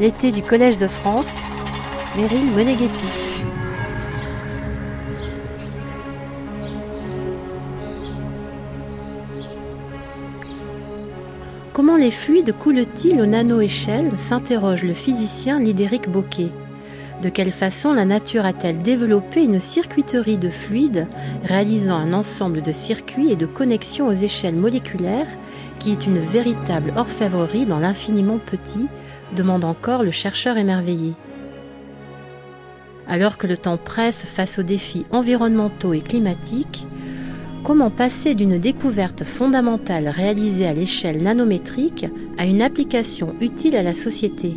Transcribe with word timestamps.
L'été 0.00 0.30
du 0.30 0.42
Collège 0.42 0.78
de 0.78 0.86
France, 0.86 1.40
Meryl 2.16 2.44
Moneghetti. 2.52 3.06
Comment 11.72 11.96
les 11.96 12.10
fluides 12.10 12.52
coulent-ils 12.58 13.20
aux 13.20 13.26
nano-échelle 13.26 14.16
s'interroge 14.18 14.84
le 14.84 14.92
physicien 14.92 15.60
Lidéric 15.60 16.08
Bocquet. 16.08 16.50
De 17.22 17.28
quelle 17.30 17.50
façon 17.50 17.92
la 17.92 18.04
nature 18.04 18.44
a-t-elle 18.44 18.78
développé 18.78 19.42
une 19.42 19.58
circuiterie 19.58 20.38
de 20.38 20.50
fluides 20.50 21.08
réalisant 21.44 21.96
un 21.96 22.12
ensemble 22.12 22.62
de 22.62 22.70
circuits 22.70 23.32
et 23.32 23.36
de 23.36 23.46
connexions 23.46 24.06
aux 24.06 24.12
échelles 24.12 24.54
moléculaires 24.54 25.26
qui 25.80 25.90
est 25.90 26.06
une 26.06 26.20
véritable 26.20 26.92
orfèvrerie 26.96 27.66
dans 27.66 27.80
l'infiniment 27.80 28.38
petit 28.38 28.86
demande 29.34 29.64
encore 29.64 30.04
le 30.04 30.12
chercheur 30.12 30.58
émerveillé. 30.58 31.14
Alors 33.08 33.36
que 33.36 33.48
le 33.48 33.56
temps 33.56 33.78
presse 33.78 34.24
face 34.24 34.60
aux 34.60 34.62
défis 34.62 35.04
environnementaux 35.10 35.94
et 35.94 36.02
climatiques, 36.02 36.86
comment 37.64 37.90
passer 37.90 38.36
d'une 38.36 38.58
découverte 38.58 39.24
fondamentale 39.24 40.08
réalisée 40.08 40.66
à 40.66 40.74
l'échelle 40.74 41.22
nanométrique 41.22 42.06
à 42.36 42.44
une 42.44 42.62
application 42.62 43.34
utile 43.40 43.74
à 43.74 43.82
la 43.82 43.94
société? 43.94 44.56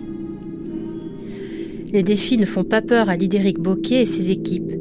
Les 1.93 2.03
défis 2.03 2.37
ne 2.37 2.45
font 2.45 2.63
pas 2.63 2.81
peur 2.81 3.09
à 3.09 3.17
Lidéric 3.17 3.59
Bocquet 3.59 4.03
et 4.03 4.05
ses 4.05 4.29
équipes. 4.31 4.80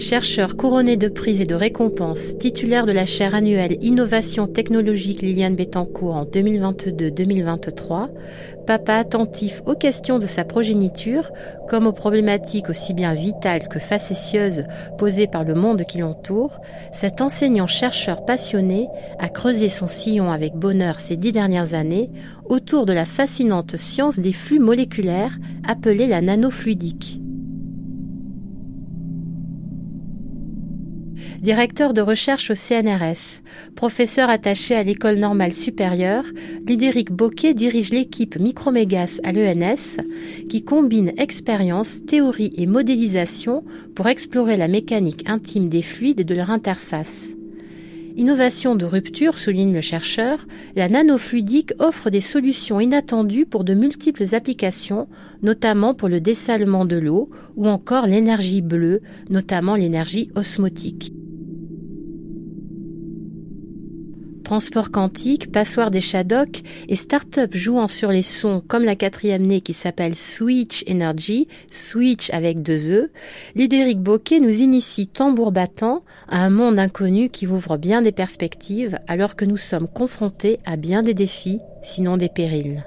Chercheur 0.00 0.56
couronné 0.56 0.96
de 0.96 1.08
prix 1.08 1.42
et 1.42 1.46
de 1.46 1.54
récompenses, 1.54 2.38
titulaire 2.38 2.86
de 2.86 2.92
la 2.92 3.04
chaire 3.04 3.34
annuelle 3.34 3.76
Innovation 3.82 4.46
technologique 4.46 5.20
Liliane 5.20 5.56
Bettencourt 5.56 6.16
en 6.16 6.24
2022-2023, 6.24 8.08
papa 8.66 8.94
attentif 8.94 9.60
aux 9.66 9.74
questions 9.74 10.18
de 10.18 10.24
sa 10.24 10.44
progéniture, 10.44 11.30
comme 11.68 11.86
aux 11.86 11.92
problématiques 11.92 12.70
aussi 12.70 12.94
bien 12.94 13.12
vitales 13.12 13.68
que 13.68 13.78
facétieuses 13.78 14.64
posées 14.96 15.26
par 15.26 15.44
le 15.44 15.52
monde 15.52 15.84
qui 15.84 15.98
l'entoure, 15.98 16.60
cet 16.92 17.20
enseignant-chercheur 17.20 18.24
passionné 18.24 18.88
a 19.18 19.28
creusé 19.28 19.68
son 19.68 19.86
sillon 19.86 20.32
avec 20.32 20.54
bonheur 20.54 20.98
ces 20.98 21.18
dix 21.18 21.32
dernières 21.32 21.74
années 21.74 22.10
autour 22.46 22.86
de 22.86 22.94
la 22.94 23.04
fascinante 23.04 23.76
science 23.76 24.18
des 24.18 24.32
flux 24.32 24.60
moléculaires 24.60 25.36
appelée 25.68 26.06
la 26.06 26.22
nanofluidique. 26.22 27.20
Directeur 31.40 31.94
de 31.94 32.02
recherche 32.02 32.50
au 32.50 32.54
CNRS, 32.54 33.42
professeur 33.74 34.28
attaché 34.28 34.74
à 34.74 34.82
l'école 34.82 35.16
normale 35.16 35.54
supérieure, 35.54 36.24
Lidéric 36.66 37.10
Bocquet 37.10 37.54
dirige 37.54 37.90
l'équipe 37.90 38.38
Micromégas 38.38 39.20
à 39.24 39.32
l'ENS 39.32 40.02
qui 40.48 40.62
combine 40.62 41.12
expérience, 41.16 42.04
théorie 42.04 42.52
et 42.56 42.66
modélisation 42.66 43.64
pour 43.94 44.08
explorer 44.08 44.56
la 44.56 44.68
mécanique 44.68 45.28
intime 45.28 45.68
des 45.68 45.82
fluides 45.82 46.20
et 46.20 46.24
de 46.24 46.34
leur 46.34 46.50
interface. 46.50 47.34
Innovation 48.16 48.74
de 48.74 48.84
rupture, 48.84 49.38
souligne 49.38 49.72
le 49.72 49.80
chercheur, 49.80 50.46
la 50.76 50.88
nanofluidique 50.88 51.72
offre 51.78 52.10
des 52.10 52.20
solutions 52.20 52.80
inattendues 52.80 53.46
pour 53.46 53.64
de 53.64 53.72
multiples 53.72 54.34
applications, 54.34 55.08
notamment 55.42 55.94
pour 55.94 56.08
le 56.08 56.20
dessalement 56.20 56.84
de 56.84 56.96
l'eau 56.96 57.30
ou 57.56 57.66
encore 57.66 58.06
l'énergie 58.06 58.62
bleue, 58.62 59.00
notamment 59.30 59.76
l'énergie 59.76 60.30
osmotique. 60.34 61.14
Transport 64.50 64.90
quantique, 64.90 65.52
passoire 65.52 65.92
des 65.92 66.00
Shadocks 66.00 66.64
et 66.88 66.96
start-up 66.96 67.54
jouant 67.54 67.86
sur 67.86 68.10
les 68.10 68.24
sons 68.24 68.60
comme 68.66 68.82
la 68.82 68.96
quatrième 68.96 69.46
née 69.46 69.60
qui 69.60 69.72
s'appelle 69.72 70.16
Switch 70.16 70.82
Energy, 70.90 71.46
Switch 71.70 72.30
avec 72.30 72.60
deux 72.60 72.90
E, 72.90 73.10
Lidéric 73.54 74.00
Bocquet 74.00 74.40
nous 74.40 74.60
initie 74.60 75.06
tambour 75.06 75.52
battant 75.52 76.02
à 76.28 76.44
un 76.44 76.50
monde 76.50 76.80
inconnu 76.80 77.28
qui 77.28 77.46
ouvre 77.46 77.76
bien 77.76 78.02
des 78.02 78.10
perspectives 78.10 78.98
alors 79.06 79.36
que 79.36 79.44
nous 79.44 79.56
sommes 79.56 79.86
confrontés 79.86 80.58
à 80.64 80.74
bien 80.74 81.04
des 81.04 81.14
défis, 81.14 81.60
sinon 81.84 82.16
des 82.16 82.28
périls. 82.28 82.84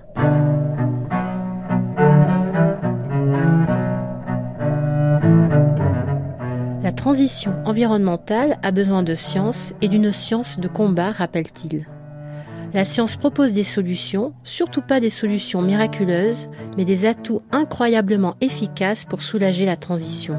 La 6.93 7.05
transition 7.05 7.55
environnementale 7.65 8.59
a 8.61 8.69
besoin 8.69 9.01
de 9.01 9.15
science 9.15 9.73
et 9.81 9.87
d'une 9.87 10.13
science 10.13 10.59
de 10.59 10.67
combat, 10.67 11.11
rappelle-t-il. 11.11 11.87
La 12.75 12.85
science 12.85 13.15
propose 13.15 13.51
des 13.53 13.63
solutions, 13.63 14.31
surtout 14.43 14.81
pas 14.81 14.99
des 14.99 15.09
solutions 15.09 15.63
miraculeuses, 15.63 16.49
mais 16.77 16.85
des 16.85 17.05
atouts 17.05 17.41
incroyablement 17.51 18.35
efficaces 18.41 19.05
pour 19.05 19.21
soulager 19.21 19.65
la 19.65 19.75
transition. 19.75 20.37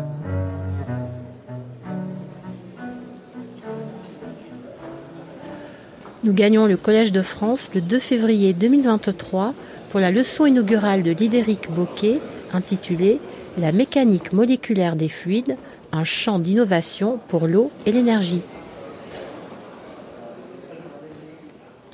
Nous 6.23 6.33
gagnons 6.33 6.67
le 6.67 6.77
Collège 6.77 7.11
de 7.11 7.23
France 7.23 7.69
le 7.75 7.81
2 7.81 7.99
février 7.99 8.53
2023 8.55 9.55
pour 9.91 9.99
la 9.99 10.13
leçon 10.13 10.47
inaugurale 10.47 11.03
de 11.03 11.11
Lidéric 11.11 11.69
Bocquet 11.69 12.21
intitulée 12.53 13.19
La 13.59 13.73
mécanique 13.73 14.33
moléculaire 14.33 14.95
des 14.95 15.09
fluides 15.09 15.57
un 15.95 16.03
champ 16.03 16.41
d'innovation 16.41 17.21
pour 17.29 17.47
l'eau 17.47 17.71
et 17.87 17.93
l'énergie. 17.93 18.43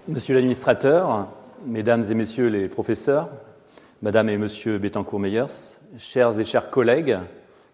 Monsieur 0.09 0.35
l'administrateur, 0.35 1.29
mesdames 1.67 2.03
et 2.11 2.15
messieurs 2.15 2.49
les 2.49 2.69
professeurs, 2.69 3.29
madame 4.01 4.31
et 4.31 4.39
monsieur 4.39 4.79
Bettencourt-Meyers, 4.79 5.77
chers 5.99 6.41
et 6.41 6.45
chers 6.45 6.71
collègues, 6.71 7.19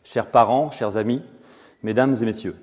chers 0.02 0.26
parents, 0.26 0.72
chers 0.72 0.96
amis, 0.96 1.22
mesdames 1.84 2.16
et 2.20 2.24
messieurs. 2.24 2.56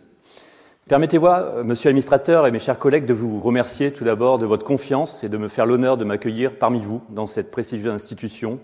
Permettez-moi, 0.89 1.63
monsieur 1.63 1.89
l'administrateur 1.89 2.45
et 2.45 2.51
mes 2.51 2.59
chers 2.59 2.77
collègues, 2.77 3.05
de 3.05 3.13
vous 3.13 3.39
remercier 3.39 3.93
tout 3.93 4.03
d'abord 4.03 4.39
de 4.39 4.45
votre 4.45 4.65
confiance 4.65 5.23
et 5.23 5.29
de 5.29 5.37
me 5.37 5.47
faire 5.47 5.65
l'honneur 5.65 5.95
de 5.95 6.03
m'accueillir 6.03 6.57
parmi 6.59 6.81
vous 6.81 7.01
dans 7.09 7.27
cette 7.27 7.49
prestigieuse 7.49 7.93
institution 7.93 8.59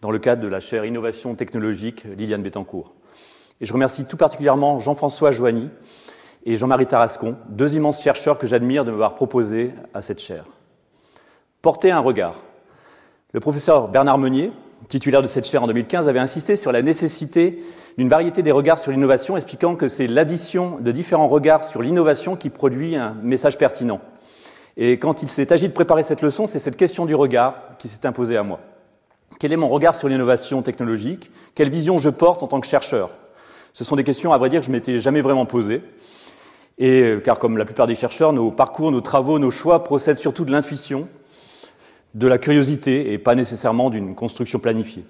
dans 0.00 0.10
le 0.10 0.18
cadre 0.18 0.42
de 0.42 0.48
la 0.48 0.58
chaire 0.58 0.84
Innovation 0.84 1.36
technologique 1.36 2.04
Liliane 2.16 2.42
Bettencourt. 2.42 2.92
Et 3.60 3.66
je 3.66 3.72
remercie 3.72 4.06
tout 4.06 4.16
particulièrement 4.16 4.80
Jean-François 4.80 5.32
Joigny 5.32 5.68
et 6.46 6.56
Jean-Marie 6.56 6.86
Tarascon, 6.86 7.36
deux 7.48 7.76
immenses 7.76 8.02
chercheurs 8.02 8.38
que 8.38 8.46
j'admire 8.46 8.84
de 8.84 8.90
m'avoir 8.90 9.14
proposé 9.14 9.72
à 9.92 10.00
cette 10.00 10.20
chaire. 10.20 10.44
Porter 11.60 11.90
un 11.90 12.00
regard. 12.00 12.36
Le 13.32 13.40
professeur 13.40 13.88
Bernard 13.88 14.16
Meunier, 14.16 14.50
titulaire 14.88 15.20
de 15.20 15.26
cette 15.26 15.46
chaire 15.46 15.62
en 15.62 15.66
2015, 15.66 16.08
avait 16.08 16.18
insisté 16.18 16.56
sur 16.56 16.72
la 16.72 16.80
nécessité 16.80 17.62
d'une 17.98 18.08
variété 18.08 18.42
des 18.42 18.50
regards 18.50 18.78
sur 18.78 18.92
l'innovation, 18.92 19.36
expliquant 19.36 19.76
que 19.76 19.88
c'est 19.88 20.06
l'addition 20.06 20.78
de 20.80 20.90
différents 20.90 21.28
regards 21.28 21.64
sur 21.64 21.82
l'innovation 21.82 22.36
qui 22.36 22.48
produit 22.48 22.96
un 22.96 23.14
message 23.22 23.58
pertinent. 23.58 24.00
Et 24.78 24.98
quand 24.98 25.22
il 25.22 25.28
s'est 25.28 25.52
agi 25.52 25.68
de 25.68 25.74
préparer 25.74 26.02
cette 26.02 26.22
leçon, 26.22 26.46
c'est 26.46 26.58
cette 26.58 26.78
question 26.78 27.04
du 27.04 27.14
regard 27.14 27.56
qui 27.78 27.88
s'est 27.88 28.06
imposée 28.06 28.38
à 28.38 28.42
moi. 28.42 28.60
Quel 29.38 29.52
est 29.52 29.56
mon 29.56 29.68
regard 29.68 29.94
sur 29.94 30.08
l'innovation 30.08 30.62
technologique? 30.62 31.30
Quelle 31.54 31.70
vision 31.70 31.98
je 31.98 32.08
porte 32.08 32.42
en 32.42 32.46
tant 32.46 32.60
que 32.60 32.66
chercheur? 32.66 33.10
Ce 33.72 33.84
sont 33.84 33.96
des 33.96 34.04
questions, 34.04 34.32
à 34.32 34.38
vrai 34.38 34.48
dire, 34.48 34.60
que 34.60 34.66
je 34.66 34.72
m'étais 34.72 35.00
jamais 35.00 35.20
vraiment 35.20 35.46
posées. 35.46 35.82
Et, 36.78 37.02
euh, 37.02 37.20
car 37.20 37.38
comme 37.38 37.56
la 37.56 37.64
plupart 37.64 37.86
des 37.86 37.94
chercheurs, 37.94 38.32
nos 38.32 38.50
parcours, 38.50 38.90
nos 38.90 39.00
travaux, 39.00 39.38
nos 39.38 39.50
choix 39.50 39.84
procèdent 39.84 40.18
surtout 40.18 40.44
de 40.44 40.52
l'intuition, 40.52 41.08
de 42.14 42.26
la 42.26 42.38
curiosité 42.38 43.12
et 43.12 43.18
pas 43.18 43.34
nécessairement 43.34 43.90
d'une 43.90 44.14
construction 44.14 44.58
planifiée. 44.58 45.04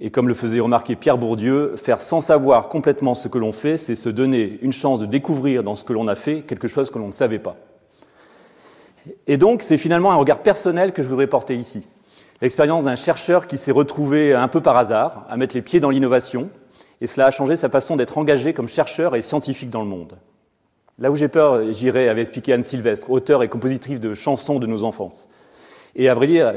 Et 0.00 0.10
comme 0.10 0.26
le 0.26 0.34
faisait 0.34 0.60
remarquer 0.60 0.96
Pierre 0.96 1.18
Bourdieu, 1.18 1.76
faire 1.76 2.00
sans 2.00 2.20
savoir 2.20 2.68
complètement 2.68 3.14
ce 3.14 3.28
que 3.28 3.38
l'on 3.38 3.52
fait, 3.52 3.78
c'est 3.78 3.94
se 3.94 4.08
donner 4.08 4.58
une 4.62 4.72
chance 4.72 4.98
de 4.98 5.06
découvrir 5.06 5.62
dans 5.62 5.74
ce 5.74 5.84
que 5.84 5.92
l'on 5.92 6.08
a 6.08 6.14
fait 6.14 6.42
quelque 6.42 6.66
chose 6.66 6.90
que 6.90 6.98
l'on 6.98 7.08
ne 7.08 7.12
savait 7.12 7.38
pas. 7.38 7.56
Et 9.26 9.36
donc, 9.36 9.62
c'est 9.62 9.78
finalement 9.78 10.12
un 10.12 10.16
regard 10.16 10.38
personnel 10.38 10.92
que 10.92 11.02
je 11.02 11.08
voudrais 11.08 11.26
porter 11.26 11.54
ici. 11.54 11.86
L'expérience 12.40 12.84
d'un 12.84 12.96
chercheur 12.96 13.46
qui 13.46 13.58
s'est 13.58 13.72
retrouvé 13.72 14.34
un 14.34 14.48
peu 14.48 14.60
par 14.60 14.76
hasard 14.76 15.26
à 15.28 15.36
mettre 15.36 15.54
les 15.54 15.62
pieds 15.62 15.80
dans 15.80 15.90
l'innovation, 15.90 16.50
et 17.02 17.08
cela 17.08 17.26
a 17.26 17.30
changé 17.32 17.56
sa 17.56 17.68
façon 17.68 17.96
d'être 17.96 18.16
engagé 18.16 18.54
comme 18.54 18.68
chercheur 18.68 19.16
et 19.16 19.22
scientifique 19.22 19.70
dans 19.70 19.82
le 19.82 19.88
monde. 19.88 20.18
Là 21.00 21.10
où 21.10 21.16
j'ai 21.16 21.26
peur, 21.26 21.72
j'irai, 21.72 22.08
avait 22.08 22.20
expliqué 22.20 22.52
Anne 22.52 22.62
Sylvestre, 22.62 23.10
auteure 23.10 23.42
et 23.42 23.48
compositrice 23.48 23.98
de 23.98 24.14
chansons 24.14 24.60
de 24.60 24.68
nos 24.68 24.84
enfances. 24.84 25.26
Et 25.96 26.08
à 26.08 26.14
vrai 26.14 26.28
dire, 26.28 26.52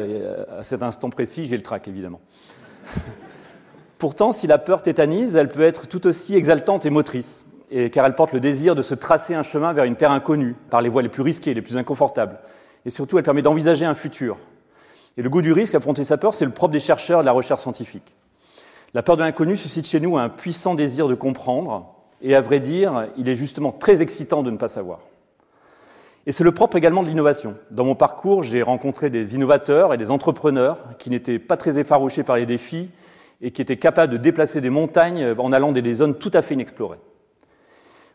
à 0.55 0.61
cet 0.61 0.83
instant 0.83 1.09
précis, 1.09 1.47
j'ai 1.47 1.57
le 1.57 1.63
trac, 1.63 1.87
évidemment. 1.87 2.21
Pourtant, 3.97 4.33
si 4.33 4.45
la 4.45 4.59
peur 4.59 4.83
tétanise, 4.83 5.35
elle 5.35 5.49
peut 5.49 5.63
être 5.63 5.87
tout 5.87 6.05
aussi 6.05 6.35
exaltante 6.35 6.85
et 6.85 6.91
motrice, 6.91 7.47
car 7.91 8.05
elle 8.05 8.13
porte 8.13 8.33
le 8.33 8.39
désir 8.39 8.75
de 8.75 8.83
se 8.83 8.93
tracer 8.93 9.33
un 9.33 9.41
chemin 9.41 9.73
vers 9.73 9.85
une 9.85 9.95
terre 9.95 10.11
inconnue, 10.11 10.55
par 10.69 10.81
les 10.81 10.89
voies 10.89 11.01
les 11.01 11.09
plus 11.09 11.23
risquées, 11.23 11.55
les 11.55 11.63
plus 11.63 11.77
inconfortables. 11.77 12.37
Et 12.85 12.91
surtout, 12.91 13.17
elle 13.17 13.23
permet 13.23 13.41
d'envisager 13.41 13.85
un 13.85 13.95
futur. 13.95 14.37
Et 15.17 15.23
le 15.23 15.29
goût 15.31 15.41
du 15.41 15.53
risque, 15.53 15.73
affronter 15.73 16.03
sa 16.03 16.17
peur, 16.17 16.35
c'est 16.35 16.45
le 16.45 16.51
propre 16.51 16.73
des 16.73 16.79
chercheurs 16.79 17.21
de 17.21 17.25
la 17.25 17.31
recherche 17.31 17.61
scientifique. 17.61 18.13
La 18.95 19.03
peur 19.03 19.17
de 19.17 19.23
l'inconnu 19.23 19.57
suscite 19.57 19.85
chez 19.85 19.99
nous 19.99 20.17
un 20.17 20.29
puissant 20.29 20.73
désir 20.73 21.09
de 21.09 21.15
comprendre, 21.15 21.93
et 22.21 22.33
à 22.33 22.39
vrai 22.39 22.61
dire, 22.61 23.09
il 23.17 23.27
est 23.27 23.35
justement 23.35 23.73
très 23.73 24.01
excitant 24.01 24.41
de 24.41 24.49
ne 24.49 24.55
pas 24.55 24.69
savoir. 24.69 24.99
Et 26.25 26.31
c'est 26.31 26.45
le 26.45 26.53
propre 26.53 26.77
également 26.77 27.03
de 27.03 27.09
l'innovation. 27.09 27.57
Dans 27.71 27.83
mon 27.83 27.95
parcours, 27.95 28.41
j'ai 28.41 28.61
rencontré 28.61 29.09
des 29.09 29.35
innovateurs 29.35 29.93
et 29.93 29.97
des 29.97 30.11
entrepreneurs 30.11 30.77
qui 30.97 31.09
n'étaient 31.09 31.39
pas 31.39 31.57
très 31.57 31.77
effarouchés 31.77 32.23
par 32.23 32.37
les 32.37 32.45
défis 32.45 32.89
et 33.41 33.51
qui 33.51 33.61
étaient 33.61 33.75
capables 33.75 34.13
de 34.13 34.17
déplacer 34.17 34.61
des 34.61 34.69
montagnes 34.69 35.35
en 35.37 35.51
allant 35.51 35.73
dans 35.73 35.81
des 35.81 35.93
zones 35.93 36.17
tout 36.17 36.31
à 36.33 36.41
fait 36.41 36.53
inexplorées. 36.53 36.99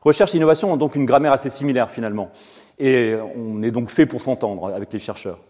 Recherche 0.00 0.33
et 0.35 0.38
innovation 0.38 0.73
ont 0.73 0.79
donc 0.79 0.94
une 0.97 1.05
grammaire 1.05 1.33
assez 1.33 1.50
similaire 1.50 1.91
finalement. 1.91 2.31
Et 2.79 3.17
on 3.37 3.62
est 3.62 3.71
donc 3.71 3.91
fait 3.91 4.06
pour 4.06 4.23
s'entendre 4.23 4.73
avec 4.75 4.91
les 4.94 4.99
chercheurs. 4.99 5.41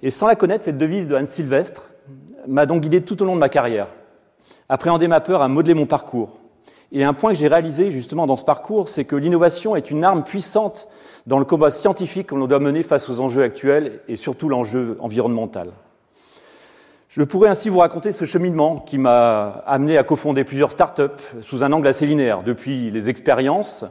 Et 0.00 0.12
sans 0.12 0.28
la 0.28 0.36
connaître, 0.36 0.62
cette 0.62 0.78
devise 0.78 1.08
de 1.08 1.16
Anne 1.16 1.26
Sylvestre 1.26 1.90
m'a 2.46 2.66
donc 2.66 2.82
guidé 2.82 3.02
tout 3.02 3.20
au 3.20 3.26
long 3.26 3.34
de 3.34 3.40
ma 3.40 3.48
carrière. 3.48 3.88
Appréhender 4.72 5.08
ma 5.08 5.20
peur 5.20 5.42
à 5.42 5.48
modeler 5.48 5.74
mon 5.74 5.86
parcours. 5.86 6.38
Et 6.92 7.02
un 7.02 7.12
point 7.12 7.32
que 7.32 7.38
j'ai 7.38 7.48
réalisé 7.48 7.90
justement 7.90 8.28
dans 8.28 8.36
ce 8.36 8.44
parcours, 8.44 8.88
c'est 8.88 9.04
que 9.04 9.16
l'innovation 9.16 9.74
est 9.74 9.90
une 9.90 10.04
arme 10.04 10.22
puissante 10.22 10.86
dans 11.26 11.40
le 11.40 11.44
combat 11.44 11.72
scientifique 11.72 12.28
que 12.28 12.36
l'on 12.36 12.46
doit 12.46 12.60
mener 12.60 12.84
face 12.84 13.10
aux 13.10 13.20
enjeux 13.20 13.42
actuels 13.42 13.98
et 14.06 14.14
surtout 14.14 14.48
l'enjeu 14.48 14.96
environnemental. 15.00 15.70
Je 17.08 17.24
pourrais 17.24 17.48
ainsi 17.48 17.68
vous 17.68 17.80
raconter 17.80 18.12
ce 18.12 18.24
cheminement 18.24 18.76
qui 18.76 18.96
m'a 18.96 19.64
amené 19.66 19.98
à 19.98 20.04
cofonder 20.04 20.44
plusieurs 20.44 20.70
startups 20.70 21.20
sous 21.40 21.64
un 21.64 21.72
angle 21.72 21.88
assez 21.88 22.06
linéaire, 22.06 22.44
depuis 22.44 22.92
les 22.92 23.08
expériences 23.08 23.84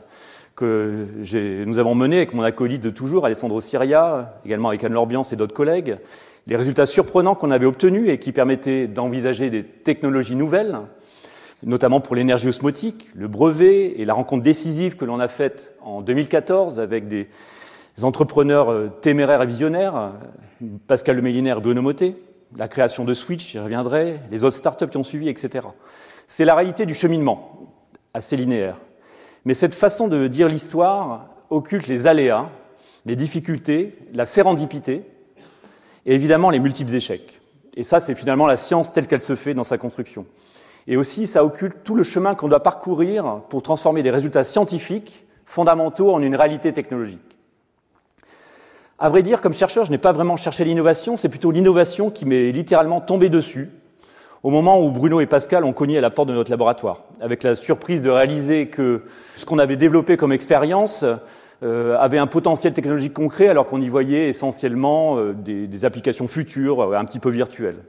que 0.56 1.08
nous 1.66 1.78
avons 1.78 1.94
menées 1.94 2.18
avec 2.18 2.34
mon 2.34 2.44
acolyte 2.44 2.82
de 2.82 2.90
toujours, 2.90 3.26
Alessandro 3.26 3.60
Siria, 3.60 4.40
également 4.46 4.70
avec 4.70 4.82
Anne 4.86 4.94
Lorbiance 4.94 5.34
et 5.34 5.36
d'autres 5.36 5.54
collègues, 5.54 5.98
les 6.48 6.56
résultats 6.56 6.86
surprenants 6.86 7.36
qu'on 7.36 7.52
avait 7.52 7.66
obtenus 7.66 8.10
et 8.10 8.18
qui 8.20 8.32
permettaient 8.32 8.88
d'envisager 8.88 9.50
des 9.50 9.64
technologies 9.64 10.36
nouvelles, 10.36 10.80
notamment 11.64 12.02
pour 12.02 12.16
l'énergie 12.16 12.48
osmotique, 12.48 13.10
le 13.16 13.28
brevet 13.28 14.00
et 14.00 14.06
la 14.06 14.14
rencontre 14.14 14.44
décisive 14.44 14.96
que 14.96 15.06
l'on 15.06 15.20
a 15.20 15.28
faite 15.28 15.74
en 15.82 16.02
2014 16.02 16.80
avec 16.80 17.08
des 17.08 17.28
entrepreneurs 18.02 18.72
euh, 18.72 18.88
téméraires 19.02 19.42
et 19.42 19.48
visionnaires, 19.48 20.14
Pascal 20.88 21.18
Lemélinaire 21.18 21.58
et 21.58 21.62
Bruno 21.62 21.94
la 22.58 22.68
création 22.68 23.06
de 23.06 23.14
Switch, 23.14 23.52
j'y 23.52 23.60
reviendrai, 23.60 24.20
les 24.32 24.44
autres 24.44 24.56
startups 24.56 24.88
qui 24.88 24.98
ont 24.98 25.04
suivi, 25.04 25.30
etc. 25.30 25.68
C'est 26.28 26.46
la 26.46 26.56
réalité 26.56 26.86
du 26.86 26.94
cheminement, 26.94 27.74
assez 28.14 28.36
linéaire. 28.36 28.78
Mais 29.46 29.54
cette 29.54 29.74
façon 29.74 30.08
de 30.08 30.28
dire 30.28 30.48
l'histoire 30.48 31.28
occulte 31.50 31.88
les 31.88 32.08
aléas, 32.08 32.50
les 33.06 33.16
difficultés, 33.16 33.98
la 34.14 34.26
sérendipité 34.26 35.04
et 36.06 36.14
évidemment 36.14 36.50
les 36.50 36.60
multiples 36.60 36.94
échecs. 36.94 37.40
Et 37.76 37.84
ça, 37.84 38.00
c'est 38.00 38.16
finalement 38.16 38.48
la 38.48 38.58
science 38.58 38.92
telle 38.92 39.08
qu'elle 39.08 39.22
se 39.22 39.36
fait 39.36 39.54
dans 39.54 39.64
sa 39.64 39.78
construction. 39.78 40.26
Et 40.88 40.98
aussi, 40.98 41.28
ça 41.28 41.46
occulte 41.46 41.84
tout 41.84 41.96
le 41.96 42.04
chemin 42.04 42.36
qu'on 42.36 42.48
doit 42.48 42.64
parcourir 42.64 43.42
pour 43.50 43.62
transformer 43.62 44.02
des 44.02 44.12
résultats 44.12 44.44
scientifiques 44.44 45.26
fondamentaux 45.46 46.12
en 46.12 46.22
une 46.22 46.36
réalité 46.36 46.74
technologique. 46.74 47.20
À 48.98 49.10
vrai 49.10 49.24
dire, 49.24 49.40
comme 49.40 49.54
chercheur, 49.54 49.86
je 49.86 49.92
n'ai 49.92 49.98
pas 49.98 50.12
vraiment 50.12 50.36
cherché 50.36 50.66
l'innovation, 50.66 51.16
c'est 51.16 51.30
plutôt 51.30 51.52
l'innovation 51.52 52.12
qui 52.12 52.26
m'est 52.26 52.52
littéralement 52.52 53.02
tombée 53.02 53.30
dessus 53.30 53.70
au 54.44 54.50
moment 54.50 54.82
où 54.82 54.90
Bruno 54.90 55.20
et 55.20 55.26
Pascal 55.26 55.64
ont 55.66 55.74
cogné 55.74 55.98
à 55.98 56.02
la 56.02 56.10
porte 56.10 56.30
de 56.30 56.34
notre 56.34 56.52
laboratoire, 56.52 57.04
avec 57.20 57.44
la 57.44 57.56
surprise 57.56 58.02
de 58.02 58.10
réaliser 58.10 58.68
que 58.68 59.04
ce 59.36 59.46
qu'on 59.46 59.60
avait 59.60 59.76
développé 59.76 60.18
comme 60.18 60.32
expérience 60.32 61.04
avait 61.62 62.18
un 62.18 62.28
potentiel 62.28 62.74
technologique 62.74 63.14
concret, 63.14 63.48
alors 63.48 63.68
qu'on 63.68 63.82
y 63.82 63.90
voyait 63.90 64.30
essentiellement 64.30 65.18
euh, 65.18 65.34
des, 65.34 65.86
applications 65.86 66.28
futures, 66.28 66.82
euh, 66.82 66.98
un 66.98 67.06
petit 67.06 67.20
peu 67.20 67.30
virtuelles. 67.30 67.84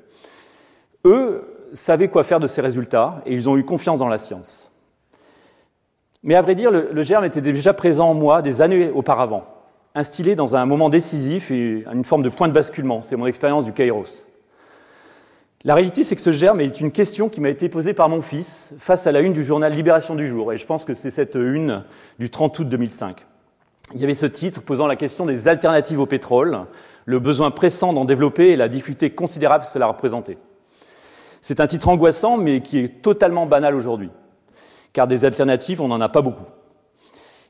Eux 1.04 1.42
savaient 1.72 2.08
quoi 2.08 2.24
faire 2.24 2.40
de 2.40 2.46
ces 2.46 2.60
résultats 2.60 3.22
et 3.26 3.34
ils 3.34 3.48
ont 3.48 3.56
eu 3.56 3.64
confiance 3.64 3.98
dans 3.98 4.08
la 4.08 4.18
science. 4.18 4.72
Mais 6.22 6.34
à 6.34 6.42
vrai 6.42 6.54
dire, 6.54 6.70
le 6.70 7.02
germe 7.02 7.24
était 7.24 7.40
déjà 7.40 7.72
présent 7.72 8.10
en 8.10 8.14
moi 8.14 8.42
des 8.42 8.60
années 8.60 8.90
auparavant 8.90 9.44
instillé 9.94 10.36
dans 10.36 10.56
un 10.56 10.66
moment 10.66 10.88
décisif 10.88 11.50
et 11.50 11.84
une 11.92 12.04
forme 12.04 12.22
de 12.22 12.28
point 12.28 12.48
de 12.48 12.52
basculement. 12.52 13.02
C'est 13.02 13.16
mon 13.16 13.26
expérience 13.26 13.64
du 13.64 13.72
Kairos. 13.72 14.26
La 15.64 15.74
réalité, 15.74 16.04
c'est 16.04 16.16
que 16.16 16.22
ce 16.22 16.32
germe 16.32 16.60
est 16.60 16.80
une 16.80 16.90
question 16.90 17.28
qui 17.28 17.40
m'a 17.40 17.50
été 17.50 17.68
posée 17.68 17.92
par 17.92 18.08
mon 18.08 18.22
fils 18.22 18.72
face 18.78 19.06
à 19.06 19.12
la 19.12 19.20
une 19.20 19.34
du 19.34 19.44
journal 19.44 19.72
Libération 19.72 20.14
du 20.14 20.26
jour. 20.26 20.52
Et 20.52 20.58
je 20.58 20.64
pense 20.64 20.84
que 20.84 20.94
c'est 20.94 21.10
cette 21.10 21.34
une 21.34 21.84
du 22.18 22.30
30 22.30 22.58
août 22.60 22.68
2005. 22.68 23.26
Il 23.94 24.00
y 24.00 24.04
avait 24.04 24.14
ce 24.14 24.26
titre 24.26 24.62
posant 24.62 24.86
la 24.86 24.96
question 24.96 25.26
des 25.26 25.48
alternatives 25.48 25.98
au 25.98 26.06
pétrole, 26.06 26.66
le 27.06 27.18
besoin 27.18 27.50
pressant 27.50 27.92
d'en 27.92 28.04
développer 28.04 28.50
et 28.50 28.56
la 28.56 28.68
difficulté 28.68 29.10
considérable 29.10 29.64
que 29.64 29.70
cela 29.70 29.86
représentait. 29.86 30.38
C'est 31.40 31.60
un 31.60 31.66
titre 31.66 31.88
angoissant, 31.88 32.36
mais 32.36 32.60
qui 32.60 32.78
est 32.78 33.02
totalement 33.02 33.46
banal 33.46 33.74
aujourd'hui. 33.74 34.10
Car 34.92 35.08
des 35.08 35.24
alternatives, 35.24 35.80
on 35.80 35.88
n'en 35.88 36.00
a 36.00 36.08
pas 36.08 36.22
beaucoup. 36.22 36.44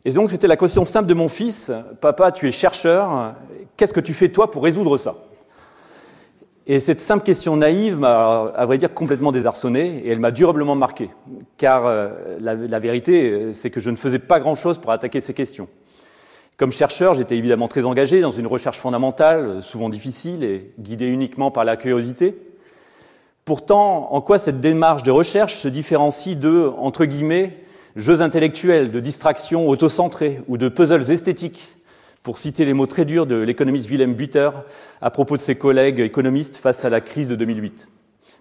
Et 0.04 0.12
donc 0.12 0.30
c'était 0.30 0.46
la 0.46 0.56
question 0.56 0.84
simple 0.84 1.08
de 1.08 1.14
mon 1.14 1.28
fils, 1.28 1.70
papa, 2.00 2.32
tu 2.32 2.48
es 2.48 2.52
chercheur, 2.52 3.34
qu'est-ce 3.76 3.92
que 3.92 4.00
tu 4.00 4.14
fais 4.14 4.30
toi 4.30 4.50
pour 4.50 4.64
résoudre 4.64 4.96
ça? 4.96 5.16
Et 6.66 6.80
cette 6.80 7.00
simple 7.00 7.24
question 7.24 7.56
naïve 7.56 7.98
m'a, 7.98 8.52
à 8.54 8.64
vrai 8.64 8.78
dire, 8.78 8.94
complètement 8.94 9.32
désarçonné 9.32 9.98
et 9.98 10.08
elle 10.08 10.20
m'a 10.20 10.30
durablement 10.30 10.76
marqué. 10.76 11.10
Car 11.58 11.84
euh, 11.84 12.10
la, 12.38 12.54
la, 12.54 12.78
vérité, 12.78 13.52
c'est 13.52 13.70
que 13.70 13.80
je 13.80 13.90
ne 13.90 13.96
faisais 13.96 14.20
pas 14.20 14.40
grand-chose 14.40 14.78
pour 14.78 14.92
attaquer 14.92 15.20
ces 15.20 15.34
questions. 15.34 15.68
Comme 16.60 16.72
chercheur, 16.72 17.14
j'étais 17.14 17.38
évidemment 17.38 17.68
très 17.68 17.86
engagé 17.86 18.20
dans 18.20 18.32
une 18.32 18.46
recherche 18.46 18.78
fondamentale, 18.78 19.62
souvent 19.62 19.88
difficile 19.88 20.44
et 20.44 20.74
guidée 20.78 21.06
uniquement 21.06 21.50
par 21.50 21.64
la 21.64 21.78
curiosité. 21.78 22.36
Pourtant, 23.46 24.12
en 24.12 24.20
quoi 24.20 24.38
cette 24.38 24.60
démarche 24.60 25.02
de 25.02 25.10
recherche 25.10 25.54
se 25.54 25.68
différencie 25.68 26.36
de, 26.36 26.70
entre 26.76 27.06
guillemets, 27.06 27.56
jeux 27.96 28.20
intellectuels, 28.20 28.90
de 28.90 29.00
distractions 29.00 29.70
autocentrées 29.70 30.42
ou 30.48 30.58
de 30.58 30.68
puzzles 30.68 31.10
esthétiques, 31.10 31.66
pour 32.22 32.36
citer 32.36 32.66
les 32.66 32.74
mots 32.74 32.86
très 32.86 33.06
durs 33.06 33.24
de 33.24 33.36
l'économiste 33.36 33.88
Willem 33.88 34.12
Buter 34.12 34.50
à 35.00 35.10
propos 35.10 35.38
de 35.38 35.42
ses 35.42 35.56
collègues 35.56 36.00
économistes 36.00 36.56
face 36.56 36.84
à 36.84 36.90
la 36.90 37.00
crise 37.00 37.28
de 37.28 37.36
2008. 37.36 37.88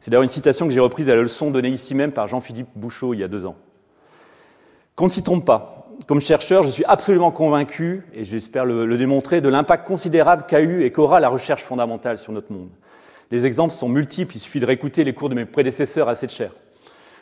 C'est 0.02 0.12
d'ailleurs 0.12 0.24
une 0.24 0.28
citation 0.28 0.68
que 0.68 0.74
j'ai 0.74 0.82
reprise 0.82 1.10
à 1.10 1.16
la 1.16 1.22
leçon 1.22 1.52
donnée 1.52 1.70
ici 1.70 1.96
même 1.96 2.12
par 2.12 2.28
Jean-Philippe 2.28 2.68
Bouchot 2.76 3.14
il 3.14 3.22
y 3.22 3.24
a 3.24 3.30
deux 3.30 3.46
ans. 3.46 3.56
Qu'on 4.98 5.06
ne 5.06 5.10
s'y 5.10 5.24
trompe 5.24 5.46
pas. 5.46 5.79
Comme 6.08 6.22
chercheur, 6.22 6.64
je 6.64 6.70
suis 6.70 6.86
absolument 6.86 7.32
convaincu, 7.32 8.04
et 8.14 8.24
j'espère 8.24 8.66
le, 8.66 8.98
démontrer, 8.98 9.42
de 9.42 9.50
l'impact 9.50 9.86
considérable 9.86 10.46
qu'a 10.48 10.62
eu 10.62 10.84
et 10.84 10.92
qu'aura 10.92 11.20
la 11.20 11.30
recherche 11.30 11.64
fondamentale 11.64 12.18
sur 12.18 12.32
notre 12.32 12.52
monde. 12.52 12.70
Les 13.32 13.46
exemples 13.46 13.74
sont 13.74 13.90
multiples, 13.90 14.36
il 14.36 14.40
suffit 14.40 14.60
de 14.60 14.66
réécouter 14.66 15.04
les 15.04 15.14
cours 15.14 15.30
de 15.30 15.36
mes 15.36 15.46
prédécesseurs 15.46 16.10
à 16.10 16.16
cette 16.16 16.32
chaire 16.32 16.52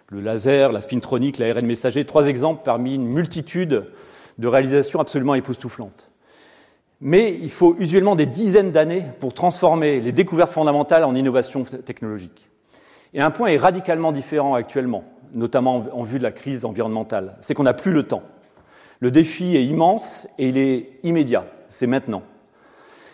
le 0.09 0.21
laser, 0.21 0.71
la 0.71 0.81
spintronique, 0.81 1.38
l'ARN 1.38 1.65
messager, 1.65 2.06
trois 2.06 2.27
exemples 2.27 2.62
parmi 2.63 2.95
une 2.95 3.07
multitude 3.07 3.85
de 4.38 4.47
réalisations 4.47 5.00
absolument 5.00 5.35
époustouflantes. 5.35 6.09
Mais 7.01 7.38
il 7.41 7.51
faut 7.51 7.75
usuellement 7.80 8.16
des 8.16 8.25
dizaines 8.25 8.71
d'années 8.71 9.04
pour 9.19 9.33
transformer 9.33 9.99
les 9.99 10.11
découvertes 10.11 10.52
fondamentales 10.52 11.04
en 11.04 11.13
innovations 11.13 11.63
technologiques. 11.63 12.49
Et 13.13 13.21
un 13.21 13.31
point 13.31 13.49
est 13.49 13.57
radicalement 13.57 14.11
différent 14.11 14.56
actuellement, 14.56 15.04
notamment 15.33 15.85
en 15.92 16.04
vue 16.04 16.18
de 16.18 16.23
la 16.23 16.31
crise 16.31 16.66
environnementale, 16.66 17.35
c'est 17.40 17.54
qu'on 17.54 17.63
n'a 17.63 17.73
plus 17.73 17.92
le 17.92 18.04
temps. 18.04 18.23
Le 18.99 19.11
défi 19.11 19.56
est 19.56 19.63
immense 19.63 20.27
et 20.39 20.49
il 20.49 20.57
est 20.57 20.99
immédiat, 21.04 21.45
c'est 21.68 21.87
maintenant. 21.87 22.23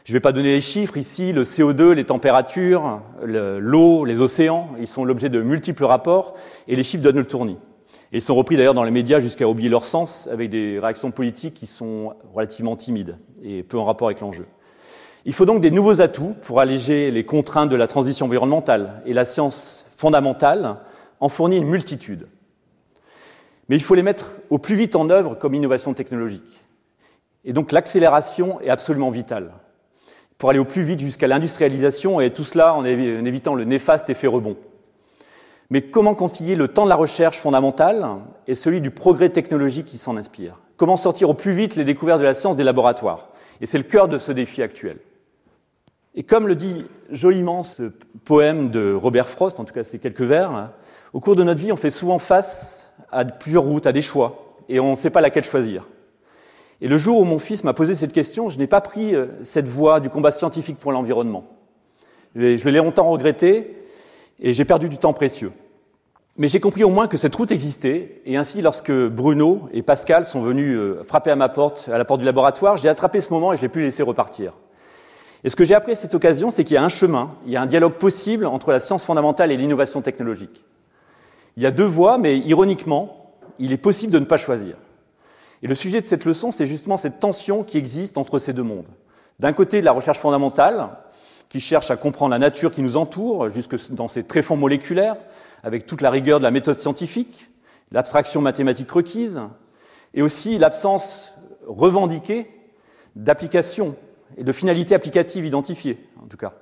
Je 0.06 0.12
ne 0.12 0.18
vais 0.18 0.22
pas 0.22 0.32
donner 0.32 0.54
les 0.54 0.62
chiffres 0.62 0.98
ici, 0.98 1.32
le 1.32 1.44
CO2, 1.44 1.92
les 1.92 2.04
températures, 2.04 3.02
l'eau, 3.24 4.06
les 4.06 4.22
océans, 4.22 4.70
ils 4.80 4.88
sont 4.88 5.06
l'objet 5.06 5.30
de 5.30 5.42
multiples 5.42 5.86
rapports 5.86 6.36
et 6.68 6.76
les 6.76 6.84
chiffres 6.84 7.04
donnent 7.04 7.18
le 7.18 7.26
tournis. 7.26 7.58
Ils 8.12 8.22
sont 8.22 8.36
repris 8.36 8.58
d'ailleurs 8.58 8.76
dans 8.76 8.84
les 8.84 8.92
médias 8.92 9.20
jusqu'à 9.20 9.48
oublier 9.48 9.70
leur 9.70 9.86
sens 9.86 10.28
avec 10.32 10.50
des 10.50 10.78
réactions 10.80 11.12
politiques 11.12 11.56
qui 11.56 11.68
sont 11.68 12.14
relativement 12.34 12.76
timides 12.76 13.18
et 13.42 13.64
peu 13.64 13.78
en 13.78 13.86
rapport 13.86 14.08
avec 14.08 14.20
l'enjeu. 14.20 14.46
Il 15.26 15.34
faut 15.34 15.46
donc 15.46 15.62
des 15.62 15.72
nouveaux 15.72 16.02
atouts 16.02 16.36
pour 16.44 16.60
alléger 16.60 17.10
les 17.10 17.26
contraintes 17.26 17.70
de 17.70 17.76
la 17.76 17.88
transition 17.88 18.26
environnementale 18.26 19.02
et 19.06 19.14
la 19.14 19.26
science 19.26 19.86
fondamentale 19.96 20.78
en 21.22 21.30
fournit 21.30 21.58
une 21.58 21.68
multitude. 21.68 22.28
Mais 23.74 23.78
il 23.78 23.84
faut 23.84 23.96
les 23.96 24.04
mettre 24.04 24.34
au 24.52 24.60
plus 24.60 24.76
vite 24.76 24.96
en 24.96 25.10
œuvre 25.10 25.34
comme 25.34 25.56
innovation 25.56 25.96
technologique. 25.96 26.64
Et 27.44 27.54
donc 27.54 27.72
l'accélération 27.72 28.62
est 28.62 28.70
absolument 28.70 29.10
vitale 29.10 29.52
pour 30.38 30.52
aller 30.52 30.60
au 30.60 30.64
plus 30.64 30.84
vite 30.84 31.00
jusqu'à 31.00 31.26
l'industrialisation 31.26 32.22
et 32.22 32.32
tout 32.32 32.44
cela 32.44 32.76
en 32.76 32.86
évitant 32.86 33.56
le 33.56 33.64
néfaste 33.64 34.12
effet 34.12 34.28
rebond. 34.28 34.58
Mais 35.72 35.82
comment 35.82 36.14
concilier 36.14 36.54
le 36.54 36.68
temps 36.68 36.84
de 36.84 36.90
la 36.90 36.96
recherche 36.96 37.40
fondamentale 37.40 38.08
et 38.46 38.54
celui 38.54 38.80
du 38.80 38.92
progrès 38.92 39.30
technologique 39.30 39.88
qui 39.88 39.98
s'en 39.98 40.18
inspire? 40.18 40.60
Comment 40.78 40.96
sortir 40.96 41.32
au 41.32 41.34
plus 41.34 41.54
vite 41.54 41.76
les 41.76 41.84
découvertes 41.84 42.20
de 42.20 42.26
la 42.26 42.36
science 42.36 42.58
des 42.58 42.64
laboratoires? 42.64 43.30
Et 43.60 43.66
c'est 43.66 43.80
le 43.80 43.86
cœur 43.86 44.08
de 44.08 44.20
ce 44.20 44.32
défi 44.32 44.62
actuel. 44.62 44.98
Et 46.14 46.22
comme 46.22 46.48
le 46.48 46.54
dit 46.54 46.86
joliment 47.10 47.64
ce 47.64 47.92
poème 48.24 48.70
de 48.70 48.94
Robert 48.94 49.30
Frost, 49.30 49.60
en 49.60 49.66
tout 49.66 49.74
cas 49.74 49.84
c'est 49.84 49.98
quelques 49.98 50.22
vers, 50.22 50.70
au 51.14 51.20
cours 51.20 51.36
de 51.36 51.44
notre 51.44 51.60
vie, 51.60 51.72
on 51.72 51.76
fait 51.76 51.90
souvent 51.90 52.20
face 52.20 52.93
à 53.14 53.26
plusieurs 53.26 53.64
routes, 53.64 53.88
à 53.88 53.92
des 53.92 54.02
choix, 54.02 54.58
et 54.70 54.80
on 54.80 54.92
ne 54.92 54.96
sait 54.96 55.10
pas 55.10 55.22
laquelle 55.22 55.44
choisir. 55.44 55.88
Et 56.82 56.88
le 56.88 56.98
jour 56.98 57.20
où 57.20 57.24
mon 57.24 57.40
fils 57.40 57.64
m'a 57.64 57.74
posé 57.74 57.96
cette 57.96 58.14
question, 58.14 58.50
je 58.50 58.58
n'ai 58.58 58.68
pas 58.68 58.82
pris 58.82 59.16
euh, 59.16 59.28
cette 59.44 59.68
voie 59.68 60.00
du 60.00 60.10
combat 60.10 60.32
scientifique 60.32 60.78
pour 60.80 60.92
l'environnement. 60.92 61.46
Je 62.36 62.68
l'ai 62.68 62.78
longtemps 62.78 63.10
regretté 63.10 63.78
et 64.40 64.54
j'ai 64.54 64.66
perdu 64.66 64.90
du 64.90 64.98
temps 64.98 65.14
précieux. 65.14 65.52
Mais 66.36 66.48
j'ai 66.48 66.60
compris 66.60 66.84
au 66.84 66.90
moins 66.90 67.08
que 67.08 67.16
cette 67.16 67.36
route 67.36 67.52
existait, 67.52 68.22
et 68.26 68.38
ainsi, 68.38 68.62
lorsque 68.64 68.92
Bruno 68.92 69.70
et 69.72 69.84
Pascal 69.84 70.26
sont 70.26 70.42
venus 70.42 70.76
euh, 70.78 71.04
frapper 71.04 71.30
à 71.30 71.36
ma 71.36 71.48
porte, 71.48 71.90
à 71.94 71.98
la 71.98 72.06
porte 72.06 72.20
du 72.20 72.26
laboratoire, 72.26 72.76
j'ai 72.76 72.90
attrapé 72.90 73.22
ce 73.22 73.32
moment 73.32 73.54
et 73.54 73.58
je 73.58 73.62
l'ai 73.62 73.70
pu 73.70 73.82
laisser 73.82 74.02
repartir. 74.02 74.54
Et 75.44 75.50
ce 75.50 75.56
que 75.56 75.64
j'ai 75.64 75.76
appris 75.76 75.92
à 75.92 75.96
cette 75.96 76.16
occasion, 76.16 76.50
c'est 76.50 76.64
qu'il 76.64 76.74
y 76.74 76.78
a 76.78 76.84
un 76.84 76.90
chemin, 76.90 77.36
il 77.46 77.52
y 77.52 77.56
a 77.56 77.62
un 77.62 77.66
dialogue 77.68 77.94
possible 77.94 78.46
entre 78.48 78.72
la 78.72 78.80
science 78.80 79.06
fondamentale 79.06 79.52
et 79.52 79.58
l'innovation 79.58 80.02
technologique. 80.02 80.64
Il 81.56 81.64
y 81.64 81.66
a 81.66 81.72
deux 81.72 81.86
voies, 81.86 82.18
mais 82.18 82.38
ironiquement, 82.38 83.34
il 83.60 83.72
est 83.72 83.78
possible 83.78 84.12
de 84.12 84.20
ne 84.20 84.26
pas 84.26 84.38
choisir. 84.38 84.76
Et 85.62 85.68
le 85.68 85.76
sujet 85.76 86.02
de 86.02 86.08
cette 86.08 86.26
leçon, 86.26 86.52
c'est 86.52 86.66
justement 86.66 86.98
cette 86.98 87.20
tension 87.20 87.64
qui 87.64 87.78
existe 87.78 88.18
entre 88.18 88.40
ces 88.40 88.54
deux 88.54 88.64
mondes. 88.64 88.88
D'un 89.40 89.54
côté, 89.54 89.82
la 89.82 89.92
recherche 89.92 90.20
fondamentale, 90.20 90.90
qui 91.50 91.60
cherche 91.60 91.92
à 91.92 91.96
comprendre 91.96 92.32
la 92.32 92.40
nature 92.40 92.72
qui 92.72 92.82
nous 92.82 92.98
entoure, 92.98 93.50
jusque 93.50 93.92
dans 93.92 94.08
ses 94.08 94.24
tréfonds 94.24 94.58
moléculaires, 94.58 95.18
avec 95.64 95.86
toute 95.86 96.02
la 96.02 96.10
rigueur 96.10 96.40
de 96.40 96.44
la 96.44 96.52
méthode 96.52 96.78
scientifique, 96.78 97.50
l'abstraction 97.92 98.42
mathématique 98.42 98.92
requise, 98.92 99.42
et 100.14 100.22
aussi 100.22 100.58
l'absence 100.58 101.34
revendiquée 101.68 102.50
d'application 103.16 103.96
et 104.38 104.44
de 104.44 104.52
finalités 104.52 104.96
applicatives 104.96 105.46
identifiées, 105.46 106.00
en 106.22 106.28
tout 106.28 106.38
cas, 106.38 106.54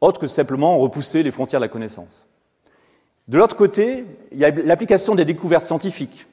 autre 0.00 0.20
que 0.20 0.26
simplement 0.26 0.78
repousser 0.78 1.22
les 1.22 1.30
frontières 1.30 1.60
de 1.60 1.64
la 1.64 1.68
connaissance. 1.68 2.26
De 3.28 3.38
l'autre 3.38 3.56
côté, 3.56 4.04
il 4.32 4.38
y 4.38 4.44
a 4.44 4.50
l'application 4.50 5.14
des 5.14 5.24
découvertes 5.24 5.64
scientifiques 5.64 6.26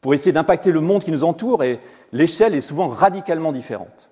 pour 0.00 0.14
essayer 0.14 0.32
d'impacter 0.32 0.72
le 0.72 0.80
monde 0.80 1.04
qui 1.04 1.12
nous 1.12 1.24
entoure, 1.24 1.62
et 1.62 1.78
l'échelle 2.12 2.54
est 2.54 2.60
souvent 2.60 2.88
radicalement 2.88 3.52
différente. 3.52 4.10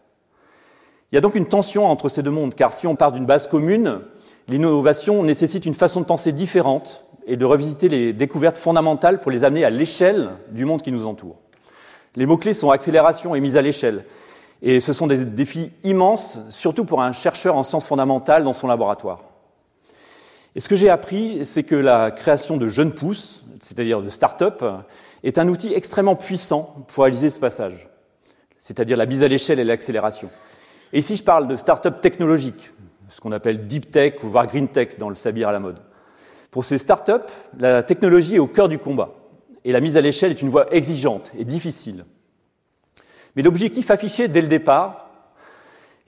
Il 1.11 1.17
y 1.17 1.19
a 1.19 1.21
donc 1.21 1.35
une 1.35 1.47
tension 1.47 1.87
entre 1.87 2.09
ces 2.09 2.23
deux 2.23 2.31
mondes, 2.31 2.55
car 2.55 2.73
si 2.73 2.87
on 2.87 2.95
part 2.95 3.11
d'une 3.11 3.27
base 3.27 3.49
commune, 3.49 4.01
l'innovation 4.47 5.25
nécessite 5.25 5.67
une 5.67 5.75
façon 5.75 6.01
de 6.01 6.07
penser 6.07 6.31
différente 6.31 7.05
et 7.27 7.37
de 7.37 7.45
revisiter 7.45 7.89
les 7.89 8.13
découvertes 8.13 8.59
fondamentales 8.59 9.21
pour 9.21 9.33
les 9.33 9.43
amener 9.43 9.65
à 9.65 9.71
l'échelle 9.71 10.31
du 10.51 10.65
monde 10.65 10.83
qui 10.83 10.93
nous 10.93 11.07
entoure. 11.07 11.37
Les 12.15 12.27
mots-clés 12.27 12.55
sont 12.55 12.71
accélération 12.71 13.35
et 13.35 13.41
mise 13.41 13.57
à 13.57 13.63
l'échelle. 13.63 14.05
Et 14.63 14.81
ce 14.81 14.93
sont 14.93 15.07
des 15.07 15.25
défis 15.25 15.73
immenses, 15.85 16.39
surtout 16.51 16.85
pour 16.85 17.03
un 17.03 17.13
chercheur 17.13 17.57
en 17.57 17.63
sciences 17.63 17.87
fondamentales 17.87 18.45
dans 18.45 18.53
son 18.53 18.69
laboratoire. 18.69 19.30
Et 20.57 20.61
ce 20.61 20.69
que 20.69 20.77
j'ai 20.77 20.91
appris, 20.91 21.47
c'est 21.47 21.63
que 21.63 21.77
la 21.77 22.11
création 22.11 22.57
de 22.57 22.67
jeunes 22.67 22.93
pousses, 22.93 23.45
c'est-à-dire 23.61 24.03
de 24.03 24.09
start-up, 24.09 24.65
est 25.23 25.39
un 25.39 25.49
outil 25.49 25.73
extrêmement 25.75 26.17
puissant 26.17 26.85
pour 26.89 27.05
réaliser 27.05 27.31
ce 27.31 27.39
passage, 27.39 27.89
c'est-à-dire 28.59 28.97
la 28.97 29.07
mise 29.07 29.23
à 29.23 29.29
l'échelle 29.29 29.61
et 29.61 29.65
l'accélération. 29.65 30.29
Et 30.93 30.99
ici, 30.99 31.17
je 31.17 31.23
parle 31.23 31.47
de 31.47 31.57
start-up 31.57 32.01
technologiques, 32.01 32.73
ce 33.09 33.21
qu'on 33.21 33.33
appelle 33.33 33.69
deep 33.69 33.93
tech 33.93 34.15
ou 34.25 34.29
voire 34.29 34.49
green 34.49 34.67
tech 34.67 34.99
dans 34.99 35.09
le 35.09 35.15
sabir 35.15 35.49
à 35.49 35.53
la 35.53 35.61
mode. 35.61 35.79
Pour 36.51 36.65
ces 36.65 36.79
start-up, 36.79 37.31
la 37.59 37.85
technologie 37.85 38.37
est 38.37 38.41
au 38.41 38.49
cœur 38.49 38.69
du 38.69 38.79
combat, 38.79 39.15
et 39.65 39.71
la 39.71 39.81
mise 39.81 39.97
à 39.97 40.01
l'échelle 40.01 40.33
est 40.33 40.43
une 40.43 40.49
voie 40.49 40.75
exigeante 40.75 41.31
et 41.39 41.45
difficile. 41.45 42.05
Mais 43.37 43.43
l'objectif 43.43 43.89
affiché 43.93 44.27
dès 44.27 44.41
le 44.41 44.49
départ 44.49 45.11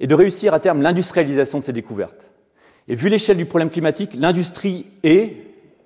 est 0.01 0.09
de 0.09 0.15
réussir 0.17 0.53
à 0.53 0.59
terme 0.59 0.83
l'industrialisation 0.83 1.61
de 1.61 1.65
ces 1.65 1.73
découvertes. 1.73 2.32
Et 2.89 2.95
vu 2.95 3.09
l'échelle 3.09 3.37
du 3.37 3.47
problème 3.47 3.71
climatique, 3.71 4.15
l'industrie 4.19 4.87
est 5.03 5.37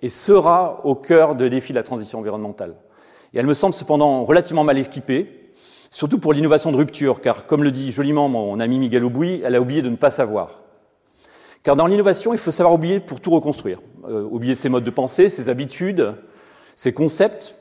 et 0.02 0.08
sera 0.08 0.80
au 0.84 0.94
cœur 0.94 1.34
des 1.34 1.50
défis 1.50 1.72
de 1.72 1.78
la 1.78 1.82
transition 1.82 2.18
environnementale. 2.18 2.74
Et 3.34 3.38
elle 3.38 3.46
me 3.46 3.54
semble 3.54 3.74
cependant 3.74 4.24
relativement 4.24 4.64
mal 4.64 4.78
équipée, 4.78 5.52
surtout 5.90 6.18
pour 6.18 6.32
l'innovation 6.32 6.72
de 6.72 6.76
rupture, 6.76 7.20
car 7.20 7.46
comme 7.46 7.64
le 7.64 7.70
dit 7.70 7.92
joliment 7.92 8.28
mon 8.28 8.60
ami 8.60 8.78
Miguel 8.78 9.04
Aubouy, 9.04 9.42
elle 9.44 9.54
a 9.54 9.60
oublié 9.60 9.82
de 9.82 9.90
ne 9.90 9.96
pas 9.96 10.10
savoir. 10.10 10.62
Car 11.62 11.76
dans 11.76 11.86
l'innovation, 11.86 12.32
il 12.32 12.38
faut 12.38 12.50
savoir 12.50 12.74
oublier 12.74 13.00
pour 13.00 13.20
tout 13.20 13.30
reconstruire. 13.30 13.80
Euh, 14.08 14.22
oublier 14.22 14.54
ses 14.54 14.68
modes 14.68 14.84
de 14.84 14.90
pensée, 14.90 15.28
ses 15.28 15.48
habitudes, 15.48 16.14
ses 16.76 16.92
concepts. 16.92 17.56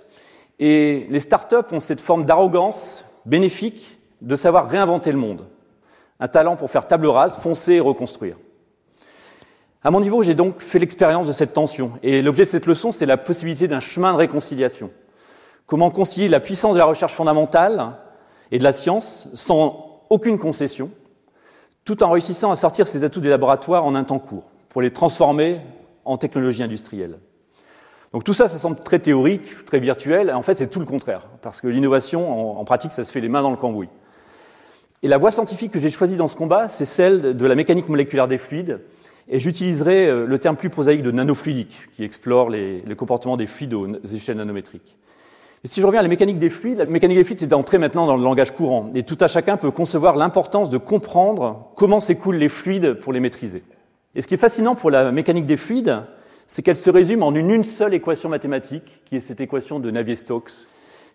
Et 0.59 1.07
les 1.09 1.19
startups 1.19 1.71
ont 1.71 1.79
cette 1.79 2.01
forme 2.01 2.23
d'arrogance 2.23 3.03
bénéfique 3.25 3.97
de 4.21 4.35
savoir 4.35 4.69
réinventer 4.69 5.11
le 5.11 5.17
monde. 5.17 5.47
Un 6.19 6.27
talent 6.27 6.55
pour 6.55 6.69
faire 6.69 6.87
table 6.87 7.07
rase, 7.07 7.37
foncer 7.37 7.73
et 7.73 7.79
reconstruire. 7.79 8.37
À 9.85 9.91
mon 9.91 9.99
niveau, 9.99 10.23
j'ai 10.23 10.33
donc 10.33 10.61
fait 10.61 10.79
l'expérience 10.79 11.27
de 11.27 11.31
cette 11.31 11.53
tension. 11.53 11.91
Et 12.01 12.23
l'objet 12.23 12.45
de 12.45 12.49
cette 12.49 12.65
leçon, 12.65 12.89
c'est 12.89 13.05
la 13.05 13.17
possibilité 13.17 13.67
d'un 13.67 13.79
chemin 13.79 14.13
de 14.13 14.17
réconciliation. 14.17 14.89
Comment 15.67 15.91
concilier 15.91 16.27
la 16.27 16.39
puissance 16.39 16.73
de 16.73 16.79
la 16.79 16.85
recherche 16.85 17.13
fondamentale 17.13 17.93
et 18.49 18.57
de 18.57 18.63
la 18.63 18.73
science 18.73 19.27
sans 19.35 20.01
aucune 20.09 20.39
concession, 20.39 20.89
tout 21.83 22.01
en 22.01 22.09
réussissant 22.09 22.49
à 22.49 22.55
sortir 22.55 22.87
ces 22.87 23.03
atouts 23.03 23.19
des 23.19 23.29
laboratoires 23.29 23.85
en 23.85 23.93
un 23.93 24.03
temps 24.03 24.17
court, 24.17 24.49
pour 24.69 24.81
les 24.81 24.89
transformer 24.89 25.61
en 26.03 26.17
technologie 26.17 26.63
industrielle. 26.63 27.19
Donc 28.11 28.23
tout 28.23 28.33
ça, 28.33 28.49
ça 28.49 28.57
semble 28.57 28.79
très 28.79 28.97
théorique, 28.97 29.65
très 29.67 29.79
virtuel. 29.79 30.33
En 30.33 30.41
fait, 30.41 30.55
c'est 30.55 30.71
tout 30.71 30.79
le 30.79 30.87
contraire, 30.87 31.27
parce 31.43 31.61
que 31.61 31.67
l'innovation, 31.67 32.59
en, 32.59 32.65
pratique, 32.65 32.91
ça 32.91 33.03
se 33.03 33.11
fait 33.11 33.21
les 33.21 33.29
mains 33.29 33.43
dans 33.43 33.51
le 33.51 33.57
cambouis. 33.57 33.89
Et 35.03 35.07
la 35.07 35.19
voie 35.19 35.29
scientifique 35.29 35.71
que 35.71 35.77
j'ai 35.77 35.91
choisie 35.91 36.15
dans 36.15 36.27
ce 36.27 36.35
combat, 36.35 36.69
c'est 36.69 36.85
celle 36.85 37.37
de 37.37 37.45
la 37.45 37.53
mécanique 37.53 37.87
moléculaire 37.87 38.27
des 38.27 38.39
fluides, 38.39 38.79
et 39.27 39.39
j'utiliserai 39.39 40.07
euh, 40.07 40.25
le 40.25 40.39
terme 40.39 40.55
plus 40.55 40.69
prosaïque 40.69 41.01
de 41.01 41.11
nanofluidique, 41.11 41.89
qui 41.93 42.03
explore 42.03 42.49
les, 42.49 42.83
comportements 42.97 43.37
des 43.37 43.47
fluides 43.47 43.73
aux 43.73 43.87
échelles 44.13 44.37
nanométriques. 44.37 44.97
Et 45.63 45.67
si 45.67 45.81
je 45.81 45.85
reviens 45.85 46.01
à 46.01 46.03
la 46.03 46.09
mécanique 46.09 46.37
des 46.37 46.51
fluides, 46.51 46.77
la 46.77 46.85
mécanique 46.85 47.17
des 47.17 47.23
fluides 47.23 47.41
est 47.41 47.53
entrée 47.53 47.79
maintenant 47.79 48.05
dans 48.05 48.15
le 48.15 48.23
langage 48.23 48.51
courant, 48.51 48.91
et 48.93 49.03
tout 49.03 49.17
à 49.19 49.27
chacun 49.27 49.57
peut 49.57 49.71
concevoir 49.71 50.15
l'importance 50.15 50.69
de 50.69 50.77
comprendre 50.77 51.71
comment 51.75 51.99
s'écoulent 51.99 52.35
les 52.35 52.49
fluides 52.49 52.93
pour 52.93 53.13
les 53.13 53.19
maîtriser. 53.19 53.63
Et 54.13 54.21
ce 54.21 54.27
qui 54.27 54.35
est 54.35 54.37
fascinant 54.37 54.75
pour 54.75 54.91
la 54.91 55.11
mécanique 55.11 55.47
des 55.47 55.57
fluides, 55.57 56.03
c'est 56.47 56.61
qu'elle 56.61 56.77
se 56.77 56.89
résume 56.89 57.23
en 57.23 57.33
une, 57.33 57.63
seule 57.63 57.95
équation 57.95 58.29
mathématique, 58.29 59.01
qui 59.05 59.15
est 59.15 59.19
cette 59.19 59.41
équation 59.41 59.79
de 59.79 59.89
Navier-Stokes. 59.89 60.67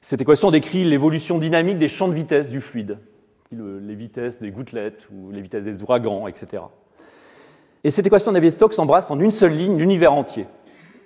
Cette 0.02 0.20
équation 0.20 0.50
décrit 0.50 0.84
l'évolution 0.84 1.38
dynamique 1.38 1.78
des 1.78 1.88
champs 1.88 2.08
de 2.08 2.14
vitesse 2.14 2.50
du 2.50 2.60
fluide, 2.60 2.98
les 3.52 3.94
vitesses 3.94 4.40
des 4.40 4.50
gouttelettes 4.50 5.06
ou 5.12 5.30
les 5.30 5.40
vitesses 5.40 5.64
des 5.64 5.82
ouragans, 5.82 6.26
etc. 6.26 6.62
Et 7.82 7.90
cette 7.90 8.06
équation 8.06 8.32
Navier-Stokes 8.32 8.78
embrasse 8.78 9.10
en 9.10 9.18
une 9.20 9.30
seule 9.30 9.54
ligne 9.54 9.78
l'univers 9.78 10.12
entier, 10.12 10.46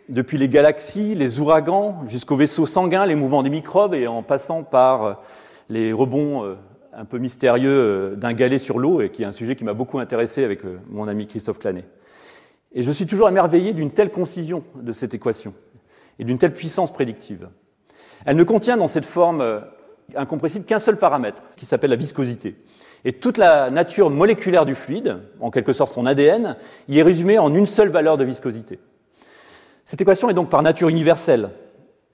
depuis 0.09 0.39
les 0.39 0.49
galaxies, 0.49 1.15
les 1.15 1.39
ouragans, 1.39 2.03
jusqu'aux 2.09 2.35
vaisseaux 2.35 2.67
sanguins, 2.67 3.07
les 3.07 3.15
mouvements 3.15 3.45
des 3.45 3.51
microbes, 3.51 3.95
et 3.95 4.09
en 4.09 4.25
passant 4.25 4.65
par 4.65 5.05
euh, 5.05 5.15
les 5.69 5.93
rebonds 5.93 6.45
euh, 6.45 6.57
un 6.93 7.05
peu 7.05 7.19
mystérieux 7.19 7.71
euh, 7.71 8.17
d'un 8.17 8.33
galet 8.33 8.59
sur 8.59 8.81
l'eau, 8.81 9.01
et 9.01 9.11
qui 9.11 9.23
est 9.23 9.25
un 9.25 9.31
sujet 9.31 9.55
qui 9.55 9.63
m'a 9.63 9.73
beaucoup 9.73 10.01
intéressé 10.01 10.43
avec 10.43 10.63
mon 10.91 11.07
ami 11.07 11.29
Christophe 11.29 11.61
Clanet. 11.61 11.87
Et 12.73 12.83
je 12.83 12.91
suis 12.91 13.07
toujours 13.07 13.29
émerveillé 13.29 13.73
d'une 13.73 13.93
telle 13.93 14.11
concision 14.11 14.65
de 14.75 14.91
cette 14.91 15.15
équation 15.15 15.55
et 16.19 16.25
d'une 16.25 16.39
telle 16.39 16.53
puissance 16.53 16.93
prédictive. 16.93 17.49
Elle 18.27 18.37
ne 18.37 18.43
contient 18.43 18.77
dans 18.77 18.89
cette 18.89 19.05
forme 19.05 19.63
incompressible 20.17 20.65
qu'un 20.65 20.81
seul 20.81 20.99
paramètre, 20.99 21.43
qui 21.57 21.67
s'appelle 21.67 21.91
la 21.91 21.97
viscosité. 21.97 22.57
Et 23.05 23.13
toute 23.13 23.37
la 23.37 23.71
nature 23.71 24.11
moléculaire 24.11 24.65
du 24.65 24.75
fluide, 24.75 25.19
en 25.41 25.51
quelque 25.51 25.73
sorte 25.73 25.93
son 25.93 26.07
ADN, 26.07 26.57
y 26.89 26.99
est 26.99 27.03
résumée 27.03 27.39
en 27.39 27.55
une 27.55 27.67
seule 27.67 27.91
valeur 27.91 28.17
de 28.17 28.25
viscosité. 28.25 28.79
Cette 29.85 30.01
équation 30.01 30.31
est 30.31 30.35
donc 30.35 30.49
par 30.49 30.63
nature 30.63 30.89
universelle. 30.89 31.51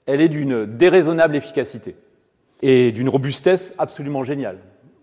Elle 0.05 0.19
est 0.19 0.29
d'une 0.29 0.65
déraisonnable 0.65 1.35
efficacité 1.35 1.95
et 2.61 2.91
d'une 2.91 3.07
robustesse 3.07 3.73
absolument 3.77 4.23
géniale. 4.23 4.57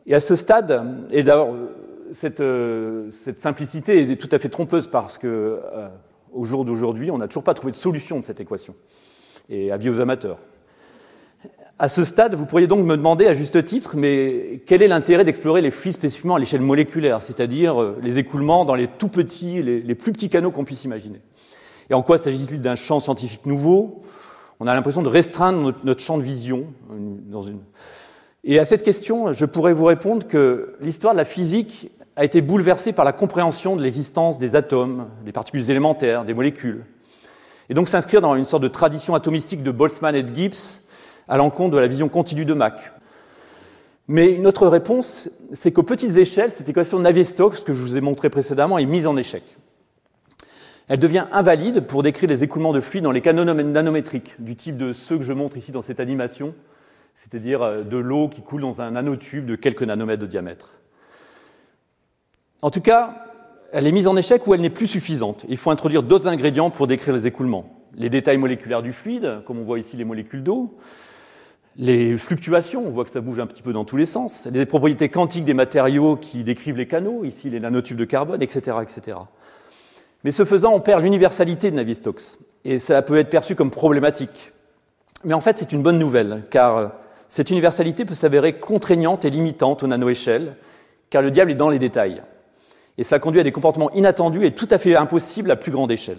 Et 0.06 0.14
à 0.14 0.20
ce 0.20 0.36
stade, 0.36 0.84
et 1.10 1.24
euh, 1.28 1.66
cette, 2.12 3.36
simplicité 3.36 4.00
est 4.00 4.16
tout 4.16 4.28
à 4.32 4.38
fait 4.38 4.48
trompeuse 4.48 4.86
parce 4.86 5.16
que 5.16 5.26
euh, 5.26 5.88
au 6.32 6.44
jour 6.44 6.64
d'aujourd'hui, 6.64 7.10
on 7.10 7.18
n'a 7.18 7.28
toujours 7.28 7.44
pas 7.44 7.54
trouvé 7.54 7.72
de 7.72 7.76
solution 7.76 8.18
de 8.18 8.24
cette 8.24 8.40
équation. 8.40 8.74
Et 9.48 9.72
avis 9.72 9.88
aux 9.88 10.00
amateurs. 10.00 10.38
À 11.80 11.88
ce 11.88 12.04
stade, 12.04 12.34
vous 12.34 12.44
pourriez 12.44 12.66
donc 12.66 12.84
me 12.84 12.96
demander 12.96 13.26
à 13.26 13.34
juste 13.34 13.64
titre, 13.64 13.92
mais 13.96 14.62
quel 14.66 14.82
est 14.82 14.88
l'intérêt 14.88 15.24
d'explorer 15.24 15.60
les 15.60 15.70
fluides 15.70 15.94
spécifiquement 15.94 16.34
à 16.34 16.40
l'échelle 16.40 16.60
moléculaire, 16.60 17.22
c'est-à-dire 17.22 17.80
euh, 17.80 17.96
les 18.02 18.18
écoulements 18.18 18.64
dans 18.64 18.74
les 18.74 18.88
tout 18.88 19.06
petits, 19.06 19.62
les, 19.62 19.94
plus 19.94 20.10
petits 20.10 20.28
canaux 20.28 20.50
qu'on 20.50 20.64
puisse 20.64 20.82
imaginer? 20.82 21.20
Et 21.88 21.94
en 21.94 22.02
quoi 22.02 22.18
s'agit-il 22.18 22.60
d'un 22.60 22.74
champ 22.74 22.98
scientifique 22.98 23.46
nouveau? 23.46 24.02
On 24.58 24.66
a 24.66 24.74
l'impression 24.74 25.02
de 25.02 25.08
restreindre 25.08 25.60
notre, 25.60 25.78
notre, 25.84 26.00
champ 26.00 26.18
de 26.18 26.24
vision 26.24 26.66
dans 26.90 27.42
une. 27.42 27.60
Et 28.42 28.58
à 28.58 28.64
cette 28.64 28.82
question, 28.82 29.32
je 29.32 29.44
pourrais 29.44 29.72
vous 29.72 29.84
répondre 29.84 30.26
que 30.26 30.74
l'histoire 30.80 31.12
de 31.12 31.18
la 31.18 31.24
physique 31.24 31.92
a 32.16 32.24
été 32.24 32.40
bouleversé 32.40 32.92
par 32.92 33.04
la 33.04 33.12
compréhension 33.12 33.76
de 33.76 33.84
l'existence 33.84 34.40
des 34.40 34.56
atomes, 34.56 35.06
des 35.24 35.30
particules 35.30 35.70
élémentaires, 35.70 36.24
des 36.24 36.34
molécules. 36.34 36.84
Et 37.70 37.74
donc 37.74 37.88
s'inscrire 37.88 38.20
dans 38.20 38.34
une 38.34 38.46
sorte 38.46 38.64
de 38.64 38.68
tradition 38.68 39.14
atomistique 39.14 39.62
de 39.62 39.70
Boltzmann 39.70 40.16
et 40.16 40.24
de 40.24 40.34
Gibbs 40.34 40.80
à 41.28 41.36
l'encontre 41.36 41.74
de 41.74 41.78
la 41.78 41.86
vision 41.86 42.08
continue 42.08 42.44
de 42.44 42.54
Mach. 42.54 42.92
Mais 44.08 44.32
une 44.32 44.46
autre 44.46 44.66
réponse, 44.66 45.30
c'est 45.52 45.70
qu'aux 45.70 45.82
petites 45.82 46.16
échelles, 46.16 46.50
cette 46.50 46.68
équation 46.68 46.96
de 46.96 47.02
Navier-Stokes 47.02 47.62
que 47.64 47.74
je 47.74 47.82
vous 47.82 47.96
ai 47.96 48.00
montrée 48.00 48.30
précédemment 48.30 48.78
est 48.78 48.86
mise 48.86 49.06
en 49.06 49.16
échec. 49.18 49.42
Elle 50.88 50.98
devient 50.98 51.26
invalide 51.30 51.82
pour 51.82 52.02
décrire 52.02 52.30
les 52.30 52.42
écoulements 52.42 52.72
de 52.72 52.80
fluide 52.80 53.04
dans 53.04 53.12
les 53.12 53.20
canaux 53.20 53.44
nanométriques, 53.44 54.34
du 54.38 54.56
type 54.56 54.78
de 54.78 54.94
ceux 54.94 55.18
que 55.18 55.24
je 55.24 55.34
montre 55.34 55.58
ici 55.58 55.70
dans 55.70 55.82
cette 55.82 56.00
animation, 56.00 56.54
c'est-à-dire 57.14 57.62
euh, 57.62 57.82
de 57.82 57.98
l'eau 57.98 58.28
qui 58.28 58.40
coule 58.40 58.62
dans 58.62 58.80
un 58.80 58.92
nanotube 58.92 59.44
de 59.44 59.56
quelques 59.56 59.82
nanomètres 59.82 60.22
de 60.22 60.26
diamètre. 60.26 60.72
En 62.62 62.70
tout 62.70 62.80
cas, 62.80 63.26
elle 63.72 63.86
est 63.86 63.92
mise 63.92 64.06
en 64.06 64.16
échec 64.16 64.46
ou 64.46 64.54
elle 64.54 64.62
n'est 64.62 64.70
plus 64.70 64.86
suffisante. 64.86 65.44
Il 65.50 65.58
faut 65.58 65.70
introduire 65.70 66.02
d'autres 66.02 66.28
ingrédients 66.28 66.70
pour 66.70 66.86
décrire 66.86 67.14
les 67.14 67.26
écoulements. 67.26 67.74
les 67.94 68.10
détails 68.10 68.38
moléculaires 68.38 68.82
du 68.82 68.92
fluide, 68.92 69.42
comme 69.44 69.58
on 69.58 69.64
voit 69.64 69.78
ici 69.78 69.96
les 69.96 70.04
molécules 70.04 70.42
d'eau, 70.42 70.78
les 71.78 72.16
fluctuations, 72.16 72.84
on 72.84 72.90
voit 72.90 73.04
que 73.04 73.10
ça 73.10 73.20
bouge 73.20 73.38
un 73.38 73.46
petit 73.46 73.62
peu 73.62 73.72
dans 73.72 73.84
tous 73.84 73.96
les 73.96 74.04
sens, 74.04 74.48
les 74.52 74.66
propriétés 74.66 75.08
quantiques 75.08 75.44
des 75.44 75.54
matériaux 75.54 76.16
qui 76.16 76.42
décrivent 76.42 76.76
les 76.76 76.88
canaux, 76.88 77.24
ici 77.24 77.48
les 77.48 77.60
nanotubes 77.60 77.96
de 77.96 78.04
carbone, 78.04 78.42
etc. 78.42 78.78
etc. 78.82 79.16
Mais 80.24 80.32
ce 80.32 80.44
faisant, 80.44 80.74
on 80.74 80.80
perd 80.80 81.04
l'universalité 81.04 81.70
de 81.70 81.76
Navier-Stokes, 81.76 82.38
et 82.64 82.80
ça 82.80 83.00
peut 83.02 83.16
être 83.16 83.30
perçu 83.30 83.54
comme 83.54 83.70
problématique. 83.70 84.52
Mais 85.24 85.34
en 85.34 85.40
fait, 85.40 85.56
c'est 85.56 85.72
une 85.72 85.82
bonne 85.82 86.00
nouvelle, 86.00 86.42
car 86.50 86.92
cette 87.28 87.50
universalité 87.50 88.04
peut 88.04 88.14
s'avérer 88.14 88.58
contraignante 88.58 89.24
et 89.24 89.30
limitante 89.30 89.84
aux 89.84 89.86
nanoéchelles, 89.86 90.56
car 91.10 91.22
le 91.22 91.30
diable 91.30 91.52
est 91.52 91.54
dans 91.54 91.68
les 91.68 91.78
détails. 91.78 92.22
Et 92.98 93.04
cela 93.04 93.20
conduit 93.20 93.40
à 93.40 93.44
des 93.44 93.52
comportements 93.52 93.92
inattendus 93.92 94.44
et 94.44 94.52
tout 94.52 94.68
à 94.72 94.78
fait 94.78 94.96
impossibles 94.96 95.52
à 95.52 95.56
plus 95.56 95.70
grande 95.70 95.92
échelle. 95.92 96.18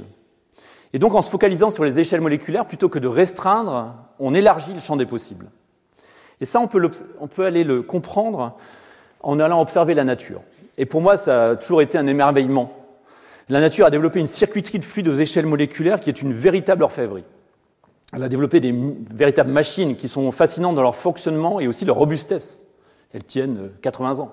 Et 0.94 1.00
donc, 1.00 1.14
en 1.14 1.22
se 1.22 1.30
focalisant 1.30 1.70
sur 1.70 1.84
les 1.84 2.00
échelles 2.00 2.22
moléculaires, 2.22 2.66
plutôt 2.66 2.90
que 2.90 3.00
de 3.00 3.08
restreindre, 3.08 3.96
on 4.20 4.34
élargit 4.34 4.74
le 4.74 4.80
champ 4.80 4.96
des 4.96 5.06
possibles. 5.06 5.48
Et 6.42 6.46
ça, 6.46 6.60
on 6.60 6.68
peut, 6.68 7.46
aller 7.46 7.64
le 7.64 7.82
comprendre 7.82 8.58
en 9.22 9.40
allant 9.40 9.62
observer 9.62 9.94
la 9.94 10.04
nature. 10.04 10.42
Et 10.78 10.86
pour 10.86 11.02
moi, 11.02 11.18
ça 11.18 11.50
a 11.50 11.56
toujours 11.56 11.82
été 11.82 11.98
un 11.98 12.08
émerveillement. 12.08 12.72
La 13.50 13.60
nature 13.60 13.86
a 13.86 13.90
développé 13.90 14.20
une 14.20 14.28
circuiterie 14.28 14.80
de 14.80 14.86
fluide 14.86 15.08
aux 15.08 15.14
échelles 15.14 15.46
moléculaires 15.46 16.00
qui 16.00 16.10
est 16.10 16.22
une 16.22 16.34
véritable 16.34 16.84
orfèvrerie. 16.84 17.26
Elle 18.14 18.24
a 18.24 18.30
développé 18.30 18.60
des 18.60 18.74
véritables 19.12 19.52
machines 19.52 19.96
qui 19.96 20.08
sont 20.08 20.32
fascinantes 20.32 20.76
dans 20.76 20.82
leur 20.82 20.96
fonctionnement 20.96 21.60
et 21.60 21.68
aussi 21.68 21.86
leur 21.86 21.98
robustesse. 21.98 22.66
Elles 23.14 23.24
tiennent 23.24 23.72
80 23.82 24.20
euh, 24.20 24.22
ans. 24.24 24.32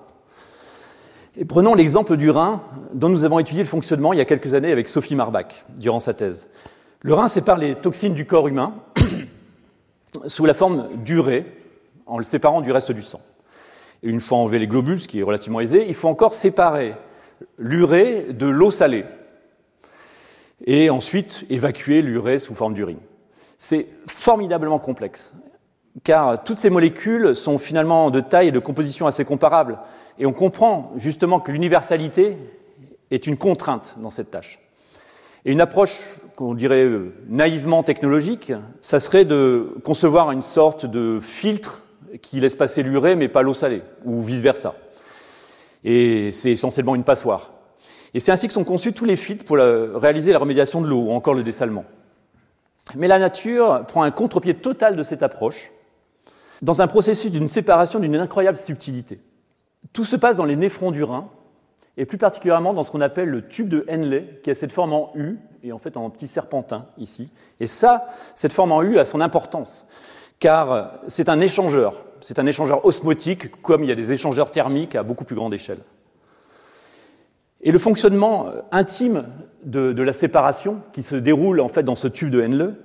Prenons 1.45 1.75
l'exemple 1.75 2.17
du 2.17 2.31
rein, 2.31 2.63
dont 2.93 3.09
nous 3.09 3.23
avons 3.23 3.37
étudié 3.37 3.61
le 3.61 3.69
fonctionnement 3.69 4.11
il 4.11 4.17
y 4.17 4.21
a 4.21 4.25
quelques 4.25 4.55
années 4.55 4.71
avec 4.71 4.87
Sophie 4.87 5.13
Marbach, 5.13 5.65
durant 5.77 5.99
sa 5.99 6.15
thèse. 6.15 6.49
Le 7.01 7.13
rein 7.13 7.27
sépare 7.27 7.57
les 7.57 7.75
toxines 7.75 8.15
du 8.15 8.25
corps 8.25 8.47
humain 8.47 8.73
sous 10.25 10.45
la 10.45 10.55
forme 10.55 10.89
d'urée, 11.03 11.45
en 12.07 12.17
le 12.17 12.23
séparant 12.23 12.61
du 12.61 12.71
reste 12.71 12.91
du 12.91 13.03
sang. 13.03 13.21
Et 14.01 14.09
une 14.09 14.19
fois 14.19 14.39
enlevé 14.39 14.57
les 14.57 14.65
globules, 14.65 14.99
ce 14.99 15.07
qui 15.07 15.19
est 15.19 15.23
relativement 15.23 15.59
aisé, 15.59 15.85
il 15.87 15.93
faut 15.93 16.07
encore 16.07 16.33
séparer 16.33 16.95
l'urée 17.59 18.33
de 18.33 18.47
l'eau 18.47 18.71
salée. 18.71 19.05
Et 20.65 20.89
ensuite 20.89 21.45
évacuer 21.51 22.01
l'urée 22.01 22.39
sous 22.39 22.55
forme 22.55 22.73
d'urine. 22.73 22.99
C'est 23.59 23.87
formidablement 24.07 24.79
complexe, 24.79 25.35
car 26.03 26.43
toutes 26.43 26.57
ces 26.57 26.71
molécules 26.71 27.35
sont 27.35 27.59
finalement 27.59 28.09
de 28.09 28.21
taille 28.21 28.47
et 28.47 28.51
de 28.51 28.59
composition 28.59 29.05
assez 29.05 29.23
comparables, 29.23 29.77
et 30.19 30.25
on 30.25 30.33
comprend 30.33 30.91
justement 30.97 31.39
que 31.39 31.51
l'universalité 31.51 32.37
est 33.11 33.27
une 33.27 33.37
contrainte 33.37 33.95
dans 33.97 34.09
cette 34.09 34.31
tâche. 34.31 34.59
Et 35.45 35.51
une 35.51 35.61
approche 35.61 36.03
qu'on 36.35 36.53
dirait 36.53 36.83
euh, 36.83 37.13
naïvement 37.29 37.83
technologique, 37.83 38.51
ça 38.81 38.99
serait 38.99 39.25
de 39.25 39.75
concevoir 39.83 40.31
une 40.31 40.43
sorte 40.43 40.85
de 40.85 41.19
filtre 41.21 41.83
qui 42.21 42.39
laisse 42.39 42.55
passer 42.55 42.83
l'urée 42.83 43.15
mais 43.15 43.27
pas 43.27 43.43
l'eau 43.43 43.53
salée, 43.53 43.81
ou 44.05 44.21
vice-versa. 44.21 44.75
Et 45.83 46.31
c'est 46.33 46.51
essentiellement 46.51 46.95
une 46.95 47.03
passoire. 47.03 47.53
Et 48.13 48.19
c'est 48.19 48.31
ainsi 48.31 48.47
que 48.47 48.53
sont 48.53 48.63
conçus 48.63 48.93
tous 48.93 49.05
les 49.05 49.15
filtres 49.15 49.45
pour 49.45 49.57
réaliser 49.57 50.31
la 50.31 50.39
remédiation 50.39 50.81
de 50.81 50.87
l'eau 50.87 50.99
ou 50.99 51.11
encore 51.11 51.33
le 51.33 51.43
dessalement. 51.43 51.85
Mais 52.95 53.07
la 53.07 53.19
nature 53.19 53.83
prend 53.87 54.03
un 54.03 54.11
contre-pied 54.11 54.55
total 54.55 54.95
de 54.95 55.03
cette 55.03 55.23
approche 55.23 55.71
dans 56.61 56.81
un 56.81 56.87
processus 56.87 57.31
d'une 57.31 57.47
séparation 57.47 57.99
d'une 57.99 58.15
incroyable 58.15 58.57
subtilité. 58.57 59.19
Tout 59.93 60.05
se 60.05 60.15
passe 60.15 60.35
dans 60.35 60.45
les 60.45 60.55
néphrons 60.55 60.91
du 60.91 61.03
rein, 61.03 61.29
et 61.97 62.05
plus 62.05 62.17
particulièrement 62.17 62.73
dans 62.73 62.83
ce 62.83 62.91
qu'on 62.91 63.01
appelle 63.01 63.29
le 63.29 63.47
tube 63.47 63.69
de 63.69 63.85
Henle, 63.89 64.39
qui 64.43 64.51
a 64.51 64.55
cette 64.55 64.71
forme 64.71 64.93
en 64.93 65.11
U, 65.15 65.39
et 65.63 65.71
en 65.71 65.79
fait 65.79 65.97
en 65.97 66.09
petit 66.09 66.27
serpentin 66.27 66.85
ici. 66.97 67.31
Et 67.59 67.67
ça, 67.67 68.07
cette 68.35 68.53
forme 68.53 68.71
en 68.71 68.83
U 68.83 68.99
a 68.99 69.05
son 69.05 69.19
importance, 69.19 69.87
car 70.39 70.99
c'est 71.07 71.29
un 71.29 71.39
échangeur. 71.39 72.05
C'est 72.21 72.39
un 72.39 72.45
échangeur 72.45 72.85
osmotique, 72.85 73.61
comme 73.61 73.83
il 73.83 73.89
y 73.89 73.91
a 73.91 73.95
des 73.95 74.11
échangeurs 74.11 74.51
thermiques 74.51 74.95
à 74.95 75.03
beaucoup 75.03 75.25
plus 75.25 75.35
grande 75.35 75.53
échelle. 75.53 75.79
Et 77.61 77.71
le 77.71 77.79
fonctionnement 77.79 78.47
intime 78.71 79.25
de, 79.63 80.01
la 80.01 80.13
séparation, 80.13 80.81
qui 80.93 81.03
se 81.03 81.15
déroule 81.15 81.59
en 81.59 81.69
fait 81.69 81.83
dans 81.83 81.95
ce 81.95 82.07
tube 82.07 82.29
de 82.29 82.41
Henle, 82.41 82.75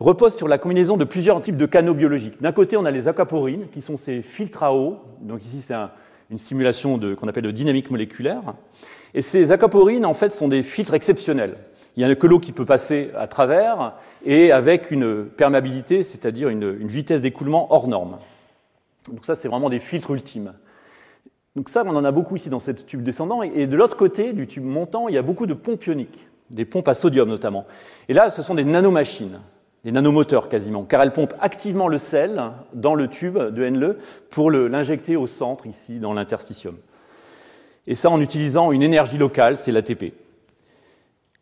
repose 0.00 0.34
sur 0.34 0.48
la 0.48 0.58
combinaison 0.58 0.96
de 0.96 1.04
plusieurs 1.04 1.40
types 1.40 1.56
de 1.56 1.66
canaux 1.66 1.94
biologiques. 1.94 2.40
D'un 2.42 2.52
côté, 2.52 2.76
on 2.76 2.84
a 2.84 2.90
les 2.90 3.06
aquaporines, 3.06 3.68
qui 3.68 3.80
sont 3.80 3.96
ces 3.96 4.22
filtres 4.22 4.62
à 4.62 4.74
eau. 4.74 4.98
Donc 5.20 5.44
ici, 5.44 5.60
c'est 5.60 5.74
une 6.30 6.38
simulation 6.38 6.98
qu'on 7.16 7.28
appelle 7.28 7.44
de 7.44 7.50
dynamique 7.50 7.90
moléculaire. 7.90 8.54
Et 9.14 9.22
ces 9.22 9.52
aquaporines, 9.52 10.06
en 10.06 10.14
fait, 10.14 10.30
sont 10.30 10.48
des 10.48 10.62
filtres 10.62 10.94
exceptionnels. 10.94 11.56
Il 11.96 12.04
n'y 12.04 12.10
a 12.10 12.14
que 12.16 12.26
l'eau 12.26 12.40
qui 12.40 12.52
peut 12.52 12.64
passer 12.64 13.10
à 13.16 13.28
travers 13.28 13.94
et 14.24 14.50
avec 14.50 14.90
une 14.90 15.26
perméabilité, 15.26 16.02
c'est-à-dire 16.02 16.48
une, 16.48 16.76
une 16.80 16.88
vitesse 16.88 17.22
d'écoulement 17.22 17.72
hors 17.72 17.86
norme. 17.86 18.18
Donc 19.12 19.24
ça, 19.24 19.36
c'est 19.36 19.48
vraiment 19.48 19.70
des 19.70 19.78
filtres 19.78 20.10
ultimes. 20.10 20.54
Donc 21.56 21.68
ça, 21.68 21.84
on 21.86 21.94
en 21.94 22.04
a 22.04 22.10
beaucoup 22.10 22.34
ici 22.34 22.50
dans 22.50 22.58
ce 22.58 22.72
tube 22.72 23.02
descendant. 23.02 23.42
Et 23.42 23.66
de 23.66 23.76
l'autre 23.76 23.96
côté 23.96 24.32
du 24.32 24.48
tube 24.48 24.64
montant, 24.64 25.08
il 25.08 25.14
y 25.14 25.18
a 25.18 25.22
beaucoup 25.22 25.46
de 25.46 25.54
pompes 25.54 25.86
ioniques, 25.86 26.26
des 26.50 26.64
pompes 26.64 26.88
à 26.88 26.94
sodium 26.94 27.28
notamment. 27.28 27.64
Et 28.08 28.14
là, 28.14 28.30
ce 28.30 28.42
sont 28.42 28.56
des 28.56 28.64
nanomachines, 28.64 29.38
des 29.84 29.92
nanomoteurs 29.92 30.48
quasiment, 30.48 30.84
car 30.84 31.02
elles 31.02 31.12
pompent 31.12 31.34
activement 31.40 31.88
le 31.88 31.98
sel 31.98 32.42
dans 32.72 32.94
le 32.94 33.08
tube 33.08 33.38
de 33.38 33.66
Henle 33.66 33.96
pour 34.30 34.50
l'injecter 34.50 35.16
au 35.16 35.26
centre, 35.26 35.66
ici, 35.66 35.98
dans 35.98 36.14
l'interstitium. 36.14 36.76
Et 37.86 37.94
ça 37.94 38.10
en 38.10 38.20
utilisant 38.20 38.72
une 38.72 38.82
énergie 38.82 39.18
locale, 39.18 39.58
c'est 39.58 39.72
l'ATP. 39.72 40.14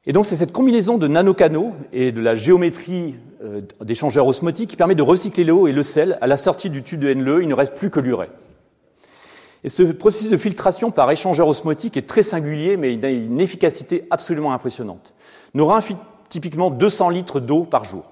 Et 0.04 0.12
donc 0.12 0.26
c'est 0.26 0.34
cette 0.34 0.52
combinaison 0.52 0.98
de 0.98 1.06
nanocanaux 1.06 1.74
et 1.92 2.10
de 2.10 2.20
la 2.20 2.34
géométrie 2.34 3.14
euh, 3.44 3.60
d'échangeurs 3.80 4.26
osmotiques 4.26 4.70
qui 4.70 4.76
permet 4.76 4.96
de 4.96 5.02
recycler 5.02 5.44
l'eau 5.44 5.68
et 5.68 5.72
le 5.72 5.84
sel 5.84 6.18
à 6.20 6.26
la 6.26 6.36
sortie 6.36 6.70
du 6.70 6.82
tube 6.82 6.98
de 6.98 7.12
Henle, 7.12 7.42
il 7.42 7.48
ne 7.48 7.54
reste 7.54 7.74
plus 7.74 7.90
que 7.90 8.00
l'urée. 8.00 8.30
Et 9.62 9.68
ce 9.68 9.84
processus 9.84 10.30
de 10.30 10.36
filtration 10.36 10.90
par 10.90 11.08
échangeur 11.12 11.46
osmotique 11.46 11.96
est 11.96 12.08
très 12.08 12.24
singulier, 12.24 12.76
mais 12.76 12.94
il 12.94 13.04
a 13.04 13.10
une 13.10 13.40
efficacité 13.40 14.08
absolument 14.10 14.52
impressionnante. 14.52 15.14
Nos 15.54 15.66
reins 15.66 15.80
filtrent 15.80 16.02
typiquement 16.28 16.70
200 16.70 17.10
litres 17.10 17.38
d'eau 17.38 17.62
par 17.62 17.84
jour. 17.84 18.11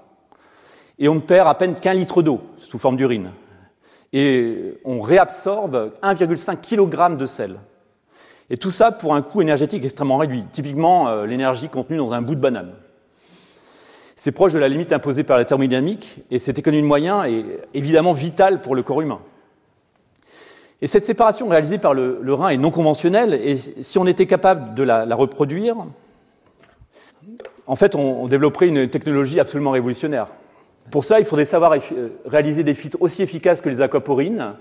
Et 1.01 1.09
on 1.09 1.15
ne 1.15 1.19
perd 1.19 1.49
à 1.49 1.55
peine 1.55 1.75
qu'un 1.75 1.93
litre 1.93 2.21
d'eau 2.21 2.39
sous 2.59 2.79
forme 2.79 2.95
d'urine. 2.95 3.31
Et 4.13 4.75
on 4.85 5.01
réabsorbe 5.01 5.91
1,5 6.03 6.57
kg 6.61 7.17
de 7.17 7.25
sel. 7.25 7.59
Et 8.51 8.57
tout 8.57 8.71
ça 8.71 8.91
pour 8.91 9.15
un 9.15 9.21
coût 9.21 9.41
énergétique 9.41 9.83
extrêmement 9.83 10.17
réduit, 10.17 10.43
typiquement 10.51 11.07
euh, 11.07 11.25
l'énergie 11.25 11.69
contenue 11.69 11.97
dans 11.97 12.13
un 12.13 12.21
bout 12.21 12.35
de 12.35 12.41
banane. 12.41 12.73
C'est 14.15 14.31
proche 14.31 14.53
de 14.53 14.59
la 14.59 14.67
limite 14.67 14.93
imposée 14.93 15.23
par 15.23 15.37
la 15.37 15.45
thermodynamique, 15.45 16.17
et 16.29 16.37
cette 16.37 16.59
économie 16.59 16.83
de 16.83 16.87
moyens 16.87 17.25
est 17.25 17.45
évidemment 17.73 18.13
vitale 18.13 18.61
pour 18.61 18.75
le 18.75 18.83
corps 18.83 19.01
humain. 19.01 19.21
Et 20.81 20.87
cette 20.87 21.05
séparation 21.05 21.47
réalisée 21.47 21.77
par 21.77 21.93
le, 21.93 22.33
rein 22.33 22.49
est 22.49 22.57
non 22.57 22.71
conventionnelle, 22.71 23.33
et 23.33 23.57
si 23.57 23.97
on 23.97 24.05
était 24.05 24.27
capable 24.27 24.75
de 24.75 24.83
la, 24.83 25.15
reproduire, 25.15 25.77
en 27.65 27.75
fait, 27.75 27.95
on, 27.95 28.27
développerait 28.27 28.67
une 28.67 28.89
technologie 28.89 29.39
absolument 29.39 29.71
révolutionnaire. 29.71 30.27
Pour 30.91 31.05
ça, 31.05 31.19
il 31.19 31.25
faudrait 31.25 31.45
savoir 31.45 31.73
réaliser 32.25 32.63
des 32.63 32.73
filtres 32.73 32.97
aussi 32.99 33.23
efficaces 33.23 33.61
que 33.61 33.69
les 33.69 33.79
aquaporines 33.79 34.55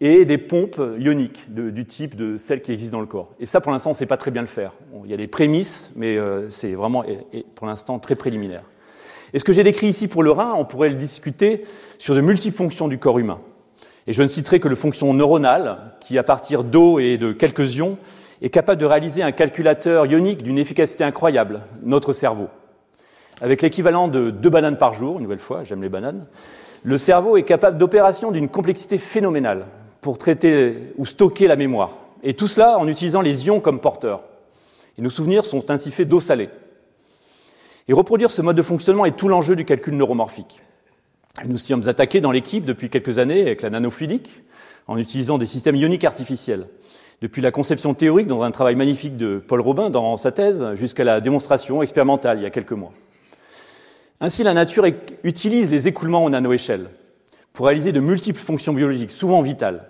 et 0.00 0.24
des 0.24 0.38
pompes 0.38 0.80
ioniques 0.98 1.44
du 1.48 1.84
type 1.84 2.16
de 2.16 2.38
celles 2.38 2.62
qui 2.62 2.72
existent 2.72 2.96
dans 2.96 3.02
le 3.02 3.06
corps. 3.06 3.30
Et 3.38 3.44
ça, 3.44 3.60
pour 3.60 3.70
l'instant, 3.70 3.90
on 3.90 3.92
ne 3.92 3.96
sait 3.96 4.06
pas 4.06 4.16
très 4.16 4.30
bien 4.30 4.40
le 4.40 4.48
faire. 4.48 4.72
il 5.04 5.10
y 5.10 5.14
a 5.14 5.18
des 5.18 5.28
prémices, 5.28 5.92
mais 5.94 6.16
euh, 6.16 6.48
c'est 6.48 6.72
vraiment, 6.72 7.04
pour 7.54 7.66
l'instant, 7.66 7.98
très 7.98 8.16
préliminaire. 8.16 8.64
Et 9.34 9.38
ce 9.38 9.44
que 9.44 9.52
j'ai 9.52 9.62
décrit 9.62 9.88
ici 9.88 10.08
pour 10.08 10.22
le 10.22 10.30
rein, 10.30 10.54
on 10.56 10.64
pourrait 10.64 10.88
le 10.88 10.96
discuter 10.96 11.64
sur 11.98 12.14
de 12.14 12.22
multiples 12.22 12.56
fonctions 12.56 12.88
du 12.88 12.98
corps 12.98 13.18
humain. 13.18 13.40
Et 14.06 14.14
je 14.14 14.22
ne 14.22 14.28
citerai 14.28 14.58
que 14.58 14.68
le 14.68 14.74
fonction 14.74 15.12
neuronale, 15.12 15.92
qui, 16.00 16.18
à 16.18 16.22
partir 16.22 16.64
d'eau 16.64 16.98
et 16.98 17.18
de 17.18 17.32
quelques 17.32 17.76
ions, 17.76 17.98
est 18.40 18.50
capable 18.50 18.80
de 18.80 18.86
réaliser 18.86 19.22
un 19.22 19.32
calculateur 19.32 20.06
ionique 20.06 20.42
d'une 20.42 20.58
efficacité 20.58 21.04
incroyable, 21.04 21.60
notre 21.82 22.12
cerveau. 22.14 22.48
Avec 23.42 23.60
l'équivalent 23.60 24.06
de 24.06 24.30
deux 24.30 24.50
bananes 24.50 24.78
par 24.78 24.94
jour, 24.94 25.16
une 25.16 25.24
nouvelle 25.24 25.40
fois, 25.40 25.64
j'aime 25.64 25.82
les 25.82 25.88
bananes, 25.88 26.26
le 26.84 26.96
cerveau 26.96 27.36
est 27.36 27.42
capable 27.42 27.76
d'opérations 27.76 28.30
d'une 28.30 28.48
complexité 28.48 28.98
phénoménale 28.98 29.66
pour 30.00 30.16
traiter 30.16 30.94
ou 30.96 31.04
stocker 31.04 31.48
la 31.48 31.56
mémoire. 31.56 31.98
Et 32.22 32.34
tout 32.34 32.46
cela 32.46 32.78
en 32.78 32.86
utilisant 32.86 33.20
les 33.20 33.48
ions 33.48 33.58
comme 33.58 33.80
porteurs. 33.80 34.22
Et 34.96 35.02
nos 35.02 35.10
souvenirs 35.10 35.44
sont 35.44 35.72
ainsi 35.72 35.90
faits 35.90 36.08
d'eau 36.08 36.20
salée. 36.20 36.50
Et 37.88 37.92
reproduire 37.92 38.30
ce 38.30 38.42
mode 38.42 38.56
de 38.56 38.62
fonctionnement 38.62 39.06
est 39.06 39.16
tout 39.16 39.26
l'enjeu 39.26 39.56
du 39.56 39.64
calcul 39.64 39.96
neuromorphique. 39.96 40.62
Nous 41.44 41.58
sommes 41.58 41.88
attaqués 41.88 42.20
dans 42.20 42.30
l'équipe 42.30 42.64
depuis 42.64 42.90
quelques 42.90 43.18
années 43.18 43.40
avec 43.40 43.62
la 43.62 43.70
nanofluidique, 43.70 44.40
en 44.86 44.98
utilisant 44.98 45.38
des 45.38 45.46
systèmes 45.46 45.74
ioniques 45.74 46.04
artificiels. 46.04 46.68
Depuis 47.22 47.42
la 47.42 47.50
conception 47.50 47.92
théorique, 47.94 48.28
dans 48.28 48.42
un 48.42 48.52
travail 48.52 48.76
magnifique 48.76 49.16
de 49.16 49.38
Paul 49.44 49.60
Robin 49.60 49.90
dans 49.90 50.16
sa 50.16 50.30
thèse, 50.30 50.64
jusqu'à 50.74 51.02
la 51.02 51.20
démonstration 51.20 51.82
expérimentale 51.82 52.38
il 52.38 52.42
y 52.44 52.46
a 52.46 52.50
quelques 52.50 52.72
mois. 52.72 52.92
Ainsi, 54.22 54.44
la 54.44 54.54
nature 54.54 54.86
utilise 55.24 55.68
les 55.68 55.88
écoulements 55.88 56.24
aux 56.24 56.30
nanoéchelles 56.30 56.88
pour 57.52 57.66
réaliser 57.66 57.90
de 57.90 57.98
multiples 57.98 58.38
fonctions 58.38 58.72
biologiques, 58.72 59.10
souvent 59.10 59.42
vitales. 59.42 59.88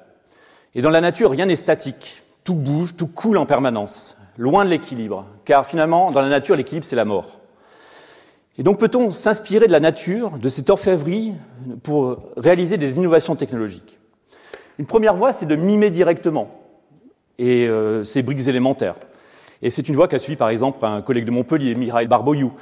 Et 0.75 0.81
dans 0.81 0.89
la 0.89 1.03
nature, 1.03 1.31
rien 1.31 1.45
n'est 1.45 1.55
statique. 1.55 2.23
Tout 2.43 2.55
bouge, 2.55 2.97
tout 2.97 3.09
coule 3.09 3.37
en 3.37 3.45
permanence, 3.45 4.17
loin 4.39 4.65
de 4.65 4.71
l'équilibre. 4.71 5.27
Car 5.45 5.67
finalement, 5.67 6.11
dans 6.13 6.23
la 6.23 6.31
nature, 6.31 6.57
l'équilibre, 6.57 6.87
c'est 6.87 6.97
la 6.97 7.05
mort. 7.05 7.41
Et 8.57 8.63
donc 8.63 8.81
peut-on 8.81 9.11
s'inspirer 9.11 9.67
de 9.67 9.73
la 9.73 9.81
nature, 9.81 10.39
de 10.39 10.49
cette 10.49 10.71
orfèvrerie, 10.71 11.35
pour 11.83 12.19
réaliser 12.39 12.79
des 12.79 12.97
innovations 12.97 13.37
technologiques? 13.37 13.99
Une 14.79 14.87
première 14.87 15.15
voie, 15.15 15.35
c'est 15.35 15.45
de 15.45 15.57
mimer 15.57 15.91
directement 15.91 16.49
euh, 17.39 18.03
ces 18.03 18.23
briques 18.23 18.49
élémentaires. 18.49 18.97
Et 19.61 19.69
c'est 19.69 19.91
une 19.91 19.95
voie 19.95 20.09
qu'a 20.09 20.19
suivi 20.19 20.37
par 20.37 20.49
exemple 20.49 20.83
un 20.87 21.03
collègue 21.03 21.27
de 21.27 21.31
Montpellier, 21.31 21.75
Mihail 21.75 22.07
Barboyou, 22.07 22.55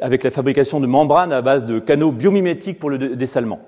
avec 0.00 0.24
la 0.24 0.30
fabrication 0.30 0.80
de 0.80 0.86
membranes 0.86 1.32
à 1.32 1.42
base 1.42 1.64
de 1.64 1.78
canaux 1.78 2.12
biomimétiques 2.12 2.78
pour 2.78 2.90
le 2.90 2.98
dessalement. 2.98 3.60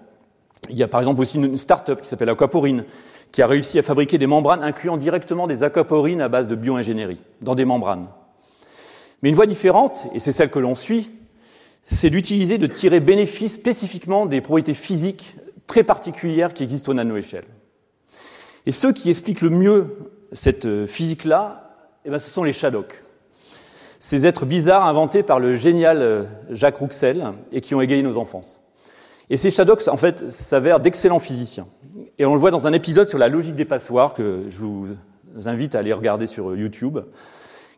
Il 0.69 0.77
y 0.77 0.83
a 0.83 0.89
par 0.89 1.01
exemple 1.01 1.21
aussi 1.21 1.37
une 1.37 1.57
start-up 1.57 2.03
qui 2.03 2.09
s'appelle 2.09 2.29
Aquaporine, 2.29 2.85
qui 3.33 3.43
a 3.43 3.47
réussi 3.47 3.79
à 3.79 3.83
fabriquer 3.83 4.19
des 4.19 4.27
membranes 4.27 4.63
incluant 4.63 4.97
directement 4.97 5.47
des 5.47 5.63
aquaporines 5.63 6.21
à 6.21 6.29
base 6.29 6.49
de 6.49 6.55
bioingénierie 6.55 7.21
dans 7.41 7.55
des 7.55 7.65
membranes. 7.65 8.09
Mais 9.23 9.29
une 9.29 9.35
voie 9.35 9.47
différente, 9.47 10.07
et 10.15 10.21
c'est 10.21 10.33
celle 10.33 10.51
que 10.51 10.59
l'on 10.59 10.75
suit, 10.75 11.11
c'est 11.85 12.11
d'utiliser, 12.11 12.59
de 12.59 12.67
tirer 12.67 13.01
bénéfice 13.01 13.55
spécifiquement 13.55 14.27
des 14.27 14.41
propriétés 14.41 14.75
physiques 14.75 15.37
très 15.67 15.83
particulières 15.83 16.55
qui 16.55 16.63
existent 16.63 16.93
au 16.93 16.95
nanoéchelle. 16.95 17.45
Et 18.67 18.73
ceux 18.73 18.93
qui 18.93 19.11
expliquent 19.11 19.41
le 19.41 19.51
mieux 19.51 19.97
cette 20.33 20.67
euh, 20.67 20.87
physique-là, 20.87 21.75
eh 22.05 22.11
ben, 22.11 22.19
ce 22.19 22.31
sont 22.31 22.45
les 22.45 22.53
Shadocks. 22.53 23.03
Ces 24.01 24.27
êtres 24.27 24.47
bizarres 24.47 24.87
inventés 24.87 25.23
par 25.23 25.41
le 25.41 25.57
génial 25.57 26.03
euh, 26.03 26.25
Jacques 26.51 26.77
Rouxel 26.77 27.33
et 27.51 27.61
qui 27.61 27.75
ont 27.75 27.81
égayé 27.81 28.03
nos 28.03 28.17
enfances. 28.17 28.61
Et 29.31 29.37
ces 29.37 29.51
Shadocks, 29.51 29.89
en 29.89 29.97
fait, 29.97 30.31
s'avèrent 30.31 30.81
d'excellents 30.81 31.19
physiciens. 31.19 31.67
Et 32.19 32.25
on 32.25 32.35
le 32.35 32.41
voit 32.41 32.51
dans 32.51 32.67
un 32.67 32.73
épisode 32.73 33.09
sur 33.09 33.19
la 33.19 33.29
logique 33.29 33.57
des 33.57 33.65
passoires 33.65 34.15
que 34.15 34.45
je 34.49 34.59
vous 34.59 34.89
invite 35.45 35.75
à 35.75 35.81
aller 35.81 35.93
regarder 35.93 36.27
sur 36.27 36.57
YouTube. 36.57 36.99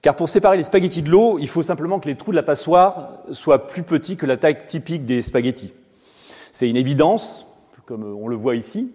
Car 0.02 0.14
pour 0.14 0.28
séparer 0.28 0.56
les 0.56 0.64
spaghettis 0.64 1.02
de 1.02 1.11
l'eau, 1.11 1.38
il 1.40 1.48
faut 1.48 1.62
simplement 1.62 1.98
que 1.98 2.09
les 2.09 2.14
trous 2.14 2.30
de 2.30 2.37
la 2.37 2.42
passoire 2.42 3.18
soient 3.33 3.66
plus 3.66 3.83
petits 3.83 4.16
que 4.16 4.26
la 4.26 4.37
taille 4.37 4.66
typique 4.66 5.04
des 5.04 5.22
spaghettis. 5.22 5.74
C'est 6.52 6.68
une 6.68 6.76
évidence, 6.76 7.46
comme 7.85 8.04
on 8.04 8.28
le 8.28 8.37
voit 8.37 8.54
ici, 8.54 8.92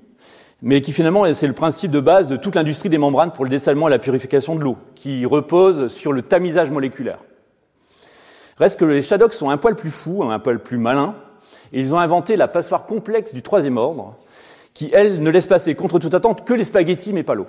mais 0.66 0.82
qui 0.82 0.92
finalement 0.92 1.32
c'est 1.36 1.46
le 1.46 1.54
principe 1.54 1.92
de 1.92 2.00
base 2.00 2.28
de 2.28 2.38
toute 2.38 2.56
l'industrie 2.56 2.90
des 2.90 2.98
membranes 2.98 3.32
pour 3.32 3.46
le 3.46 3.52
dessalement 3.52 3.88
et 3.88 3.92
la 3.92 4.00
purification 4.00 4.56
de 4.56 4.62
l'eau, 4.64 4.78
qui 4.96 5.24
repose 5.24 5.90
sur 5.90 6.12
le 6.12 6.24
tamisage 6.24 6.72
moléculaire. 6.72 7.20
Reste 8.58 8.80
que 8.80 8.86
les 8.86 9.04
Shadocks 9.04 9.36
sont 9.36 9.52
un 9.52 9.58
poil 9.58 9.76
plus 9.76 9.92
fous, 9.92 10.24
un 10.24 10.40
poil 10.40 10.60
plus 10.60 10.80
malins, 10.80 11.14
et 11.72 11.80
ils 11.80 11.94
ont 11.94 12.00
inventé 12.00 12.36
la 12.36 12.48
passoire 12.48 12.88
complexe 12.88 13.32
du 13.32 13.44
troisième 13.44 13.78
ordre, 13.78 14.16
qui, 14.74 14.90
elle, 14.92 15.22
ne 15.22 15.30
laisse 15.30 15.46
passer 15.46 15.76
contre 15.76 16.00
toute 16.00 16.16
attente 16.16 16.46
que 16.46 16.54
les 16.56 16.64
spaghettis, 16.64 17.14
mais 17.14 17.24
pas 17.24 17.36
l'eau. 17.36 17.48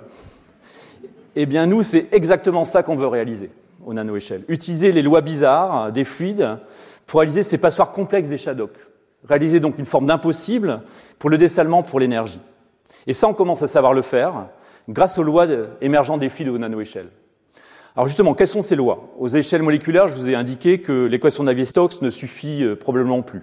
Eh 1.35 1.47
bien, 1.47 1.65
nous, 1.65 1.81
c'est 1.81 2.09
exactement 2.11 2.65
ça 2.65 2.83
qu'on 2.83 2.95
veut 2.95 3.07
réaliser 3.07 3.49
au 3.83 3.95
nanoéchelle. 3.95 4.43
Utiliser 4.47 4.91
les 4.91 5.01
lois 5.01 5.21
bizarres 5.21 5.91
des 5.91 6.03
fluides 6.03 6.59
pour 7.07 7.21
réaliser 7.21 7.41
ces 7.41 7.57
passoires 7.57 7.91
complexes 7.91 8.29
des 8.29 8.37
Shadocks. 8.37 8.77
Réaliser 9.27 9.59
donc 9.59 9.79
une 9.79 9.87
forme 9.87 10.05
d'impossible 10.05 10.83
pour 11.17 11.31
le 11.31 11.39
dessalement, 11.39 11.81
pour 11.81 11.99
l'énergie. 11.99 12.41
Et 13.07 13.13
ça, 13.13 13.27
on 13.27 13.33
commence 13.33 13.63
à 13.63 13.67
savoir 13.67 13.93
le 13.93 14.01
faire 14.01 14.49
grâce 14.89 15.17
aux 15.17 15.23
lois 15.23 15.47
émergentes 15.81 16.19
des 16.19 16.29
fluides 16.29 16.49
au 16.49 16.57
nanoéchelle. 16.57 17.09
Alors 17.95 18.07
justement, 18.07 18.35
quelles 18.35 18.47
sont 18.47 18.61
ces 18.61 18.75
lois? 18.75 19.09
Aux 19.17 19.27
échelles 19.27 19.63
moléculaires, 19.63 20.07
je 20.07 20.15
vous 20.15 20.29
ai 20.29 20.35
indiqué 20.35 20.81
que 20.81 21.05
l'équation 21.05 21.43
Navier-Stokes 21.43 22.01
ne 22.01 22.11
suffit 22.11 22.63
euh, 22.63 22.75
probablement 22.75 23.23
plus. 23.23 23.41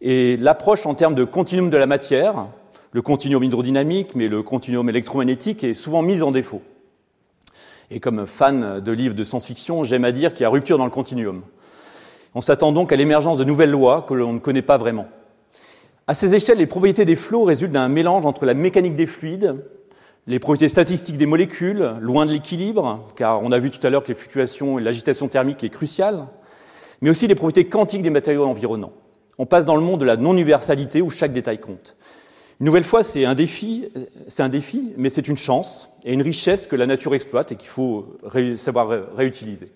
Et 0.00 0.36
l'approche 0.36 0.86
en 0.86 0.94
termes 0.94 1.14
de 1.16 1.24
continuum 1.24 1.70
de 1.70 1.76
la 1.76 1.86
matière, 1.86 2.46
le 2.92 3.02
continuum 3.02 3.42
hydrodynamique, 3.42 4.14
mais 4.14 4.28
le 4.28 4.42
continuum 4.42 4.88
électromagnétique, 4.88 5.64
est 5.64 5.74
souvent 5.74 6.02
mise 6.02 6.22
en 6.22 6.30
défaut. 6.30 6.62
Et 7.90 8.00
comme 8.00 8.26
fan 8.26 8.80
de 8.80 8.92
livres 8.92 9.14
de 9.14 9.24
science-fiction, 9.24 9.82
j'aime 9.82 10.04
à 10.04 10.12
dire 10.12 10.34
qu'il 10.34 10.42
y 10.42 10.46
a 10.46 10.50
rupture 10.50 10.78
dans 10.78 10.84
le 10.84 10.90
continuum. 10.90 11.42
On 12.34 12.40
s'attend 12.40 12.70
donc 12.70 12.92
à 12.92 12.96
l'émergence 12.96 13.38
de 13.38 13.44
nouvelles 13.44 13.70
lois 13.70 14.02
que 14.02 14.14
l'on 14.14 14.34
ne 14.34 14.38
connaît 14.38 14.62
pas 14.62 14.76
vraiment. 14.76 15.08
À 16.06 16.12
ces 16.12 16.34
échelles, 16.34 16.58
les 16.58 16.66
propriétés 16.66 17.06
des 17.06 17.16
flots 17.16 17.44
résultent 17.44 17.72
d'un 17.72 17.88
mélange 17.88 18.26
entre 18.26 18.44
la 18.44 18.52
mécanique 18.52 18.94
des 18.94 19.06
fluides, 19.06 19.64
les 20.26 20.38
propriétés 20.38 20.68
statistiques 20.68 21.16
des 21.16 21.24
molécules, 21.24 21.94
loin 22.00 22.26
de 22.26 22.32
l'équilibre, 22.32 23.10
car 23.16 23.42
on 23.42 23.52
a 23.52 23.58
vu 23.58 23.70
tout 23.70 23.84
à 23.86 23.88
l'heure 23.88 24.02
que 24.02 24.08
les 24.08 24.14
fluctuations 24.14 24.78
et 24.78 24.82
l'agitation 24.82 25.28
thermique 25.28 25.64
est 25.64 25.70
cruciale, 25.70 26.26
mais 27.00 27.08
aussi 27.08 27.26
les 27.26 27.34
propriétés 27.34 27.70
quantiques 27.70 28.02
des 28.02 28.10
matériaux 28.10 28.44
environnants. 28.44 28.92
On 29.38 29.46
passe 29.46 29.64
dans 29.64 29.76
le 29.76 29.82
monde 29.82 30.00
de 30.00 30.04
la 30.04 30.16
non-universalité 30.16 31.00
où 31.00 31.08
chaque 31.08 31.32
détail 31.32 31.58
compte. 31.58 31.96
Une 32.60 32.66
nouvelle 32.66 32.84
fois, 32.84 33.02
c'est 33.02 33.24
un 33.24 33.34
défi, 33.34 33.88
c'est 34.28 34.42
un 34.42 34.48
défi, 34.50 34.92
mais 34.98 35.08
c'est 35.08 35.26
une 35.26 35.38
chance 35.38 35.88
et 36.04 36.12
une 36.12 36.22
richesse 36.22 36.66
que 36.66 36.76
la 36.76 36.86
nature 36.86 37.14
exploite 37.14 37.50
et 37.50 37.56
qu'il 37.56 37.68
faut 37.68 38.18
savoir 38.56 39.16
réutiliser. 39.16 39.72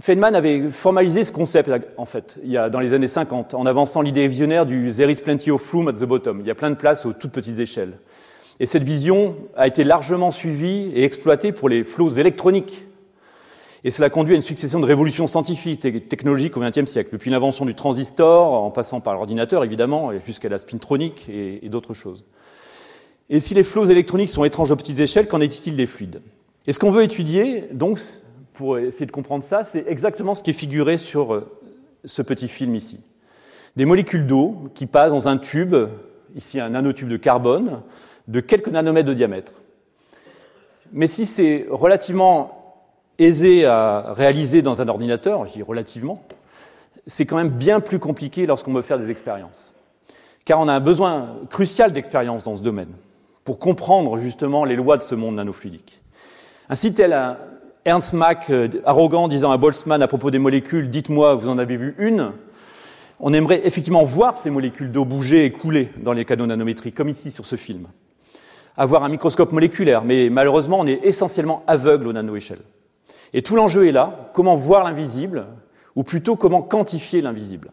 Feynman 0.00 0.34
avait 0.34 0.70
formalisé 0.72 1.22
ce 1.22 1.32
concept, 1.32 1.70
en 1.96 2.04
fait, 2.04 2.34
il 2.42 2.50
y 2.50 2.56
a, 2.56 2.68
dans 2.68 2.80
les 2.80 2.94
années 2.94 3.06
50, 3.06 3.54
en 3.54 3.64
avançant 3.64 4.02
l'idée 4.02 4.26
visionnaire 4.26 4.66
du 4.66 4.90
There 4.92 5.10
is 5.10 5.20
plenty 5.20 5.52
of 5.52 5.70
room 5.70 5.86
at 5.86 5.92
the 5.92 6.04
bottom. 6.04 6.40
Il 6.40 6.46
y 6.46 6.50
a 6.50 6.56
plein 6.56 6.70
de 6.70 6.74
places 6.74 7.06
aux 7.06 7.12
toutes 7.12 7.30
petites 7.30 7.60
échelles. 7.60 7.98
Et 8.58 8.66
cette 8.66 8.82
vision 8.82 9.36
a 9.56 9.68
été 9.68 9.84
largement 9.84 10.32
suivie 10.32 10.90
et 10.94 11.04
exploitée 11.04 11.52
pour 11.52 11.68
les 11.68 11.84
flots 11.84 12.10
électroniques. 12.10 12.86
Et 13.84 13.92
cela 13.92 14.10
conduit 14.10 14.34
à 14.34 14.36
une 14.36 14.42
succession 14.42 14.80
de 14.80 14.86
révolutions 14.86 15.28
scientifiques 15.28 15.84
et 15.84 16.00
technologiques 16.00 16.56
au 16.56 16.60
XXe 16.60 16.90
siècle, 16.90 17.10
depuis 17.12 17.30
l'invention 17.30 17.64
du 17.64 17.76
transistor, 17.76 18.52
en 18.52 18.70
passant 18.72 19.00
par 19.00 19.14
l'ordinateur 19.14 19.62
évidemment, 19.62 20.10
jusqu'à 20.18 20.48
la 20.48 20.58
spintronique 20.58 21.28
et, 21.28 21.64
et 21.64 21.68
d'autres 21.68 21.94
choses. 21.94 22.24
Et 23.30 23.38
si 23.38 23.54
les 23.54 23.62
flots 23.62 23.84
électroniques 23.84 24.30
sont 24.30 24.44
étranges 24.44 24.72
aux 24.72 24.76
petites 24.76 24.98
échelles, 24.98 25.28
qu'en 25.28 25.40
est-il 25.40 25.76
des 25.76 25.86
fluides? 25.86 26.20
Et 26.66 26.72
ce 26.72 26.78
qu'on 26.78 26.90
veut 26.90 27.02
étudier, 27.02 27.68
donc, 27.72 28.00
pour 28.54 28.78
essayer 28.78 29.04
de 29.04 29.10
comprendre 29.10 29.44
ça, 29.44 29.64
c'est 29.64 29.84
exactement 29.88 30.34
ce 30.34 30.42
qui 30.42 30.50
est 30.50 30.54
figuré 30.54 30.96
sur 30.96 31.34
euh, 31.34 31.50
ce 32.04 32.22
petit 32.22 32.48
film 32.48 32.74
ici. 32.74 33.00
Des 33.76 33.84
molécules 33.84 34.26
d'eau 34.26 34.70
qui 34.74 34.86
passent 34.86 35.10
dans 35.10 35.28
un 35.28 35.36
tube, 35.36 35.74
ici 36.36 36.60
un 36.60 36.70
nanotube 36.70 37.08
de 37.08 37.16
carbone, 37.16 37.82
de 38.28 38.40
quelques 38.40 38.68
nanomètres 38.68 39.08
de 39.08 39.14
diamètre. 39.14 39.52
Mais 40.92 41.08
si 41.08 41.26
c'est 41.26 41.66
relativement 41.68 42.84
aisé 43.18 43.64
à 43.64 44.12
réaliser 44.12 44.62
dans 44.62 44.80
un 44.80 44.88
ordinateur, 44.88 45.46
je 45.46 45.54
dis 45.54 45.62
relativement, 45.62 46.22
c'est 47.06 47.26
quand 47.26 47.36
même 47.36 47.48
bien 47.48 47.80
plus 47.80 47.98
compliqué 47.98 48.46
lorsqu'on 48.46 48.72
veut 48.72 48.82
faire 48.82 49.00
des 49.00 49.10
expériences. 49.10 49.74
Car 50.44 50.60
on 50.60 50.68
a 50.68 50.72
un 50.72 50.80
besoin 50.80 51.28
crucial 51.50 51.92
d'expérience 51.92 52.44
dans 52.44 52.54
ce 52.54 52.62
domaine 52.62 52.92
pour 53.44 53.58
comprendre 53.58 54.18
justement 54.18 54.64
les 54.64 54.76
lois 54.76 54.96
de 54.96 55.02
ce 55.02 55.16
monde 55.16 55.34
nanofluidique. 55.34 56.00
Ainsi, 56.68 56.94
tel 56.94 57.12
un 57.12 57.36
Ernst 57.86 58.14
Mach, 58.14 58.48
euh, 58.48 58.68
arrogant, 58.86 59.28
disant 59.28 59.50
à 59.50 59.58
Boltzmann 59.58 60.00
à 60.00 60.08
propos 60.08 60.30
des 60.30 60.38
molécules, 60.38 60.88
dites-moi, 60.88 61.34
vous 61.34 61.50
en 61.50 61.58
avez 61.58 61.76
vu 61.76 61.94
une, 61.98 62.32
on 63.20 63.34
aimerait 63.34 63.66
effectivement 63.66 64.04
voir 64.04 64.38
ces 64.38 64.48
molécules 64.48 64.90
d'eau 64.90 65.04
bouger 65.04 65.44
et 65.44 65.52
couler 65.52 65.90
dans 65.98 66.14
les 66.14 66.24
canaux 66.24 66.46
nanométriques, 66.46 66.94
comme 66.94 67.10
ici 67.10 67.30
sur 67.30 67.44
ce 67.44 67.56
film. 67.56 67.88
Avoir 68.78 69.04
un 69.04 69.10
microscope 69.10 69.52
moléculaire, 69.52 70.02
mais 70.02 70.30
malheureusement, 70.30 70.80
on 70.80 70.86
est 70.86 71.00
essentiellement 71.02 71.62
aveugle 71.66 72.08
aux 72.08 72.14
nanoéchelles. 72.14 72.62
Et 73.34 73.42
tout 73.42 73.54
l'enjeu 73.54 73.86
est 73.86 73.92
là, 73.92 74.30
comment 74.32 74.54
voir 74.54 74.82
l'invisible, 74.82 75.46
ou 75.94 76.04
plutôt 76.04 76.36
comment 76.36 76.62
quantifier 76.62 77.20
l'invisible. 77.20 77.70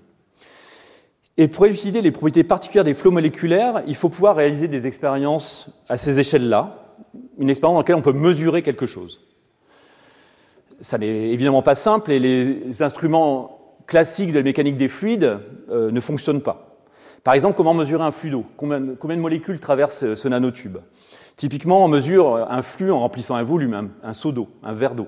Et 1.37 1.47
pour 1.47 1.65
élucider 1.65 2.01
les 2.01 2.11
propriétés 2.11 2.43
particulières 2.43 2.83
des 2.83 2.93
flots 2.93 3.11
moléculaires, 3.11 3.81
il 3.87 3.95
faut 3.95 4.09
pouvoir 4.09 4.35
réaliser 4.35 4.67
des 4.67 4.87
expériences 4.87 5.85
à 5.87 5.95
ces 5.95 6.19
échelles-là, 6.19 6.97
une 7.39 7.49
expérience 7.49 7.75
dans 7.75 7.79
laquelle 7.79 7.95
on 7.95 8.01
peut 8.01 8.11
mesurer 8.11 8.61
quelque 8.61 8.85
chose. 8.85 9.21
Ça 10.81 10.97
n'est 10.97 11.29
évidemment 11.29 11.61
pas 11.61 11.75
simple 11.75 12.11
et 12.11 12.19
les 12.19 12.81
instruments 12.81 13.59
classiques 13.87 14.31
de 14.31 14.37
la 14.37 14.43
mécanique 14.43 14.77
des 14.77 14.87
fluides 14.87 15.39
euh, 15.69 15.91
ne 15.91 15.99
fonctionnent 15.99 16.41
pas. 16.41 16.77
Par 17.23 17.33
exemple, 17.35 17.55
comment 17.55 17.73
mesurer 17.73 18.03
un 18.03 18.11
flux 18.11 18.31
d'eau 18.31 18.45
combien, 18.57 18.79
de 18.79 19.21
molécules 19.21 19.59
traversent 19.59 20.15
ce 20.15 20.27
nanotube? 20.27 20.79
Typiquement, 21.37 21.85
on 21.85 21.87
mesure 21.87 22.47
un 22.49 22.61
flux 22.61 22.91
en 22.91 22.99
remplissant 22.99 23.35
un 23.35 23.43
volume, 23.43 23.91
un, 24.03 24.13
seau 24.13 24.31
d'eau, 24.31 24.49
un 24.63 24.73
verre 24.73 24.95
d'eau. 24.95 25.07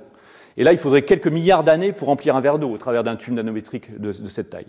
Et 0.58 0.64
là, 0.64 0.72
il 0.72 0.78
faudrait 0.78 1.02
quelques 1.02 1.28
milliards 1.28 1.64
d'années 1.64 1.92
pour 1.92 2.08
remplir 2.08 2.36
un 2.36 2.42
verre 2.42 2.60
d'eau 2.60 2.70
au 2.70 2.78
travers 2.78 3.04
d'un 3.04 3.16
tube 3.16 3.34
nanométrique 3.34 4.00
de 4.00 4.12
cette 4.12 4.52
taille. 4.52 4.68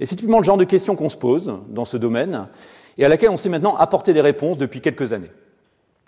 Et 0.00 0.06
c'est 0.06 0.16
typiquement 0.16 0.38
le 0.38 0.44
genre 0.44 0.56
de 0.56 0.64
questions 0.64 0.96
qu'on 0.96 1.08
se 1.08 1.16
pose 1.16 1.52
dans 1.68 1.84
ce 1.84 1.96
domaine 1.96 2.48
et 2.98 3.04
à 3.04 3.08
laquelle 3.08 3.30
on 3.30 3.36
sait 3.36 3.48
maintenant 3.48 3.76
apporter 3.76 4.12
des 4.12 4.20
réponses 4.20 4.58
depuis 4.58 4.80
quelques 4.80 5.12
années. 5.12 5.30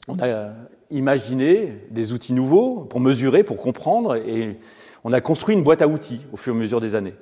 On 0.09 0.19
a 0.19 0.51
imaginé 0.91 1.81
des 1.91 2.13
outils 2.13 2.33
nouveaux 2.33 2.81
pour 2.81 3.01
mesurer, 3.01 3.43
pour 3.43 3.57
comprendre, 3.57 4.17
et 4.17 4.59
on 5.03 5.13
a 5.13 5.21
construit 5.21 5.55
une 5.55 5.63
boîte 5.63 5.83
à 5.83 5.89
outils 5.89 6.21
au 6.33 6.37
fur 6.37 6.55
et 6.55 6.57
à 6.57 6.61
mesure 6.61 6.81
des 6.81 6.95
années. 6.95 7.15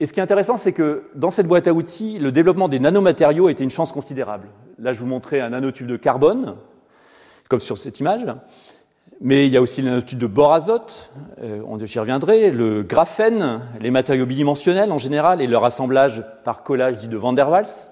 Et 0.00 0.06
ce 0.06 0.12
qui 0.12 0.20
est 0.20 0.22
intéressant, 0.22 0.56
c'est 0.56 0.72
que 0.72 1.04
dans 1.16 1.32
cette 1.32 1.48
boîte 1.48 1.66
à 1.66 1.72
outils, 1.72 2.20
le 2.20 2.30
développement 2.30 2.68
des 2.68 2.78
nanomatériaux 2.78 3.48
était 3.48 3.64
une 3.64 3.70
chance 3.70 3.90
considérable. 3.90 4.46
Là, 4.78 4.92
je 4.92 5.00
vous 5.00 5.06
montrais 5.06 5.40
un 5.40 5.50
nanotube 5.50 5.88
de 5.88 5.96
carbone, 5.96 6.54
comme 7.48 7.58
sur 7.58 7.76
cette 7.76 7.98
image. 7.98 8.26
Mais 9.20 9.46
il 9.48 9.52
y 9.52 9.56
a 9.56 9.62
aussi 9.62 9.82
le 9.82 9.90
nanotube 9.90 10.20
de 10.20 10.28
bore 10.28 10.52
azote, 10.52 11.10
euh, 11.42 11.78
j'y 11.84 11.98
reviendrai, 11.98 12.52
le 12.52 12.84
graphène, 12.84 13.60
les 13.80 13.90
matériaux 13.90 14.26
bidimensionnels 14.26 14.92
en 14.92 14.98
général 14.98 15.42
et 15.42 15.48
leur 15.48 15.64
assemblage 15.64 16.22
par 16.44 16.62
collage 16.62 16.98
dit 16.98 17.08
de 17.08 17.16
Van 17.16 17.32
der 17.32 17.50
Waals. 17.50 17.90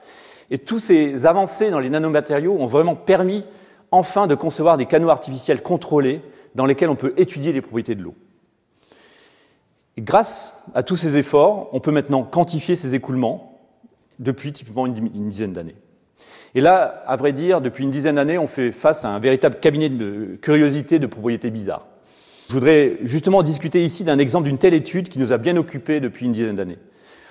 Et 0.53 0.59
tous 0.59 0.79
ces 0.79 1.27
avancées 1.27 1.71
dans 1.71 1.81
les 1.81 1.91
nanomatériaux 1.91 2.57
ont 2.61 2.67
vraiment 2.67 2.95
permis 2.95 3.45
enfin 3.97 4.27
de 4.27 4.35
concevoir 4.35 4.77
des 4.77 4.87
canaux 4.87 5.11
artificiels 5.11 5.63
contrôlés 5.63 6.23
dans 6.55 6.67
lesquels 6.67 6.89
on 6.89 6.97
peut 6.97 7.15
étudier 7.17 7.53
les 7.53 7.61
propriétés 7.61 7.95
de 7.95 8.03
l'eau. 8.03 8.15
Grâce 9.99 10.63
à 10.75 10.83
tous 10.83 10.97
ces 10.97 11.17
efforts, 11.17 11.69
on 11.73 11.81
peut 11.81 11.91
maintenant 11.91 12.23
quantifier 12.23 12.77
ces 12.77 12.95
écoulements 12.95 13.61
depuis 14.19 14.53
typiquement 14.53 14.87
une 14.87 15.29
dizaine 15.29 15.53
d'années. 15.53 15.77
Et 16.55 16.61
là, 16.61 17.03
à 17.07 17.17
vrai 17.17 17.33
dire, 17.33 17.61
depuis 17.61 17.85
une 17.85 17.91
dizaine 17.91 18.17
d'années, 18.17 18.39
on 18.39 18.47
fait 18.47 18.73
face 18.73 19.05
à 19.05 19.11
un 19.11 19.19
véritable 19.19 19.57
cabinet 19.61 19.91
de 19.91 20.39
curiosité 20.41 20.99
de 20.99 21.07
propriétés 21.07 21.51
bizarres. 21.51 21.87
Je 22.49 22.55
voudrais 22.55 22.99
justement 23.03 23.43
discuter 23.43 23.85
ici 23.85 24.05
d'un 24.05 24.19
exemple 24.19 24.45
d'une 24.47 24.57
telle 24.57 24.73
étude 24.73 25.09
qui 25.09 25.19
nous 25.19 25.33
a 25.33 25.37
bien 25.37 25.57
occupés 25.57 26.01
depuis 26.01 26.27
une 26.27 26.33
dizaine 26.33 26.57
d'années. 26.57 26.79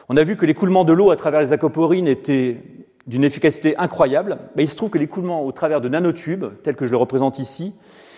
On 0.10 0.17
a 0.17 0.23
vu 0.23 0.36
que 0.36 0.45
l'écoulement 0.45 0.84
de 0.84 0.93
l'eau 0.93 1.10
à 1.10 1.15
travers 1.15 1.39
les 1.39 1.54
aquaporines 1.54 2.08
était 2.08 2.58
d'une 3.07 3.23
efficacité 3.23 3.77
incroyable. 3.77 4.37
Mais 4.55 4.63
il 4.63 4.69
se 4.69 4.75
trouve 4.75 4.89
que 4.89 4.97
l'écoulement 4.97 5.45
au 5.45 5.51
travers 5.51 5.81
de 5.81 5.89
nanotubes, 5.89 6.45
tel 6.63 6.75
que 6.75 6.85
je 6.85 6.91
le 6.91 6.97
représente 6.97 7.39
ici, 7.39 7.73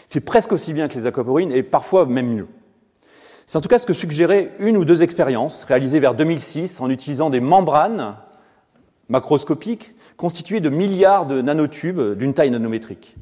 fait 0.09 0.19
presque 0.19 0.51
aussi 0.51 0.73
bien 0.73 0.87
que 0.87 0.95
les 0.95 1.05
aquaporines 1.05 1.51
et 1.51 1.63
parfois 1.63 2.05
même 2.05 2.33
mieux. 2.33 2.47
C'est 3.45 3.57
en 3.57 3.61
tout 3.61 3.69
cas 3.69 3.79
ce 3.79 3.85
que 3.85 3.93
suggéraient 3.93 4.51
une 4.59 4.77
ou 4.77 4.85
deux 4.85 5.03
expériences 5.03 5.63
réalisées 5.63 5.99
vers 5.99 6.15
2006 6.15 6.81
en 6.81 6.89
utilisant 6.89 7.29
des 7.29 7.39
membranes 7.39 8.15
macroscopiques 9.09 9.93
constituées 10.17 10.59
de 10.59 10.69
milliards 10.69 11.25
de 11.25 11.41
nanotubes 11.41 12.17
d'une 12.17 12.33
taille 12.33 12.51
nanométrique. 12.51 13.15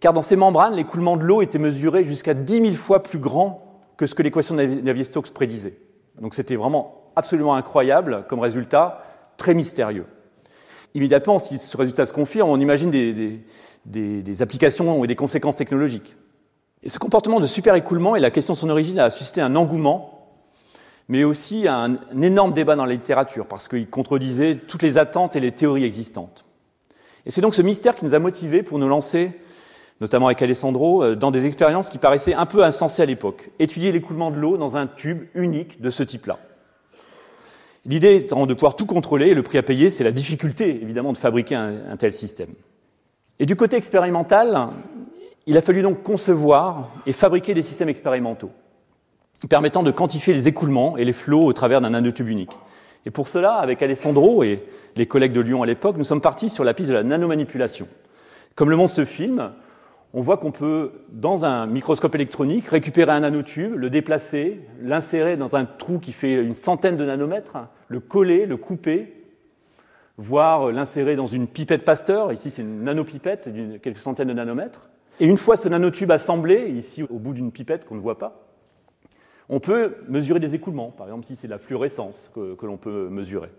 Car 0.00 0.12
dans 0.12 0.22
ces 0.22 0.36
membranes, 0.36 0.74
l'écoulement 0.74 1.16
de 1.16 1.22
l'eau 1.22 1.42
était 1.42 1.58
mesuré 1.58 2.02
jusqu'à 2.02 2.34
10 2.34 2.62
000 2.62 2.74
fois 2.74 3.02
plus 3.02 3.18
grand 3.18 3.82
que 3.96 4.06
ce 4.06 4.14
que 4.14 4.22
l'équation 4.22 4.56
de 4.56 4.64
Navier-Stokes 4.64 5.30
prédisait. 5.30 5.78
Donc 6.20 6.34
c'était 6.34 6.56
vraiment 6.56 7.12
absolument 7.14 7.54
incroyable 7.54 8.24
comme 8.28 8.40
résultat, 8.40 9.04
très 9.36 9.54
mystérieux. 9.54 10.06
Immédiatement, 10.94 11.38
si 11.38 11.58
ce 11.58 11.76
résultat 11.76 12.06
se 12.06 12.12
confirme, 12.12 12.50
on 12.50 12.60
imagine 12.60 12.90
des, 12.90 14.42
applications 14.42 15.04
et 15.04 15.06
des 15.06 15.16
conséquences 15.16 15.56
technologiques. 15.56 16.16
Et 16.82 16.88
ce 16.88 16.98
comportement 16.98 17.40
de 17.40 17.46
super-écoulement 17.46 18.16
et 18.16 18.20
la 18.20 18.30
question 18.30 18.54
de 18.54 18.58
son 18.58 18.68
origine 18.68 18.98
a 18.98 19.10
suscité 19.10 19.40
un 19.40 19.56
engouement, 19.56 20.28
mais 21.08 21.24
aussi 21.24 21.66
un, 21.66 21.98
énorme 22.20 22.52
débat 22.52 22.76
dans 22.76 22.84
la 22.84 22.92
littérature, 22.92 23.46
parce 23.46 23.68
qu'il 23.68 23.88
contredisait 23.88 24.56
toutes 24.56 24.82
les 24.82 24.98
attentes 24.98 25.36
et 25.36 25.40
les 25.40 25.52
théories 25.52 25.84
existantes. 25.84 26.44
Et 27.24 27.30
c'est 27.30 27.40
donc 27.40 27.54
ce 27.54 27.62
mystère 27.62 27.94
qui 27.94 28.04
nous 28.04 28.14
a 28.14 28.18
motivés 28.18 28.62
pour 28.62 28.78
nous 28.78 28.88
lancer, 28.88 29.30
notamment 30.00 30.26
avec 30.26 30.42
Alessandro, 30.42 31.04
euh, 31.04 31.14
dans 31.14 31.30
des 31.30 31.46
expériences 31.46 31.88
qui 31.88 31.98
paraissaient 31.98 32.34
un 32.34 32.46
peu 32.46 32.64
insensées 32.64 33.02
à 33.02 33.06
l'époque. 33.06 33.50
Étudier 33.60 33.92
l'écoulement 33.92 34.30
de 34.32 34.36
l'eau 34.36 34.56
dans 34.56 34.76
un 34.76 34.88
tube 34.88 35.22
unique 35.34 35.80
de 35.80 35.90
ce 35.90 36.02
type-là. 36.02 36.38
L'idée 37.84 38.16
étant 38.16 38.46
de 38.46 38.54
pouvoir 38.54 38.76
tout 38.76 38.86
contrôler, 38.86 39.28
et 39.28 39.34
le 39.34 39.42
prix 39.42 39.58
à 39.58 39.62
payer, 39.62 39.90
c'est 39.90 40.04
la 40.04 40.12
difficulté, 40.12 40.80
évidemment, 40.82 41.12
de 41.12 41.18
fabriquer 41.18 41.56
un 41.56 41.96
tel 41.96 42.12
système. 42.12 42.50
Et 43.38 43.46
du 43.46 43.56
côté 43.56 43.76
expérimental, 43.76 44.68
il 45.46 45.56
a 45.56 45.62
fallu 45.62 45.82
donc 45.82 46.02
concevoir 46.02 46.90
et 47.06 47.12
fabriquer 47.12 47.54
des 47.54 47.62
systèmes 47.62 47.88
expérimentaux 47.88 48.50
permettant 49.48 49.82
de 49.82 49.90
quantifier 49.90 50.32
les 50.32 50.48
écoulements 50.48 50.96
et 50.96 51.04
les 51.04 51.12
flots 51.12 51.44
au 51.44 51.52
travers 51.52 51.80
d'un 51.80 51.90
nanotube 51.90 52.28
unique. 52.28 52.56
Et 53.06 53.10
pour 53.10 53.28
cela, 53.28 53.54
avec 53.54 53.82
Alessandro 53.82 54.44
et 54.44 54.64
les 54.96 55.06
collègues 55.06 55.32
de 55.32 55.40
Lyon 55.40 55.62
à 55.62 55.66
l'époque, 55.66 55.96
nous 55.96 56.04
sommes 56.04 56.20
partis 56.20 56.48
sur 56.48 56.64
la 56.64 56.74
piste 56.74 56.90
de 56.90 56.94
la 56.94 57.02
nanomanipulation. 57.02 57.88
Comme 58.54 58.70
le 58.70 58.76
montre 58.76 58.92
ce 58.92 59.04
film, 59.04 59.50
on 60.14 60.20
voit 60.20 60.36
qu'on 60.36 60.52
peut, 60.52 60.92
dans 61.08 61.44
un 61.44 61.66
microscope 61.66 62.14
électronique, 62.14 62.68
récupérer 62.68 63.12
un 63.12 63.20
nanotube, 63.20 63.74
le 63.74 63.88
déplacer, 63.88 64.60
l'insérer 64.80 65.36
dans 65.36 65.54
un 65.54 65.64
trou 65.64 65.98
qui 65.98 66.12
fait 66.12 66.34
une 66.42 66.54
centaine 66.54 66.96
de 66.96 67.04
nanomètres, 67.04 67.56
le 67.88 68.00
coller, 68.00 68.44
le 68.44 68.58
couper, 68.58 69.24
voire 70.18 70.70
l'insérer 70.70 71.16
dans 71.16 71.26
une 71.26 71.46
pipette 71.46 71.84
Pasteur. 71.84 72.32
Ici, 72.32 72.50
c'est 72.50 72.62
une 72.62 72.84
nanopipette 72.84 73.48
d'une 73.48 73.78
quelques 73.78 73.98
centaines 73.98 74.28
de 74.28 74.34
nanomètres. 74.34 74.88
Et 75.20 75.26
une 75.26 75.38
fois 75.38 75.56
ce 75.56 75.68
nanotube 75.68 76.10
assemblé, 76.10 76.70
ici 76.70 77.02
au 77.02 77.18
bout 77.18 77.32
d'une 77.32 77.52
pipette 77.52 77.84
qu'on 77.84 77.94
ne 77.94 78.00
voit 78.00 78.18
pas, 78.18 78.46
on 79.48 79.60
peut 79.60 79.96
mesurer 80.08 80.40
des 80.40 80.54
écoulements, 80.54 80.90
par 80.90 81.06
exemple 81.06 81.26
si 81.26 81.36
c'est 81.36 81.48
la 81.48 81.58
fluorescence 81.58 82.30
que, 82.34 82.66
l'on 82.66 82.76
peut 82.76 83.08
mesurer. 83.10 83.50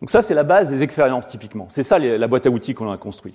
Donc 0.00 0.10
ça, 0.10 0.22
c'est 0.22 0.34
la 0.34 0.42
base 0.42 0.70
des 0.70 0.82
expériences 0.82 1.28
typiquement. 1.28 1.66
C'est 1.68 1.82
ça 1.82 1.98
la 1.98 2.28
boîte 2.28 2.46
à 2.46 2.50
outils 2.50 2.74
qu'on 2.74 2.90
a 2.90 2.98
construit. 2.98 3.34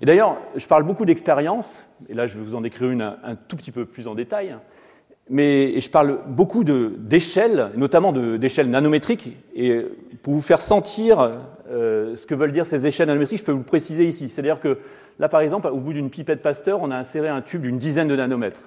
Et 0.00 0.06
d'ailleurs, 0.06 0.36
je 0.56 0.66
parle 0.66 0.82
beaucoup 0.82 1.04
d'expériences, 1.04 1.86
et 2.08 2.14
là 2.14 2.26
je 2.26 2.38
vais 2.38 2.44
vous 2.44 2.54
en 2.54 2.60
décrire 2.60 2.90
une 2.90 3.02
un, 3.02 3.34
tout 3.34 3.56
petit 3.56 3.72
peu 3.72 3.84
plus 3.84 4.08
en 4.08 4.14
détail, 4.14 4.56
mais 5.30 5.80
je 5.80 5.88
parle 5.88 6.20
beaucoup 6.26 6.64
d'échelles, 6.64 7.70
notamment 7.76 8.12
d'échelles 8.12 8.70
nanométriques, 8.70 9.36
et 9.54 9.86
pour 10.22 10.34
vous 10.34 10.42
faire 10.42 10.60
sentir 10.60 11.38
euh, 11.70 12.16
ce 12.16 12.26
que 12.26 12.34
veulent 12.34 12.52
dire 12.52 12.66
ces 12.66 12.86
échelles 12.86 13.08
nanométriques, 13.08 13.40
je 13.40 13.44
peux 13.44 13.52
vous 13.52 13.58
le 13.58 13.64
préciser 13.64 14.04
ici. 14.04 14.28
C'est-à-dire 14.28 14.60
que 14.60 14.78
Là, 15.18 15.28
par 15.28 15.40
exemple, 15.40 15.68
au 15.68 15.78
bout 15.78 15.92
d'une 15.92 16.10
pipette 16.10 16.42
Pasteur, 16.42 16.82
on 16.82 16.90
a 16.90 16.96
inséré 16.96 17.28
un 17.28 17.40
tube 17.40 17.62
d'une 17.62 17.78
dizaine 17.78 18.08
de 18.08 18.16
nanomètres. 18.16 18.60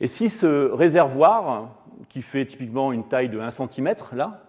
Et 0.00 0.06
si 0.06 0.30
ce 0.30 0.70
réservoir, 0.70 1.74
qui 2.08 2.22
fait 2.22 2.46
typiquement 2.46 2.92
une 2.92 3.06
taille 3.06 3.28
de 3.28 3.38
1 3.38 3.50
cm, 3.50 3.94
là, 4.14 4.40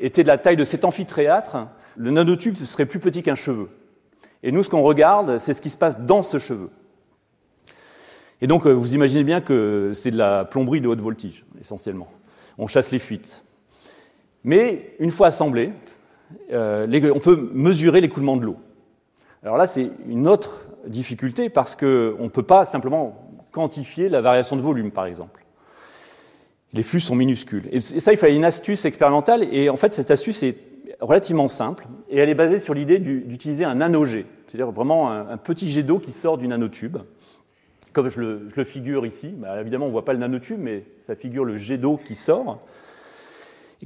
était 0.00 0.22
de 0.22 0.28
la 0.28 0.38
taille 0.38 0.56
de 0.56 0.64
cet 0.64 0.84
amphithéâtre, 0.84 1.66
le 1.96 2.10
nanotube 2.10 2.62
serait 2.64 2.86
plus 2.86 3.00
petit 3.00 3.22
qu'un 3.22 3.34
cheveu. 3.34 3.68
Et 4.42 4.52
nous, 4.52 4.62
ce 4.62 4.68
qu'on 4.68 4.82
regarde, 4.82 5.38
c'est 5.38 5.54
ce 5.54 5.62
qui 5.62 5.70
se 5.70 5.76
passe 5.76 6.00
dans 6.00 6.22
ce 6.22 6.38
cheveu. 6.38 6.70
Et 8.40 8.46
donc, 8.46 8.66
euh, 8.66 8.72
vous 8.72 8.94
imaginez 8.94 9.24
bien 9.24 9.40
que 9.40 9.92
c'est 9.94 10.10
de 10.10 10.16
la 10.16 10.44
plomberie 10.44 10.80
de 10.80 10.88
haute 10.88 11.00
voltige, 11.00 11.44
essentiellement. 11.60 12.08
On 12.56 12.66
chasse 12.68 12.92
les 12.92 12.98
fuites. 12.98 13.42
Mais 14.44 14.94
une 15.00 15.10
fois 15.10 15.28
assemblé, 15.28 15.72
euh, 16.52 17.12
on 17.14 17.20
peut 17.20 17.50
mesurer 17.52 18.00
l'écoulement 18.00 18.36
de 18.36 18.44
l'eau. 18.44 18.56
Alors 19.42 19.56
là, 19.56 19.66
c'est 19.66 19.90
une 20.08 20.28
autre 20.28 20.66
difficulté 20.86 21.48
parce 21.48 21.74
qu'on 21.74 21.86
ne 21.86 22.28
peut 22.28 22.42
pas 22.42 22.64
simplement 22.64 23.28
quantifier 23.50 24.08
la 24.08 24.20
variation 24.20 24.56
de 24.56 24.60
volume, 24.60 24.90
par 24.90 25.06
exemple. 25.06 25.44
Les 26.72 26.82
flux 26.82 27.00
sont 27.00 27.14
minuscules. 27.14 27.68
Et 27.72 27.80
ça, 27.80 28.12
il 28.12 28.18
fallait 28.18 28.36
une 28.36 28.44
astuce 28.44 28.84
expérimentale. 28.84 29.42
Et 29.52 29.70
en 29.70 29.76
fait, 29.76 29.94
cette 29.94 30.10
astuce 30.10 30.42
est 30.42 30.56
relativement 31.00 31.48
simple. 31.48 31.86
Et 32.10 32.18
elle 32.18 32.28
est 32.28 32.34
basée 32.34 32.60
sur 32.60 32.74
l'idée 32.74 32.98
d'utiliser 32.98 33.64
un 33.64 33.76
nanojet, 33.76 34.26
c'est-à-dire 34.46 34.72
vraiment 34.72 35.10
un, 35.10 35.36
petit 35.36 35.70
jet 35.70 35.82
d'eau 35.82 35.98
qui 35.98 36.12
sort 36.12 36.38
du 36.38 36.48
nanotube. 36.48 36.98
Comme 37.92 38.10
je 38.10 38.20
le, 38.20 38.64
figure 38.64 39.06
ici. 39.06 39.28
Bah, 39.28 39.60
évidemment, 39.60 39.86
on 39.86 39.88
ne 39.88 39.92
voit 39.92 40.04
pas 40.04 40.12
le 40.12 40.18
nanotube, 40.18 40.60
mais 40.60 40.84
ça 41.00 41.16
figure 41.16 41.44
le 41.44 41.56
jet 41.56 41.78
d'eau 41.78 41.98
qui 42.02 42.14
sort. 42.14 42.60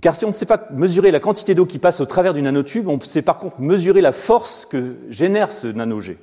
Car 0.01 0.15
si 0.15 0.25
on 0.25 0.29
ne 0.29 0.33
sait 0.33 0.47
pas 0.47 0.69
mesurer 0.71 1.11
la 1.11 1.21
quantité 1.21 1.55
d'eau 1.55 1.67
qui 1.67 1.79
passe 1.79 2.01
au 2.01 2.07
travers 2.07 2.35
du 2.35 2.43
nanotube, 2.43 2.89
on 2.89 2.99
sait 3.01 3.23
par 3.23 3.39
contre 3.39 3.61
mesurer 3.61 4.01
la 4.01 4.13
force 4.13 4.67
que 4.67 4.97
génère 5.09 5.53
ce 5.53 5.67
nanojet 5.67 6.19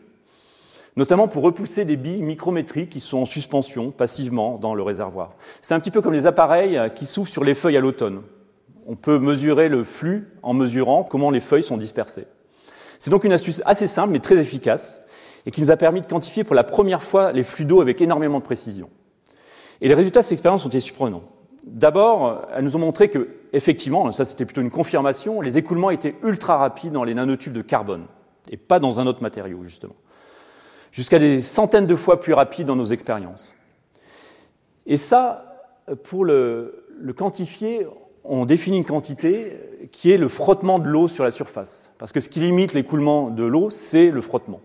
notamment 0.99 1.29
pour 1.29 1.43
repousser 1.43 1.85
des 1.85 1.95
billes 1.95 2.21
micrométriques 2.21 2.89
qui 2.89 2.99
sont 2.99 3.19
en 3.19 3.25
suspension 3.25 3.89
passivement 3.89 4.57
dans 4.57 4.75
le 4.75 4.83
réservoir. 4.83 5.31
C'est 5.61 5.73
un 5.73 5.79
petit 5.79 5.91
peu 5.91 6.01
comme 6.01 6.13
les 6.13 6.25
appareils 6.25 6.77
qui 6.93 7.05
souffrent 7.05 7.31
sur 7.31 7.45
les 7.45 7.53
feuilles 7.53 7.77
à 7.77 7.79
l'automne. 7.79 8.21
On 8.87 8.95
peut 8.95 9.19
mesurer 9.19 9.69
le 9.69 9.83
flux 9.83 10.31
en 10.43 10.53
mesurant 10.53 11.03
comment 11.03 11.31
les 11.31 11.39
feuilles 11.39 11.63
sont 11.63 11.77
dispersées. 11.77 12.27
C'est 12.97 13.11
donc 13.11 13.23
une 13.23 13.31
astuce 13.31 13.61
assez 13.65 13.87
simple 13.87 14.11
mais 14.11 14.19
très 14.19 14.37
efficace 14.37 15.01
et 15.45 15.51
qui 15.51 15.61
nous 15.61 15.71
a 15.71 15.77
permis 15.77 16.01
de 16.01 16.05
quantifier 16.05 16.43
pour 16.43 16.55
la 16.55 16.63
première 16.63 17.03
fois 17.03 17.31
les 17.31 17.43
flux 17.43 17.65
d'eau 17.65 17.81
avec 17.81 18.01
énormément 18.01 18.39
de 18.39 18.43
précision. 18.43 18.89
Et 19.81 19.87
les 19.87 19.93
résultats 19.93 20.19
de 20.19 20.25
cette 20.25 20.33
expérience 20.33 20.65
ont 20.65 20.69
été 20.69 20.79
surprenants. 20.79 21.23
D'abord, 21.65 22.47
elles 22.53 22.63
nous 22.63 22.75
ont 22.75 22.79
montré 22.79 23.09
que, 23.09 23.29
effectivement, 23.53 24.11
ça 24.11 24.25
c'était 24.25 24.45
plutôt 24.45 24.61
une 24.61 24.71
confirmation, 24.71 25.39
les 25.41 25.57
écoulements 25.57 25.91
étaient 25.91 26.15
ultra 26.23 26.57
rapides 26.57 26.91
dans 26.91 27.03
les 27.03 27.13
nanotubes 27.13 27.53
de 27.53 27.61
carbone 27.61 28.05
et 28.49 28.57
pas 28.57 28.79
dans 28.79 28.99
un 28.99 29.07
autre 29.07 29.21
matériau, 29.21 29.63
justement 29.63 29.95
jusqu'à 30.91 31.19
des 31.19 31.41
centaines 31.41 31.87
de 31.87 31.95
fois 31.95 32.19
plus 32.19 32.33
rapide 32.33 32.67
dans 32.67 32.75
nos 32.75 32.85
expériences. 32.85 33.55
Et 34.85 34.97
ça, 34.97 35.63
pour 36.03 36.25
le, 36.25 36.85
quantifier, 37.15 37.87
on 38.29 38.45
définit 38.45 38.77
une 38.77 38.85
quantité 38.85 39.57
qui 39.91 40.11
est 40.11 40.17
le 40.17 40.27
frottement 40.27 40.77
de 40.77 40.87
l'eau 40.87 41.07
sur 41.07 41.23
la 41.23 41.31
surface. 41.31 41.93
Parce 41.97 42.11
que 42.11 42.21
ce 42.21 42.29
qui 42.29 42.39
limite 42.39 42.73
l'écoulement 42.73 43.31
de 43.31 43.43
l'eau, 43.43 43.71
c'est 43.71 44.11
le 44.11 44.21
frottement. 44.21 44.61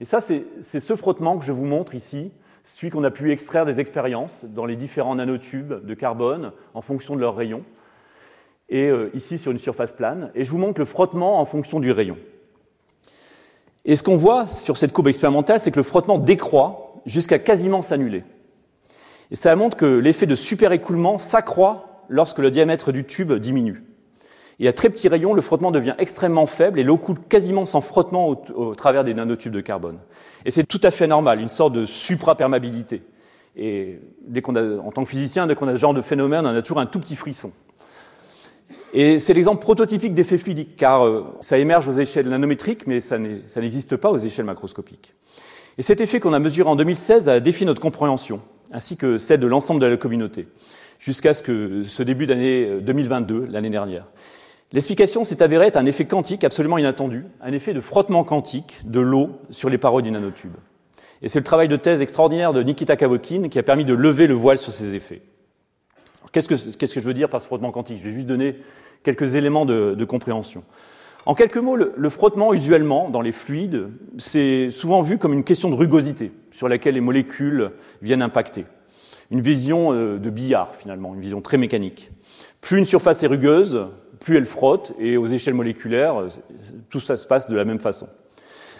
Et 0.00 0.04
ça, 0.04 0.20
c'est 0.20 0.44
ce 0.80 0.96
frottement 0.96 1.38
que 1.38 1.44
je 1.44 1.52
vous 1.52 1.64
montre 1.64 1.94
ici, 1.94 2.32
celui 2.64 2.90
qu'on 2.90 3.04
a 3.04 3.12
pu 3.12 3.30
extraire 3.30 3.64
des 3.64 3.78
expériences 3.78 4.44
dans 4.44 4.66
les 4.66 4.74
différents 4.74 5.14
nanotubes 5.14 5.86
de 5.86 5.94
carbone 5.94 6.52
en 6.74 6.82
fonction 6.82 7.14
de 7.14 7.20
leur 7.20 7.36
rayon. 7.36 7.62
Et 8.68 8.88
euh, 8.88 9.10
ici 9.14 9.38
sur 9.38 9.52
une 9.52 9.58
surface 9.58 9.92
plane. 9.92 10.32
Et 10.34 10.42
je 10.42 10.50
vous 10.50 10.58
montre 10.58 10.80
le 10.80 10.86
frottement 10.86 11.40
en 11.40 11.44
fonction 11.44 11.78
du 11.78 11.92
rayon. 11.92 12.18
Et 13.84 13.94
ce 13.94 14.02
qu'on 14.02 14.16
voit 14.16 14.48
sur 14.48 14.76
cette 14.76 14.92
courbe 14.92 15.06
expérimentale, 15.06 15.60
c'est 15.60 15.70
que 15.70 15.78
le 15.78 15.84
frottement 15.84 16.18
décroît 16.18 16.96
jusqu'à 17.06 17.38
quasiment 17.38 17.82
s'annuler. 17.82 18.24
Et 19.30 19.36
ça 19.36 19.54
montre 19.54 19.76
que 19.76 19.86
l'effet 19.86 20.26
de 20.26 20.34
super-écoulement 20.34 21.18
s'accroît 21.18 21.85
lorsque 22.08 22.38
le 22.38 22.50
diamètre 22.50 22.92
du 22.92 23.04
tube 23.04 23.32
diminue. 23.34 23.84
Et 24.58 24.68
à 24.68 24.72
très 24.72 24.88
petit 24.88 25.08
rayon, 25.08 25.34
le 25.34 25.42
frottement 25.42 25.70
devient 25.70 25.94
extrêmement 25.98 26.46
faible 26.46 26.78
et 26.78 26.82
l'eau 26.82 26.96
coule 26.96 27.18
quasiment 27.28 27.66
sans 27.66 27.82
frottement 27.82 28.28
au, 28.28 28.74
travers 28.74 29.04
des 29.04 29.12
nanotubes 29.12 29.52
de 29.52 29.60
carbone. 29.60 29.98
Et 30.46 30.50
c'est 30.50 30.64
tout 30.64 30.80
à 30.82 30.90
fait 30.90 31.06
normal, 31.06 31.40
une 31.40 31.50
sorte 31.50 31.74
de 31.74 31.84
supraperméabilité. 31.84 33.02
Et 33.54 34.00
dès 34.26 34.40
qu'on 34.40 34.56
a, 34.56 34.78
en 34.78 34.92
tant 34.92 35.04
que 35.04 35.10
physicien, 35.10 35.46
dès 35.46 35.54
qu'on 35.54 35.68
a 35.68 35.72
ce 35.72 35.76
genre 35.76 35.94
de 35.94 36.00
phénomène, 36.00 36.46
on 36.46 36.54
a 36.54 36.62
toujours 36.62 36.80
un 36.80 36.86
tout 36.86 37.00
petit 37.00 37.16
frisson. 37.16 37.52
Et 38.94 39.18
c'est 39.18 39.34
l'exemple 39.34 39.60
prototypique 39.60 40.14
d'effet 40.14 40.38
fluidique, 40.38 40.76
car 40.76 41.04
euh, 41.04 41.24
ça 41.40 41.58
émerge 41.58 41.86
aux 41.88 41.92
échelles 41.92 42.28
nanométriques, 42.28 42.86
mais 42.86 43.00
ça 43.00 43.18
n'existe 43.18 43.96
pas 43.96 44.10
aux 44.10 44.18
échelles 44.18 44.46
macroscopiques. 44.46 45.12
Et 45.76 45.82
cet 45.82 46.00
effet 46.00 46.20
qu'on 46.20 46.32
a 46.32 46.38
mesuré 46.38 46.68
en 46.68 46.76
2016 46.76 47.28
a 47.28 47.40
défié 47.40 47.66
notre 47.66 47.82
compréhension. 47.82 48.40
ainsi 48.72 48.96
que 48.96 49.18
celle 49.18 49.40
de 49.40 49.46
l'ensemble 49.46 49.80
de 49.80 49.86
la 49.86 49.96
communauté, 49.96 50.48
jusqu'à 50.98 51.34
ce 51.34 51.42
que 51.42 51.82
ce 51.82 52.02
début 52.02 52.26
d'année 52.26 52.80
2022, 52.80 53.46
l'année 53.50 53.70
dernière. 53.70 54.06
L'explication 54.72 55.22
s'est 55.22 55.42
avérée 55.42 55.68
être 55.68 55.76
un 55.76 55.86
effet 55.86 56.06
quantique 56.06 56.42
absolument 56.42 56.78
inattendu, 56.78 57.24
un 57.40 57.52
effet 57.52 57.72
de 57.72 57.80
frottement 57.80 58.24
quantique 58.24 58.80
de 58.84 59.00
l'eau 59.00 59.30
sur 59.50 59.70
les 59.70 59.78
parois 59.78 60.02
du 60.02 60.10
nanotube. 60.10 60.54
Et 61.22 61.28
c'est 61.28 61.38
le 61.38 61.44
travail 61.44 61.68
de 61.68 61.76
thèse 61.76 62.00
extraordinaire 62.00 62.52
de 62.52 62.62
Nikita 62.62 62.96
Kavokin 62.96 63.48
qui 63.48 63.58
a 63.58 63.62
permis 63.62 63.84
de 63.84 63.94
lever 63.94 64.26
le 64.26 64.34
voile 64.34 64.58
sur 64.58 64.72
ces 64.72 64.94
effets. 64.94 65.22
Qu'est-ce 66.32 66.48
que, 66.48 67.00
je 67.00 67.06
veux 67.06 67.14
dire 67.14 67.30
par 67.30 67.40
ce 67.40 67.46
frottement 67.46 67.70
quantique? 67.70 67.98
Je 67.98 68.04
vais 68.04 68.12
juste 68.12 68.26
donner 68.26 68.56
quelques 69.04 69.36
éléments 69.36 69.64
de, 69.64 69.94
de 69.94 70.04
compréhension. 70.04 70.64
En 71.24 71.34
quelques 71.34 71.56
mots, 71.56 71.76
le, 71.76 71.92
le, 71.96 72.10
frottement, 72.10 72.52
usuellement, 72.52 73.08
dans 73.08 73.20
les 73.20 73.32
fluides, 73.32 73.88
c'est 74.18 74.70
souvent 74.70 75.00
vu 75.00 75.18
comme 75.18 75.32
une 75.32 75.44
question 75.44 75.70
de 75.70 75.74
rugosité 75.74 76.32
sur 76.50 76.68
laquelle 76.68 76.94
les 76.94 77.00
molécules 77.00 77.70
viennent 78.02 78.22
impacter. 78.22 78.66
Une 79.30 79.40
vision 79.40 79.92
euh, 79.92 80.18
de 80.18 80.30
billard, 80.30 80.74
finalement, 80.76 81.14
une 81.14 81.20
vision 81.20 81.40
très 81.40 81.58
mécanique. 81.58 82.10
Plus 82.60 82.78
une 82.78 82.84
surface 82.84 83.22
est 83.22 83.26
rugueuse, 83.26 83.86
plus 84.20 84.36
elle 84.36 84.46
frotte, 84.46 84.92
et 84.98 85.16
aux 85.16 85.26
échelles 85.26 85.54
moléculaires, 85.54 86.26
tout 86.90 87.00
ça 87.00 87.16
se 87.16 87.26
passe 87.26 87.50
de 87.50 87.56
la 87.56 87.64
même 87.64 87.80
façon. 87.80 88.08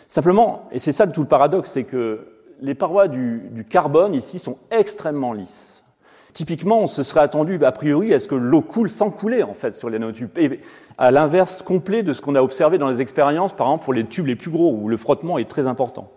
Simplement, 0.09 0.69
et 0.73 0.79
c'est 0.79 0.93
ça 0.93 1.07
tout 1.07 1.21
le 1.21 1.29
paradoxe, 1.29 1.71
c'est 1.71 1.85
que 1.85 2.27
les 2.61 2.75
parois 2.75 3.09
du, 3.09 3.43
du, 3.51 3.65
carbone 3.65 4.15
ici 4.15 4.39
sont 4.39 4.59
extrêmement 4.71 5.33
lisses. 5.33 5.85
Typiquement, 6.33 6.81
on 6.81 6.87
se 6.87 7.03
serait 7.03 7.21
attendu 7.21 7.63
a 7.65 7.73
priori 7.73 8.15
à 8.15 8.21
ce 8.21 8.29
que 8.29 8.35
l'eau 8.35 8.61
coule 8.61 8.89
sans 8.89 9.11
couler 9.11 9.43
en 9.43 9.55
fait 9.55 9.75
sur 9.75 9.91
les 9.91 9.99
nanotubes, 9.99 10.37
et 10.39 10.61
à 10.99 11.11
l'inverse 11.11 11.63
complet 11.63 12.03
de 12.03 12.13
ce 12.13 12.21
qu'on 12.21 12.35
a 12.35 12.43
observé 12.43 12.79
dans 12.79 12.89
les 12.89 13.01
expériences, 13.01 13.53
par 13.53 13.67
exemple 13.67 13.85
pour 13.85 13.95
les 13.95 14.05
tubes 14.05 14.27
les 14.27 14.37
plus 14.37 14.51
gros 14.51 14.73
où 14.73 14.89
le 14.89 14.97
frottement 14.97 15.39
est 15.39 15.49
très 15.49 15.67
important. 15.67 16.11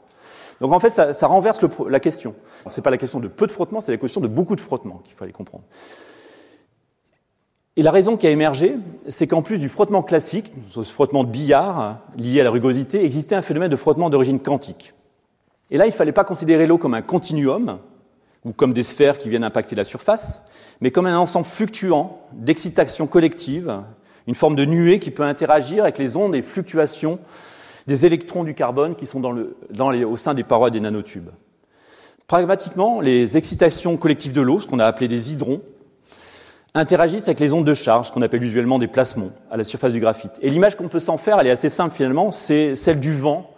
Donc 0.61 0.73
en 0.73 0.79
fait, 0.79 0.89
ça, 0.89 1.27
renverse 1.27 1.59
la 1.87 1.99
question. 1.99 2.35
C'est 2.67 2.81
pas 2.81 2.89
la 2.89 2.97
question 2.97 3.19
de 3.19 3.27
peu 3.27 3.47
de 3.47 3.51
frottement, 3.51 3.81
c'est 3.81 3.91
la 3.91 3.97
question 3.97 4.21
de 4.21 4.27
beaucoup 4.27 4.55
de 4.55 4.61
frottement 4.61 5.01
qu'il 5.05 5.15
fallait 5.15 5.31
comprendre. 5.31 5.63
Et 7.77 7.81
la 7.81 7.91
raison 7.91 8.17
qui 8.17 8.27
a 8.27 8.29
émergé, 8.29 8.75
c'est 9.07 9.25
qu'en 9.27 9.41
plus 9.41 9.57
du 9.57 9.69
frottement 9.69 10.03
classique, 10.03 10.51
ce 10.69 10.83
frottement 10.83 11.23
de 11.23 11.29
billard 11.29 11.99
lié 12.17 12.41
à 12.41 12.43
la 12.43 12.49
rugosité, 12.49 13.05
existait 13.05 13.35
un 13.35 13.41
phénomène 13.41 13.71
de 13.71 13.77
frottement 13.77 14.09
d'origine 14.09 14.39
quantique. 14.39 14.93
Et 15.71 15.77
là, 15.77 15.85
il 15.85 15.89
ne 15.89 15.93
fallait 15.93 16.11
pas 16.11 16.25
considérer 16.25 16.67
l'eau 16.67 16.77
comme 16.77 16.93
un 16.93 17.01
continuum, 17.01 17.79
ou 18.45 18.51
comme 18.51 18.73
des 18.73 18.83
sphères 18.83 19.17
qui 19.17 19.29
viennent 19.29 19.43
impacter 19.43 19.75
la 19.75 19.85
surface, 19.85 20.43
mais 20.81 20.91
comme 20.91 21.05
un 21.05 21.17
ensemble 21.17 21.45
fluctuant 21.45 22.19
d'excitation 22.33 23.07
collective, 23.07 23.83
une 24.27 24.35
forme 24.35 24.55
de 24.55 24.65
nuée 24.65 24.99
qui 24.99 25.11
peut 25.11 25.23
interagir 25.23 25.83
avec 25.83 25.97
les 25.97 26.15
ondes 26.15 26.35
et 26.35 26.41
fluctuations 26.41 27.19
des 27.89 28.06
électrons 28.06 28.43
du 28.43 28.54
carbone 28.54 28.95
qui 28.95 29.08
sont 29.08 29.23
au 29.25 30.17
sein 30.17 30.36
des 30.36 30.43
parois 30.43 30.69
des 30.69 30.80
nanotubes. 30.80 31.32
Pragmatiquement, 32.28 33.02
les 33.02 33.36
excitations 33.36 33.97
collectives 33.97 34.32
de 34.32 34.41
l'eau, 34.41 34.60
ce 34.60 34.67
qu'on 34.67 34.78
a 34.78 34.86
appelé 34.86 35.08
des 35.08 35.32
hydrons, 35.32 35.63
interagissent 36.75 37.28
avec 37.28 37.39
les 37.39 37.52
ondes 37.52 37.65
de 37.65 37.73
charge, 37.73 38.08
ce 38.08 38.12
qu'on 38.12 38.21
appelle 38.21 38.43
usuellement 38.43 38.78
des 38.78 38.88
plasmons, 38.88 39.32
à 39.49 39.58
la 39.58 39.63
surface 39.63 39.91
du 39.91 39.99
graphite. 39.99 40.34
Et 40.43 40.52
l'image 40.52 40.75
qu'on 40.75 40.88
peut 40.88 40.99
s'en 40.99 41.17
faire, 41.17 41.39
elle 41.39 41.47
est 41.47 41.52
assez 41.52 41.69
simple 41.69 41.95
finalement, 41.95 42.30
c'est 42.30 42.75
celle 42.75 42.99
du 42.99 43.15
vent 43.15 43.49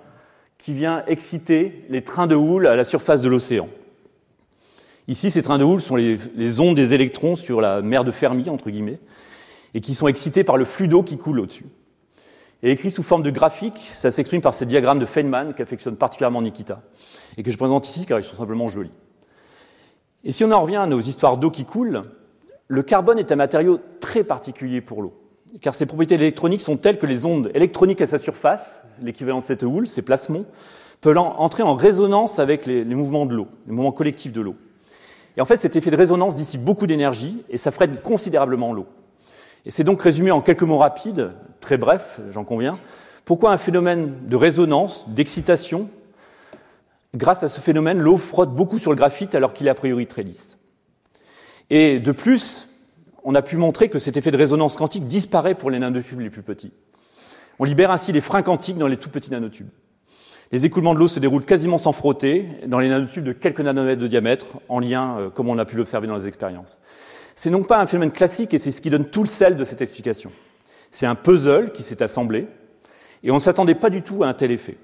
qui 0.57 0.73
vient 0.73 1.03
exciter 1.07 1.83
les 1.89 2.01
trains 2.01 2.27
de 2.27 2.35
houle 2.35 2.67
à 2.67 2.77
la 2.77 2.85
surface 2.85 3.21
de 3.21 3.27
l'océan. 3.27 3.67
Ici, 5.09 5.29
ces 5.29 5.41
trains 5.41 5.57
de 5.57 5.65
houle 5.65 5.81
sont 5.81 5.97
les, 5.97 6.17
les, 6.37 6.61
ondes 6.61 6.77
des 6.77 6.93
électrons 6.93 7.35
sur 7.35 7.59
la 7.59 7.81
mer 7.81 8.05
de 8.05 8.11
Fermi, 8.11 8.49
entre 8.49 8.69
guillemets, 8.69 8.99
et 9.73 9.81
qui 9.81 9.93
sont 9.93 10.07
excités 10.07 10.45
par 10.45 10.55
le 10.55 10.63
flux 10.63 10.87
d'eau 10.87 11.03
qui 11.03 11.17
coule 11.17 11.41
au-dessus. 11.41 11.65
Et 12.63 12.71
écrit 12.71 12.91
sous 12.91 13.03
forme 13.03 13.23
de 13.23 13.31
graphique, 13.31 13.79
ça 13.91 14.11
s'exprime 14.11 14.41
par 14.41 14.53
ces 14.53 14.65
diagrammes 14.65 14.99
de 14.99 15.05
Feynman 15.05 15.53
qu'affectionne 15.53 15.95
particulièrement 15.95 16.41
Nikita, 16.41 16.81
et 17.37 17.43
que 17.43 17.51
je 17.51 17.57
présente 17.57 17.87
ici 17.87 18.05
car 18.05 18.19
ils 18.19 18.23
sont 18.23 18.35
simplement 18.35 18.67
jolis. 18.67 18.91
Et 20.23 20.31
si 20.31 20.43
on 20.43 20.51
en 20.51 20.61
revient 20.61 20.75
à 20.75 20.85
nos 20.85 20.99
histoires 20.99 21.37
d'eau 21.37 21.49
qui 21.49 21.65
coule, 21.65 22.03
le 22.67 22.83
carbone 22.83 23.17
est 23.17 23.31
un 23.31 23.35
matériau 23.35 23.79
très 23.99 24.23
particulier 24.23 24.79
pour 24.81 25.01
l'eau, 25.01 25.13
car 25.61 25.73
ses 25.73 25.87
propriétés 25.87 26.15
électroniques 26.15 26.61
sont 26.61 26.77
telles 26.77 26.99
que 26.99 27.07
les 27.07 27.25
ondes 27.25 27.49
électroniques 27.55 28.01
à 28.01 28.05
sa 28.05 28.19
surface, 28.19 28.81
l'équivalent 29.01 29.39
de 29.39 29.43
cette 29.43 29.63
houle, 29.63 29.87
ces 29.87 30.03
plasmons, 30.03 30.45
peuvent 31.01 31.17
entrer 31.17 31.63
en 31.63 31.73
résonance 31.73 32.37
avec 32.37 32.67
les, 32.67 32.85
mouvements 32.85 33.25
de 33.25 33.33
l'eau, 33.33 33.47
les 33.65 33.73
mouvements 33.73 33.91
collectifs 33.91 34.31
de 34.31 34.41
l'eau. 34.41 34.55
Et 35.35 35.41
en 35.41 35.45
fait, 35.45 35.57
cet 35.57 35.75
effet 35.75 35.89
de 35.89 35.95
résonance 35.95 36.35
dissipe 36.35 36.61
beaucoup 36.61 36.85
d'énergie 36.85 37.43
et 37.49 37.57
ça 37.57 37.71
freine 37.71 37.97
considérablement 37.97 38.71
l'eau. 38.71 38.85
Et 39.65 39.71
c'est 39.71 39.83
donc 39.83 40.01
résumé 40.01 40.31
en 40.31 40.41
quelques 40.41 40.63
mots 40.63 40.77
rapides, 40.77 41.31
très 41.59 41.77
brefs, 41.77 42.19
j'en 42.31 42.43
conviens, 42.43 42.77
pourquoi 43.25 43.51
un 43.51 43.57
phénomène 43.57 44.27
de 44.27 44.35
résonance, 44.35 45.07
d'excitation, 45.09 45.89
grâce 47.15 47.43
à 47.43 47.49
ce 47.49 47.59
phénomène, 47.59 47.99
l'eau 47.99 48.17
frotte 48.17 48.53
beaucoup 48.53 48.79
sur 48.79 48.91
le 48.91 48.97
graphite 48.97 49.35
alors 49.35 49.53
qu'il 49.53 49.67
est 49.67 49.71
a 49.71 49.75
priori 49.75 50.07
très 50.07 50.23
lisse. 50.23 50.57
Et 51.69 51.99
de 51.99 52.11
plus, 52.11 52.67
on 53.23 53.35
a 53.35 53.41
pu 53.41 53.57
montrer 53.57 53.89
que 53.89 53.99
cet 53.99 54.17
effet 54.17 54.31
de 54.31 54.37
résonance 54.37 54.75
quantique 54.75 55.07
disparaît 55.07 55.55
pour 55.55 55.69
les 55.69 55.79
nanotubes 55.79 56.19
les 56.19 56.29
plus 56.29 56.41
petits. 56.41 56.73
On 57.59 57.63
libère 57.63 57.91
ainsi 57.91 58.11
les 58.11 58.21
freins 58.21 58.41
quantiques 58.41 58.77
dans 58.77 58.87
les 58.87 58.97
tout 58.97 59.09
petits 59.09 59.29
nanotubes. 59.29 59.69
Les 60.51 60.65
écoulements 60.65 60.93
de 60.93 60.99
l'eau 60.99 61.07
se 61.07 61.19
déroulent 61.19 61.45
quasiment 61.45 61.77
sans 61.77 61.93
frotter 61.93 62.45
dans 62.67 62.79
les 62.79 62.89
nanotubes 62.89 63.23
de 63.23 63.31
quelques 63.31 63.61
nanomètres 63.61 64.01
de 64.01 64.07
diamètre, 64.07 64.47
en 64.67 64.79
lien, 64.79 65.17
euh, 65.17 65.29
comme 65.29 65.47
on 65.47 65.57
a 65.57 65.63
pu 65.63 65.77
l'observer 65.77 66.07
dans 66.07 66.17
les 66.17 66.27
expériences. 66.27 66.79
C'est 67.35 67.49
donc 67.49 67.67
pas 67.67 67.79
un 67.79 67.85
phénomène 67.85 68.11
classique 68.11 68.53
et 68.53 68.57
c'est 68.57 68.71
ce 68.71 68.81
qui 68.81 68.89
donne 68.89 69.05
tout 69.05 69.23
le 69.23 69.27
sel 69.27 69.55
de 69.55 69.65
cette 69.65 69.81
explication. 69.81 70.31
C'est 70.91 71.05
un 71.05 71.15
puzzle 71.15 71.71
qui 71.71 71.83
s'est 71.83 72.03
assemblé 72.03 72.47
et 73.23 73.31
on 73.31 73.35
ne 73.35 73.39
s'attendait 73.39 73.75
pas 73.75 73.89
du 73.89 74.01
tout 74.01 74.23
à 74.23 74.27
un 74.27 74.33
tel 74.33 74.51
effet. 74.51 74.77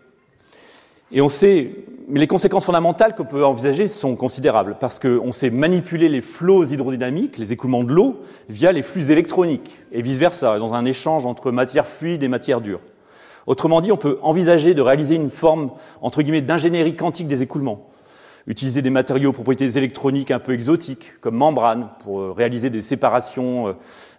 Et 1.11 1.21
on 1.21 1.29
sait, 1.29 1.71
mais 2.09 2.19
les 2.19 2.27
conséquences 2.27 2.65
fondamentales 2.65 3.15
qu'on 3.15 3.23
peut 3.23 3.45
envisager 3.45 3.87
sont 3.87 4.17
considérables, 4.17 4.75
parce 4.77 4.99
qu'on 4.99 5.31
sait 5.31 5.49
manipuler 5.49 6.09
les 6.09 6.19
flots 6.19 6.65
hydrodynamiques, 6.65 7.37
les 7.37 7.53
écoulements 7.53 7.85
de 7.85 7.93
l'eau, 7.93 8.21
via 8.49 8.73
les 8.73 8.81
flux 8.81 9.09
électroniques, 9.09 9.79
et 9.93 10.01
vice-versa, 10.01 10.59
dans 10.59 10.73
un 10.73 10.83
échange 10.83 11.25
entre 11.25 11.51
matière 11.51 11.87
fluide 11.87 12.23
et 12.23 12.27
matière 12.27 12.59
dure. 12.59 12.81
Autrement 13.45 13.79
dit, 13.79 13.93
on 13.93 13.97
peut 13.97 14.19
envisager 14.21 14.73
de 14.73 14.81
réaliser 14.81 15.15
une 15.15 15.29
forme, 15.29 15.71
d'ingénierie 16.01 16.97
quantique 16.97 17.29
des 17.29 17.41
écoulements. 17.41 17.89
Utiliser 18.47 18.81
des 18.81 18.89
matériaux 18.89 19.31
aux 19.31 19.33
propriétés 19.33 19.77
électroniques 19.77 20.31
un 20.31 20.39
peu 20.39 20.53
exotiques, 20.53 21.11
comme 21.19 21.35
membranes, 21.35 21.89
pour 21.99 22.21
euh, 22.21 22.31
réaliser 22.31 22.69
des 22.69 22.81
séparations 22.81 23.67
euh, 23.67 23.73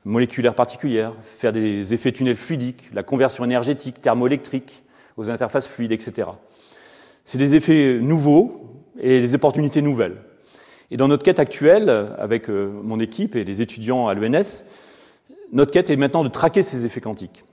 moléculaires 0.05 0.55
particulières, 0.55 1.15
faire 1.25 1.51
des 1.51 1.95
effets 1.95 2.13
tunnels 2.13 2.37
fluidiques, 2.37 2.91
la 2.93 3.03
conversion 3.03 3.43
énergétique, 3.45 4.03
thermoélectrique, 4.03 4.83
aux 5.17 5.31
interfaces 5.31 5.67
fluides, 5.67 5.93
etc. 5.93 6.29
C'est 7.25 7.39
des 7.39 7.55
effets 7.55 7.99
nouveaux 8.03 8.85
et 9.01 9.21
des 9.21 9.35
opportunités 9.35 9.81
nouvelles. 9.81 10.17
Et 10.91 10.99
dans 10.99 11.09
notre 11.09 11.25
quête 11.25 11.39
actuelle, 11.39 11.89
avec 12.19 12.51
euh, 12.51 12.71
mon 12.83 13.01
équipe 13.01 13.35
et 13.35 13.45
les 13.45 13.63
étudiants 13.63 14.09
à 14.09 14.15
l'ENS, 14.15 14.65
notre 15.53 15.73
quête 15.73 15.89
est 15.89 15.97
maintenant 15.97 16.23
de 16.23 16.29
traquer 16.29 16.63
ces 16.63 16.85
effets 16.85 17.01
quantiques. 17.01 17.45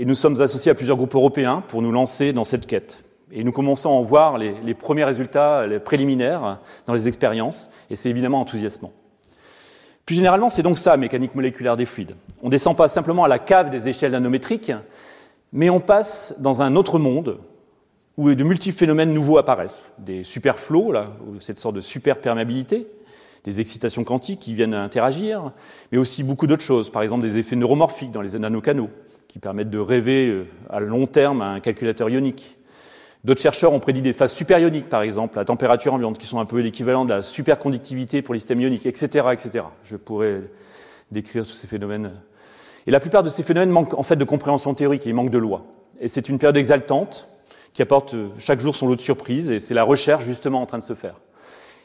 Et 0.00 0.04
nous 0.04 0.16
sommes 0.16 0.40
associés 0.40 0.72
à 0.72 0.74
plusieurs 0.74 0.96
groupes 0.96 1.14
européens 1.14 1.62
pour 1.68 1.80
nous 1.80 1.92
lancer 1.92 2.32
dans 2.32 2.42
cette 2.42 2.66
quête. 2.66 3.03
Et 3.36 3.42
nous 3.42 3.50
commençons 3.50 3.90
à 3.90 3.92
en 3.92 4.02
voir 4.02 4.38
les, 4.38 4.74
premiers 4.74 5.04
résultats 5.04 5.64
préliminaires 5.84 6.60
dans 6.86 6.94
les 6.94 7.08
expériences, 7.08 7.68
et 7.90 7.96
c'est 7.96 8.08
évidemment 8.08 8.40
enthousiasmant. 8.40 8.92
Plus 10.06 10.14
généralement, 10.14 10.50
c'est 10.50 10.62
donc 10.62 10.78
ça, 10.78 10.96
mécanique 10.96 11.34
moléculaire 11.34 11.76
des 11.76 11.84
fluides. 11.84 12.14
On 12.42 12.46
ne 12.46 12.52
descend 12.52 12.76
pas 12.76 12.88
simplement 12.88 13.24
à 13.24 13.28
la 13.28 13.40
cave 13.40 13.70
des 13.70 13.88
échelles 13.88 14.12
nanométriques, 14.12 14.70
mais 15.52 15.68
on 15.68 15.80
passe 15.80 16.36
dans 16.38 16.62
un 16.62 16.76
autre 16.76 17.00
monde, 17.00 17.38
où 18.16 18.32
de 18.32 18.44
multiples 18.44 18.78
phénomènes 18.78 19.12
nouveaux 19.12 19.38
apparaissent. 19.38 19.82
Des 19.98 20.22
superflots, 20.22 20.94
cette 21.40 21.58
sorte 21.58 21.74
de 21.74 21.80
superperméabilité, 21.80 22.86
des 23.42 23.58
excitations 23.58 24.04
quantiques 24.04 24.40
qui 24.40 24.54
viennent 24.54 24.74
interagir, 24.74 25.50
mais 25.90 25.98
aussi 25.98 26.22
beaucoup 26.22 26.46
d'autres 26.46 26.62
choses, 26.62 26.88
par 26.88 27.02
exemple 27.02 27.22
des 27.22 27.38
effets 27.38 27.56
neuromorphiques 27.56 28.12
dans 28.12 28.22
les 28.22 28.38
nanocanaux, 28.38 28.90
qui 29.26 29.40
permettent 29.40 29.70
de 29.70 29.78
rêver 29.78 30.28
euh, 30.28 30.46
à 30.70 30.78
long 30.78 31.08
terme 31.08 31.42
à 31.42 31.46
un 31.46 31.60
calculateur 31.60 32.08
ionique. 32.08 32.58
D'autres 33.24 33.40
chercheurs 33.40 33.72
ont 33.72 33.80
prédit 33.80 34.02
des 34.02 34.12
phases 34.12 34.34
superioniques, 34.34 34.88
par 34.88 35.02
exemple, 35.02 35.38
à 35.38 35.44
température 35.44 35.94
ambiante, 35.94 36.18
qui 36.18 36.26
sont 36.26 36.40
un 36.40 36.44
peu 36.44 36.60
l'équivalent 36.60 37.04
de 37.04 37.14
la 37.14 37.22
superconductivité 37.22 38.20
pour 38.20 38.34
les 38.34 38.40
systèmes 38.40 38.60
ioniques, 38.60 38.86
etc., 38.86 39.28
etc. 39.32 39.64
Je 39.84 39.96
pourrais 39.96 40.42
décrire 41.10 41.46
tous 41.46 41.52
ces 41.52 41.66
phénomènes. 41.66 42.12
Et 42.86 42.90
la 42.90 43.00
plupart 43.00 43.22
de 43.22 43.30
ces 43.30 43.42
phénomènes 43.42 43.70
manquent 43.70 43.94
en 43.94 44.02
fait 44.02 44.16
de 44.16 44.24
compréhension 44.24 44.74
théorique 44.74 45.06
et 45.06 45.10
ils 45.10 45.14
manquent 45.14 45.30
de 45.30 45.38
loi. 45.38 45.64
Et 46.00 46.08
c'est 46.08 46.28
une 46.28 46.38
période 46.38 46.56
exaltante, 46.58 47.26
qui 47.74 47.82
apporte 47.82 48.14
euh, 48.14 48.28
chaque 48.38 48.60
jour 48.60 48.74
son 48.74 48.86
lot 48.86 48.94
de 48.94 49.00
surprises, 49.00 49.50
et 49.50 49.60
c'est 49.60 49.74
la 49.74 49.82
recherche 49.82 50.24
justement 50.24 50.62
en 50.62 50.66
train 50.66 50.78
de 50.78 50.84
se 50.84 50.94
faire. 50.94 51.16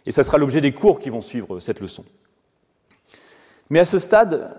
Et 0.06 0.12
ça 0.12 0.24
sera 0.24 0.38
l'objet 0.38 0.62
des 0.62 0.72
cours 0.72 1.00
qui 1.00 1.10
vont 1.10 1.22
suivre 1.22 1.56
euh, 1.56 1.60
cette 1.60 1.82
leçon. 1.82 2.06
Mais 3.70 3.80
à 3.80 3.86
ce 3.86 4.00
stade, 4.00 4.56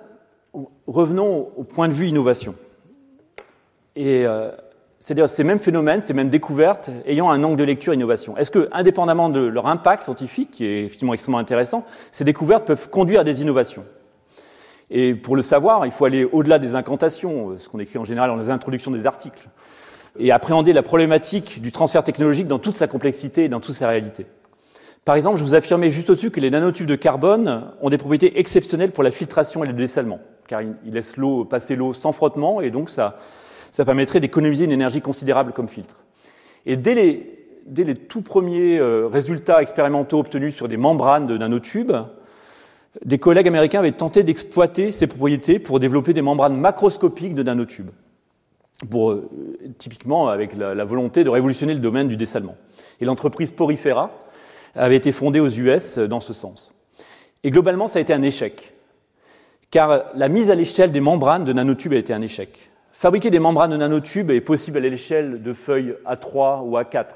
revenons 0.87 1.53
au 1.57 1.65
point 1.65 1.89
de 1.89 1.95
vue 1.95 2.09
innovation. 2.09 2.55
Et 3.97 4.27
euh, 4.27 4.51
c'est-à-dire 5.01 5.31
ces 5.31 5.45
mêmes 5.45 5.59
phénomènes, 5.59 6.03
ces 6.03 6.13
mêmes 6.13 6.29
découvertes 6.29 6.91
ayant 7.07 7.31
un 7.31 7.43
angle 7.43 7.57
de 7.57 7.65
lecture 7.65 7.95
innovation. 7.95 8.37
Est-ce 8.37 8.51
que, 8.51 8.69
indépendamment 8.71 9.31
de 9.31 9.41
leur 9.41 9.67
impact 9.67 10.03
scientifique, 10.03 10.51
qui 10.51 10.67
est 10.67 10.85
effectivement 10.85 11.15
extrêmement 11.15 11.39
intéressant, 11.39 11.87
ces 12.11 12.25
découvertes 12.25 12.67
peuvent 12.67 12.91
conduire 12.91 13.21
à 13.21 13.25
des 13.25 13.41
innovations? 13.41 13.85
Et 14.91 15.15
pour 15.15 15.37
le 15.37 15.43
savoir, 15.43 15.87
il 15.87 15.93
faut 15.93 16.05
aller 16.05 16.25
au-delà 16.25 16.59
des 16.59 16.75
incantations, 16.75 17.57
ce 17.59 17.69
qu'on 17.69 17.79
écrit 17.79 17.99
en 17.99 18.05
général 18.05 18.29
dans 18.29 18.37
les 18.37 18.51
introductions 18.51 18.91
des 18.91 19.07
articles 19.07 19.49
et 20.19 20.33
appréhender 20.33 20.73
la 20.73 20.83
problématique 20.83 21.63
du 21.63 21.73
transfert 21.73 22.05
technologique 22.05 22.49
dans 22.49 22.59
toute 22.59 22.77
sa 22.77 22.89
complexité 22.89 23.45
et 23.45 23.49
dans 23.49 23.61
toute 23.61 23.77
sa 23.77 23.89
réalité. 23.89 24.27
Par 25.05 25.15
exemple, 25.15 25.39
je 25.39 25.45
vous 25.45 25.55
affirmais 25.55 25.91
juste 25.91 26.11
au-dessus 26.11 26.31
que 26.31 26.41
les 26.41 26.51
nanotubes 26.51 26.87
de 26.87 26.97
carbone 26.97 27.71
ont 27.81 27.89
des 27.89 27.97
propriétés 27.97 28.39
exceptionnelles 28.39 28.91
pour 28.91 29.05
la 29.05 29.13
filtration 29.13 29.65
et 29.65 29.67
le 29.69 29.73
dessalement, 29.73 30.19
car 30.47 30.61
ils 30.61 30.93
laissent 30.93 31.17
l'eau 31.17 31.45
passer 31.45 31.75
l'eau 31.75 31.95
sans 31.95 32.13
frottement, 32.13 32.61
et 32.61 32.71
donc 32.71 32.91
ça, 32.91 33.17
ça 33.71 33.85
permettrait 33.85 34.21
d'économiser 34.21 34.65
une 34.65 34.73
énergie 34.73 35.01
considérable 35.01 35.53
comme 35.53 35.69
filtre. 35.69 35.97
Et 36.67 36.77
dès 36.77 36.95
les, 36.95 37.39
dès 37.67 37.95
tout 37.95 38.23
premiers 38.23 38.79
euh, 38.79 39.07
résultats 39.07 39.63
expérimentaux 39.63 40.19
obtenus 40.19 40.55
sur 40.55 40.69
des 40.69 40.77
membranes 40.77 41.27
de 41.27 41.39
nanotubes, 41.39 41.93
des 43.05 43.19
collègues 43.19 43.49
américains 43.49 43.79
avaient 43.79 43.93
tenté 43.93 44.23
d'exploiter 44.23 44.91
ces 44.91 45.07
propriétés 45.07 45.59
pour 45.59 45.79
développer 45.79 46.13
des 46.13 46.23
membranes 46.23 46.57
macroscopiques 46.57 47.35
de 47.35 47.45
nanotubes, 47.45 47.91
pour, 48.91 49.13
euh, 49.13 49.31
typiquement 49.79 50.29
avec 50.29 50.57
la, 50.57 50.75
la, 50.75 50.85
volonté 50.85 51.23
de 51.23 51.31
révolutionner 51.31 51.75
le 51.75 51.81
domaine 51.81 52.09
du 52.09 52.17
dessalement. 52.17 52.57
Et 53.01 53.05
l'entreprise 53.05 53.53
Porifera 53.53 54.11
avait 54.75 54.97
été 54.97 55.13
fondée 55.13 55.41
aux 55.41 55.49
US 55.49 55.99
dans 55.99 56.21
ce 56.21 56.33
sens. 56.33 56.75
Et 57.45 57.51
globalement, 57.51 57.89
ça 57.89 58.01
a 58.01 58.03
été 58.03 58.13
un 58.13 58.23
échec, 58.23 58.75
car 59.71 60.05
la 60.15 60.29
mise 60.29 60.51
à 60.51 60.55
l'échelle 60.55 60.93
des 60.93 61.01
membranes 61.01 61.45
de 61.45 61.53
nanotubes 61.53 61.93
a 61.93 61.97
été 61.97 62.13
un 62.13 62.23
échec. 62.23 62.70
Fabriquer 63.01 63.31
des 63.31 63.39
membranes 63.39 63.71
de 63.71 63.79
nanotubes 63.79 64.31
est 64.31 64.43
possible 64.43 64.77
à 64.77 64.81
l'échelle 64.81 65.43
de 65.43 65.55
feuilles 65.55 65.95
A3 66.05 66.61
ou 66.67 66.77
A4. 66.77 67.07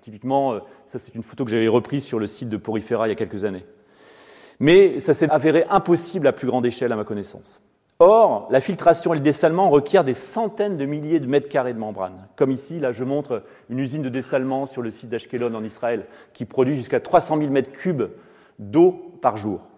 Typiquement, 0.00 0.54
euh, 0.54 0.60
ça 0.86 0.98
c'est 0.98 1.14
une 1.14 1.22
photo 1.22 1.44
que 1.44 1.50
j'avais 1.50 1.68
reprise 1.68 2.02
sur 2.02 2.18
le 2.18 2.26
site 2.26 2.48
de 2.48 2.56
Porifera 2.56 3.06
il 3.06 3.10
y 3.10 3.12
a 3.12 3.14
quelques 3.14 3.44
années. 3.44 3.66
Mais 4.58 5.00
ça 5.00 5.12
s'est 5.12 5.28
avéré 5.28 5.66
impossible 5.68 6.28
à 6.28 6.32
plus 6.32 6.46
grande 6.46 6.64
échelle 6.64 6.92
à 6.92 6.96
ma 6.96 7.04
connaissance. 7.04 7.62
Or, 7.98 8.48
la 8.50 8.62
filtration 8.62 9.12
et 9.12 9.18
le 9.18 9.22
dessalement 9.22 9.68
requièrent 9.68 10.02
des 10.02 10.14
centaines 10.14 10.78
de 10.78 10.86
milliers 10.86 11.20
de 11.20 11.26
mètres 11.26 11.50
carrés 11.50 11.74
de 11.74 11.78
membrane. 11.78 12.26
Comme 12.36 12.50
ici, 12.50 12.80
là, 12.80 12.92
je 12.92 13.04
montre 13.04 13.42
une 13.68 13.80
usine 13.80 14.00
de 14.02 14.08
dessalement 14.08 14.64
sur 14.64 14.80
le 14.80 14.90
site 14.90 15.10
d'Ashkelon 15.10 15.54
en 15.54 15.62
Israël 15.62 16.06
qui 16.32 16.46
produit 16.46 16.74
jusqu'à 16.74 17.00
300 17.00 17.36
000 17.36 17.50
mètres 17.50 17.72
cubes 17.72 18.04
d'eau 18.58 19.12
par 19.20 19.36
jour. 19.36 19.68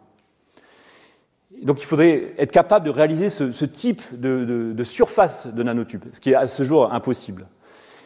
Donc 1.62 1.80
il 1.80 1.86
faudrait 1.86 2.34
être 2.38 2.52
capable 2.52 2.86
de 2.86 2.90
réaliser 2.90 3.30
ce, 3.30 3.64
type 3.64 4.02
de, 4.12 4.84
surface 4.84 5.46
de 5.46 5.62
nanotubes, 5.62 6.04
ce 6.12 6.20
qui 6.20 6.30
est 6.30 6.34
à 6.34 6.46
ce 6.46 6.62
jour 6.62 6.92
impossible. 6.92 7.46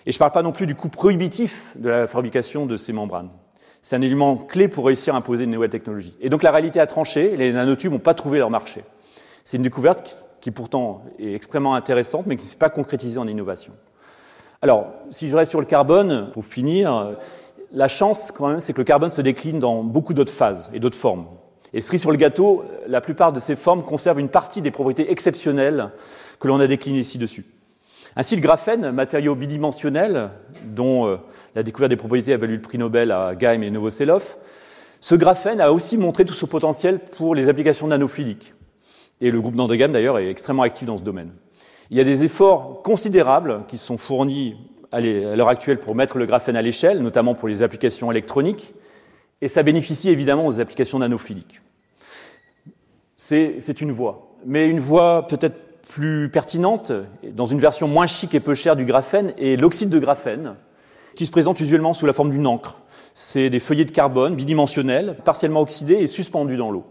Et 0.07 0.12
je 0.12 0.16
ne 0.16 0.18
parle 0.18 0.32
pas 0.32 0.42
non 0.42 0.53
plus 0.53 0.66
du 0.66 0.74
coût 0.74 0.88
prohibitif 0.88 1.74
de 1.76 1.88
la 1.88 2.07
fabrication 2.07 2.66
de 2.66 2.76
ces 2.76 2.92
membranes. 2.92 3.30
C'est 3.82 3.96
un 3.96 4.01
élément 4.01 4.36
clé 4.36 4.68
pour 4.68 4.86
réussir 4.86 5.14
à 5.14 5.18
imposer 5.18 5.44
une 5.44 5.51
nouvelle 5.51 5.70
technologie. 5.70 6.14
Et 6.20 6.28
donc 6.28 6.42
la 6.42 6.51
réalité 6.51 6.80
a 6.80 6.86
tranché, 6.86 7.36
les 7.36 7.53
nanotubes 7.53 7.92
n'ont 7.92 7.98
pas 7.98 8.14
trouvé 8.14 8.38
leur 8.38 8.51
marché. 8.51 8.84
C'est 9.44 9.57
une 9.57 9.62
découverte 9.62 10.24
qui 10.40 10.51
pourtant 10.51 11.03
est 11.18 11.34
extrêmement 11.34 11.74
intéressante, 11.74 12.26
mais 12.26 12.36
qui 12.36 12.44
ne 12.44 12.48
s'est 12.48 12.57
pas 12.59 12.70
concrétisée 12.70 13.18
en 13.18 13.26
innovation. 13.26 13.72
Alors, 14.62 14.88
si 15.11 15.28
je 15.28 15.36
reste 15.36 15.51
sur 15.51 15.61
le 15.61 15.66
carbone, 15.66 16.30
pour 16.32 16.44
finir, 16.44 17.16
la 17.72 17.88
chance 17.88 18.30
quand 18.32 18.48
même, 18.48 18.61
c'est 18.61 18.72
que 18.72 18.78
le 18.78 18.84
carbone 18.84 19.09
se 19.09 19.22
décline 19.22 19.59
dans 19.59 19.82
beaucoup 19.82 20.14
d'autres 20.14 20.32
phases 20.32 20.70
et 20.74 20.80
d'autres 20.80 20.98
formes. 20.98 21.26
Et 21.72 21.80
cerise 21.80 22.00
sur 22.00 22.10
le 22.10 22.16
gâteau, 22.16 22.64
la 22.86 23.00
plupart 23.00 23.32
de 23.32 23.40
ces 23.40 23.56
formes 23.56 23.84
conservent 23.84 24.20
une 24.20 24.28
partie 24.28 24.62
des 24.62 24.70
propriétés 24.70 25.10
exceptionnelles 25.10 25.90
que 26.40 26.48
l'on 26.48 26.58
a 26.58 26.66
déclinées 26.66 27.04
ci-dessus. 27.04 27.44
Ainsi, 28.16 28.34
le 28.34 28.42
graphène, 28.42 28.90
matériau 28.90 29.36
bidimensionnel, 29.36 30.30
dont 30.64 31.06
euh, 31.06 31.16
la 31.54 31.62
découverte 31.62 31.90
des 31.90 31.96
propriétés 31.96 32.32
a 32.32 32.36
valu 32.36 32.56
le 32.56 32.62
prix 32.62 32.78
Nobel 32.78 33.12
à 33.12 33.34
Geim 33.38 33.62
et 33.62 33.70
Novoselov, 33.70 34.36
ce 35.00 35.14
graphène 35.14 35.60
a 35.60 35.72
aussi 35.72 35.96
montré 35.96 36.24
tout 36.24 36.34
son 36.34 36.46
potentiel 36.46 36.98
pour 36.98 37.34
les 37.34 37.48
applications 37.48 37.86
nanofluidiques. 37.86 38.52
Et 39.20 39.30
le 39.30 39.40
groupe 39.40 39.54
d'Andregam, 39.54 39.92
d'ailleurs, 39.92 40.18
est 40.18 40.28
extrêmement 40.28 40.62
actif 40.62 40.86
dans 40.86 40.96
ce 40.96 41.02
domaine. 41.02 41.30
Il 41.90 41.96
y 41.96 42.00
a 42.00 42.04
des 42.04 42.24
efforts 42.24 42.82
considérables 42.82 43.62
qui 43.68 43.78
sont 43.78 43.96
fournis 43.96 44.56
à 44.92 45.00
l'heure 45.00 45.48
actuelle 45.48 45.78
pour 45.78 45.94
mettre 45.94 46.18
le 46.18 46.26
graphène 46.26 46.56
à 46.56 46.62
l'échelle, 46.62 47.00
notamment 47.00 47.34
pour 47.34 47.48
les 47.48 47.62
applications 47.62 48.10
électroniques, 48.10 48.74
et 49.43 49.49
ça 49.49 49.62
bénéficie 49.62 50.11
évidemment 50.11 50.47
aux 50.47 50.61
applications 50.61 50.99
nanofluidiques. 50.99 51.61
C'est 53.16 53.80
une 53.80 53.93
voie, 53.93 54.36
mais 54.45 54.68
une 54.68 54.80
voie 54.80 55.26
peut-être 55.26 55.82
plus 55.88 56.28
pertinente, 56.30 56.93
dans 57.32 57.47
une 57.47 57.59
version 57.59 57.88
moins 57.88 58.07
chic 58.07 58.34
et 58.34 58.41
peu 58.41 58.55
chère 58.55 58.76
du 58.76 58.84
graphène, 58.84 59.34
est 59.38 59.57
l'oxyde 59.61 59.91
de 59.91 59.99
graphène, 59.99 60.55
qui 61.16 61.26
se 61.26 61.30
présente 61.30 61.61
usuellement 61.61 61.93
sous 61.93 62.07
la 62.07 62.12
forme 62.12 62.30
d'une 62.30 62.47
encre. 62.47 62.78
C'est 63.12 63.51
des 63.51 63.61
feuillets 63.61 63.84
de 63.84 63.91
carbone 63.91 64.36
bidimensionnels, 64.36 65.16
partiellement 65.24 65.61
oxydés 65.61 65.95
et 65.95 66.07
suspendus 66.07 66.57
dans 66.57 66.70
l'eau. 66.70 66.84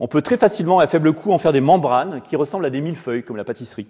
On 0.00 0.08
peut 0.08 0.22
très 0.22 0.36
facilement, 0.36 0.78
à 0.78 0.86
faible 0.86 1.12
coût, 1.12 1.32
en 1.32 1.38
faire 1.38 1.52
des 1.52 1.60
membranes 1.60 2.22
qui 2.22 2.36
ressemblent 2.36 2.66
à 2.66 2.70
des 2.70 2.80
millefeuilles, 2.80 3.22
comme 3.22 3.36
la 3.36 3.44
pâtisserie. 3.44 3.86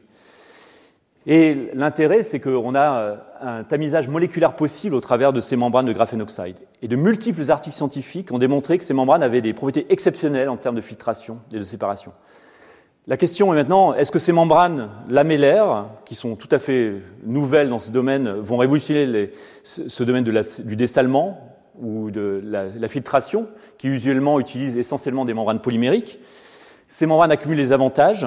Et 1.28 1.70
l'intérêt, 1.74 2.22
c'est 2.22 2.38
qu'on 2.38 2.74
a 2.76 3.00
euh, 3.00 3.16
un 3.40 3.64
tamisage 3.64 4.08
moléculaire 4.08 4.54
possible 4.54 4.94
au 4.94 5.00
travers 5.00 5.32
de 5.32 5.40
ces 5.40 5.56
membranes 5.56 5.86
de 5.86 5.92
graphène 5.92 6.22
oxyde. 6.22 6.56
Et 6.82 6.88
de 6.88 6.94
multiples 6.94 7.50
articles 7.50 7.74
scientifiques 7.74 8.30
ont 8.30 8.38
démontré 8.38 8.78
que 8.78 8.84
ces 8.84 8.94
membranes 8.94 9.24
avaient 9.24 9.40
des 9.40 9.52
propriétés 9.52 9.92
exceptionnelles 9.92 10.48
en 10.48 10.56
termes 10.56 10.76
de 10.76 10.80
filtration 10.80 11.40
et 11.52 11.58
de 11.58 11.64
séparation. 11.64 12.12
La 13.08 13.16
question 13.16 13.52
est 13.52 13.56
maintenant, 13.56 13.92
est-ce 13.94 14.12
que 14.12 14.20
ces 14.20 14.32
membranes 14.32 14.88
lamellaires, 15.08 15.86
qui 16.04 16.14
sont 16.14 16.36
tout 16.36 16.48
à 16.50 16.60
fait 16.60 16.94
nouvelles 17.24 17.68
dans 17.68 17.78
ce 17.78 17.90
domaine, 17.90 18.28
vont 18.30 18.56
révolutionner 18.56 19.30
ce 19.62 20.04
domaine 20.04 20.24
du 20.24 20.76
dessalement 20.76 21.56
ou 21.80 22.10
de 22.10 22.40
la, 22.44 22.64
la, 22.66 22.88
filtration, 22.88 23.48
qui 23.78 23.88
usuellement 23.88 24.40
utilisent 24.40 24.76
essentiellement 24.76 25.24
des 25.24 25.34
membranes 25.34 25.60
polymériques? 25.60 26.18
Ces 26.88 27.06
membranes 27.06 27.30
accumulent 27.30 27.58
les 27.58 27.72
avantages, 27.72 28.26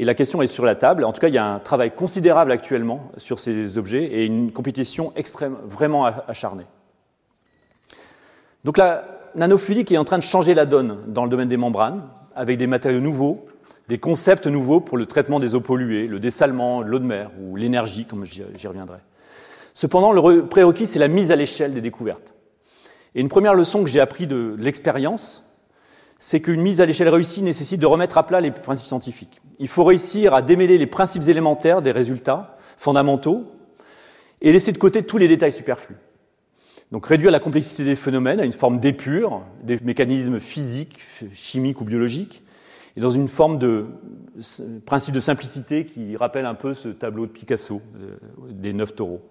et 0.00 0.04
la 0.04 0.14
question 0.14 0.40
est 0.40 0.46
sur 0.46 0.64
la 0.64 0.76
table. 0.76 1.04
En 1.04 1.12
tout 1.12 1.20
cas, 1.20 1.28
il 1.28 1.34
y 1.34 1.38
a 1.38 1.44
un 1.44 1.58
travail 1.58 1.90
considérable 1.90 2.52
actuellement 2.52 3.12
sur 3.18 3.38
ces 3.38 3.76
objets 3.76 4.02
et 4.02 4.24
une 4.24 4.50
compétition 4.50 5.12
extrême, 5.14 5.58
vraiment 5.66 6.06
acharnée. 6.06 6.64
Donc 8.64 8.78
la 8.78 9.04
nanofluidique 9.34 9.92
est 9.92 9.98
en 9.98 10.06
train 10.06 10.16
de 10.16 10.22
changer 10.22 10.54
la 10.54 10.64
donne 10.64 11.00
dans 11.08 11.24
le 11.24 11.28
domaine 11.28 11.50
des 11.50 11.58
membranes, 11.58 12.02
avec 12.34 12.56
des 12.56 12.66
matériaux 12.66 13.00
nouveaux, 13.00 13.46
des 13.88 13.98
concepts 13.98 14.46
nouveaux 14.46 14.80
pour 14.80 14.96
le 14.96 15.04
traitement 15.04 15.38
des 15.38 15.54
eaux 15.54 15.60
polluées, 15.60 16.06
le 16.06 16.18
dessalement, 16.18 16.80
l'eau 16.80 16.98
de 16.98 17.04
mer 17.04 17.30
ou 17.38 17.56
l'énergie, 17.56 18.06
comme 18.06 18.24
j'y 18.24 18.66
reviendrai. 18.66 19.00
Cependant, 19.74 20.12
le 20.12 20.46
prérequis, 20.46 20.86
c'est 20.86 20.98
la 20.98 21.08
mise 21.08 21.30
à 21.30 21.36
l'échelle 21.36 21.74
des 21.74 21.82
découvertes. 21.82 22.32
Et 23.14 23.20
une 23.20 23.28
première 23.28 23.52
leçon 23.52 23.84
que 23.84 23.90
j'ai 23.90 24.00
appris 24.00 24.26
de 24.26 24.56
l'expérience, 24.58 25.44
c'est 26.22 26.40
qu'une 26.40 26.60
mise 26.60 26.82
à 26.82 26.86
l'échelle 26.86 27.08
réussie 27.08 27.40
nécessite 27.42 27.80
de 27.80 27.86
remettre 27.86 28.18
à 28.18 28.26
plat 28.26 28.42
les 28.42 28.50
principes 28.50 28.86
scientifiques. 28.86 29.40
Il 29.58 29.68
faut 29.68 29.84
réussir 29.84 30.34
à 30.34 30.42
démêler 30.42 30.76
les 30.76 30.86
principes 30.86 31.26
élémentaires 31.26 31.80
des 31.80 31.92
résultats 31.92 32.58
fondamentaux 32.76 33.50
et 34.42 34.52
laisser 34.52 34.70
de 34.70 34.78
côté 34.78 35.02
tous 35.02 35.16
les 35.16 35.28
détails 35.28 35.50
superflus. 35.50 35.96
Donc 36.92 37.06
réduire 37.06 37.30
la 37.30 37.40
complexité 37.40 37.84
des 37.84 37.96
phénomènes 37.96 38.38
à 38.38 38.44
une 38.44 38.52
forme 38.52 38.80
d'épure, 38.80 39.42
des 39.62 39.78
mécanismes 39.82 40.40
physiques, 40.40 40.98
chimiques 41.32 41.80
ou 41.80 41.84
biologiques, 41.86 42.42
et 42.96 43.00
dans 43.00 43.10
une 43.10 43.28
forme 43.28 43.58
de 43.58 43.86
principe 44.84 45.14
de 45.14 45.20
simplicité 45.20 45.86
qui 45.86 46.18
rappelle 46.18 46.44
un 46.44 46.54
peu 46.54 46.74
ce 46.74 46.88
tableau 46.88 47.24
de 47.24 47.30
Picasso 47.30 47.80
euh, 47.96 48.16
des 48.50 48.74
neuf 48.74 48.94
taureaux. 48.94 49.22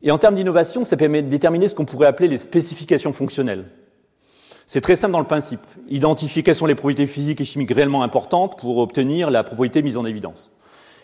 Et 0.00 0.12
en 0.12 0.18
termes 0.18 0.36
d'innovation, 0.36 0.84
ça 0.84 0.96
permet 0.96 1.22
de 1.22 1.28
déterminer 1.28 1.66
ce 1.66 1.74
qu'on 1.74 1.86
pourrait 1.86 2.06
appeler 2.06 2.28
les 2.28 2.38
spécifications 2.38 3.12
fonctionnelles. 3.12 3.64
C'est 4.66 4.80
très 4.80 4.96
simple 4.96 5.12
dans 5.12 5.20
le 5.20 5.26
principe. 5.26 5.60
Identifier 5.88 6.42
quelles 6.42 6.54
sont 6.54 6.66
les 6.66 6.74
propriétés 6.74 7.06
physiques 7.06 7.40
et 7.40 7.44
chimiques 7.44 7.72
réellement 7.72 8.02
importantes 8.02 8.58
pour 8.58 8.78
obtenir 8.78 9.30
la 9.30 9.44
propriété 9.44 9.82
mise 9.82 9.98
en 9.98 10.06
évidence. 10.06 10.50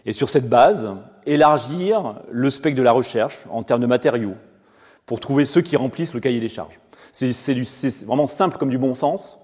Et 0.07 0.15
sur 0.15 0.31
cette 0.31 0.49
base, 0.49 0.91
élargir 1.27 2.15
le 2.31 2.49
spectre 2.49 2.79
de 2.79 2.83
la 2.83 2.93
recherche 2.93 3.45
en 3.51 3.63
termes 3.63 3.83
de 3.83 3.87
matériaux 3.87 4.35
pour 5.05 5.21
trouver 5.21 5.45
ceux 5.45 5.61
qui 5.61 5.77
remplissent 5.77 6.15
le 6.15 6.21
cahier 6.21 6.41
des 6.41 6.49
charges. 6.49 6.81
C'est 7.13 8.05
vraiment 8.07 8.27
simple 8.27 8.57
comme 8.57 8.71
du 8.71 8.79
bon 8.79 8.95
sens 8.95 9.39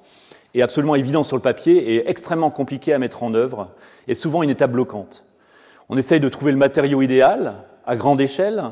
et 0.54 0.62
absolument 0.62 0.94
évident 0.94 1.22
sur 1.22 1.36
le 1.36 1.42
papier 1.42 1.94
et 1.94 2.08
extrêmement 2.08 2.50
compliqué 2.50 2.94
à 2.94 2.98
mettre 2.98 3.22
en 3.22 3.34
œuvre 3.34 3.72
et 4.08 4.14
souvent 4.14 4.42
une 4.42 4.50
étape 4.50 4.72
bloquante. 4.72 5.24
On 5.88 5.98
essaye 5.98 6.20
de 6.20 6.28
trouver 6.28 6.52
le 6.52 6.58
matériau 6.58 7.02
idéal 7.02 7.54
à 7.84 7.96
grande 7.96 8.20
échelle, 8.20 8.64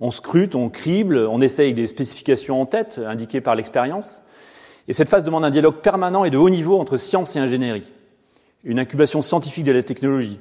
on 0.00 0.10
scrute, 0.10 0.54
on 0.54 0.68
crible, 0.68 1.18
on 1.18 1.40
essaye 1.40 1.72
des 1.72 1.86
spécifications 1.86 2.60
en 2.60 2.66
tête 2.66 3.00
indiquées 3.04 3.40
par 3.40 3.54
l'expérience, 3.54 4.22
et 4.88 4.94
cette 4.94 5.10
phase 5.10 5.22
demande 5.22 5.44
un 5.44 5.50
dialogue 5.50 5.76
permanent 5.76 6.24
et 6.24 6.30
de 6.30 6.38
haut 6.38 6.48
niveau 6.48 6.80
entre 6.80 6.96
science 6.96 7.36
et 7.36 7.38
ingénierie, 7.38 7.90
une 8.64 8.78
incubation 8.78 9.20
scientifique 9.20 9.64
de 9.64 9.72
la 9.72 9.82
technologie. 9.82 10.40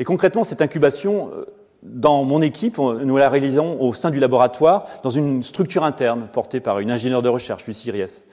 Et 0.00 0.04
concrètement, 0.04 0.42
cette 0.42 0.60
incubation, 0.60 1.30
euh, 1.32 1.44
dans 1.84 2.24
mon 2.24 2.42
équipe, 2.42 2.78
nous 2.78 3.16
la 3.16 3.28
réalisons 3.28 3.80
au 3.80 3.94
sein 3.94 4.10
du 4.10 4.18
laboratoire, 4.18 4.86
dans 5.04 5.10
une 5.10 5.44
structure 5.44 5.84
interne 5.84 6.28
portée 6.32 6.58
par 6.58 6.80
une 6.80 6.90
ingénieure 6.90 7.22
de 7.22 7.28
recherche, 7.28 7.64
Lucie 7.66 7.92
Ries. 7.92 8.24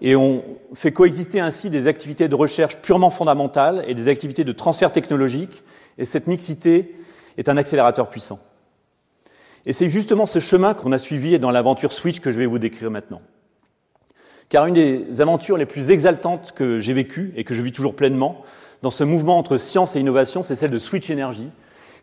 Et 0.00 0.14
on 0.14 0.44
fait 0.74 0.92
coexister 0.92 1.40
ainsi 1.40 1.68
des 1.68 1.88
activités 1.88 2.28
de 2.28 2.34
recherche 2.34 2.76
purement 2.76 3.10
fondamentales 3.10 3.84
et 3.88 3.94
des 3.94 4.08
activités 4.08 4.44
de 4.44 4.52
transfert 4.52 4.92
technologique, 4.92 5.64
et 5.98 6.04
cette 6.04 6.28
mixité 6.28 6.94
est 7.36 7.48
un 7.48 7.56
accélérateur 7.56 8.10
puissant. 8.10 8.38
Et 9.66 9.72
c'est 9.72 9.88
justement 9.88 10.26
ce 10.26 10.38
chemin 10.38 10.74
qu'on 10.74 10.92
a 10.92 10.98
suivi 10.98 11.38
dans 11.38 11.50
l'aventure 11.50 11.92
Switch 11.92 12.20
que 12.20 12.30
je 12.30 12.38
vais 12.38 12.46
vous 12.46 12.58
décrire 12.58 12.90
maintenant 12.90 13.22
car 14.52 14.66
une 14.66 14.74
des 14.74 15.22
aventures 15.22 15.56
les 15.56 15.64
plus 15.64 15.90
exaltantes 15.90 16.52
que 16.52 16.78
j'ai 16.78 16.92
vécues 16.92 17.32
et 17.36 17.44
que 17.44 17.54
je 17.54 17.62
vis 17.62 17.72
toujours 17.72 17.96
pleinement 17.96 18.42
dans 18.82 18.90
ce 18.90 19.02
mouvement 19.02 19.38
entre 19.38 19.56
science 19.56 19.96
et 19.96 20.00
innovation, 20.00 20.42
c'est 20.42 20.56
celle 20.56 20.70
de 20.70 20.76
Switch 20.76 21.10
Energy, 21.10 21.48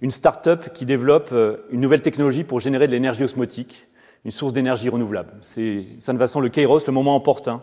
une 0.01 0.09
start-up 0.09 0.73
qui 0.73 0.87
développe 0.87 1.29
euh, 1.31 1.57
une 1.69 1.79
nouvelle 1.79 2.01
technologie 2.01 2.43
pour 2.43 2.59
générer 2.59 2.87
de 2.87 2.91
l'énergie 2.91 3.23
osmotique, 3.23 3.87
une 4.25 4.31
source 4.31 4.53
d'énergie 4.53 4.89
renouvelable. 4.89 5.33
C'est 5.43 5.85
Sainte 5.99 6.17
Vincent 6.17 6.39
le 6.39 6.49
Kairos, 6.49 6.79
le 6.87 6.91
moment 6.91 7.15
opportun. 7.15 7.61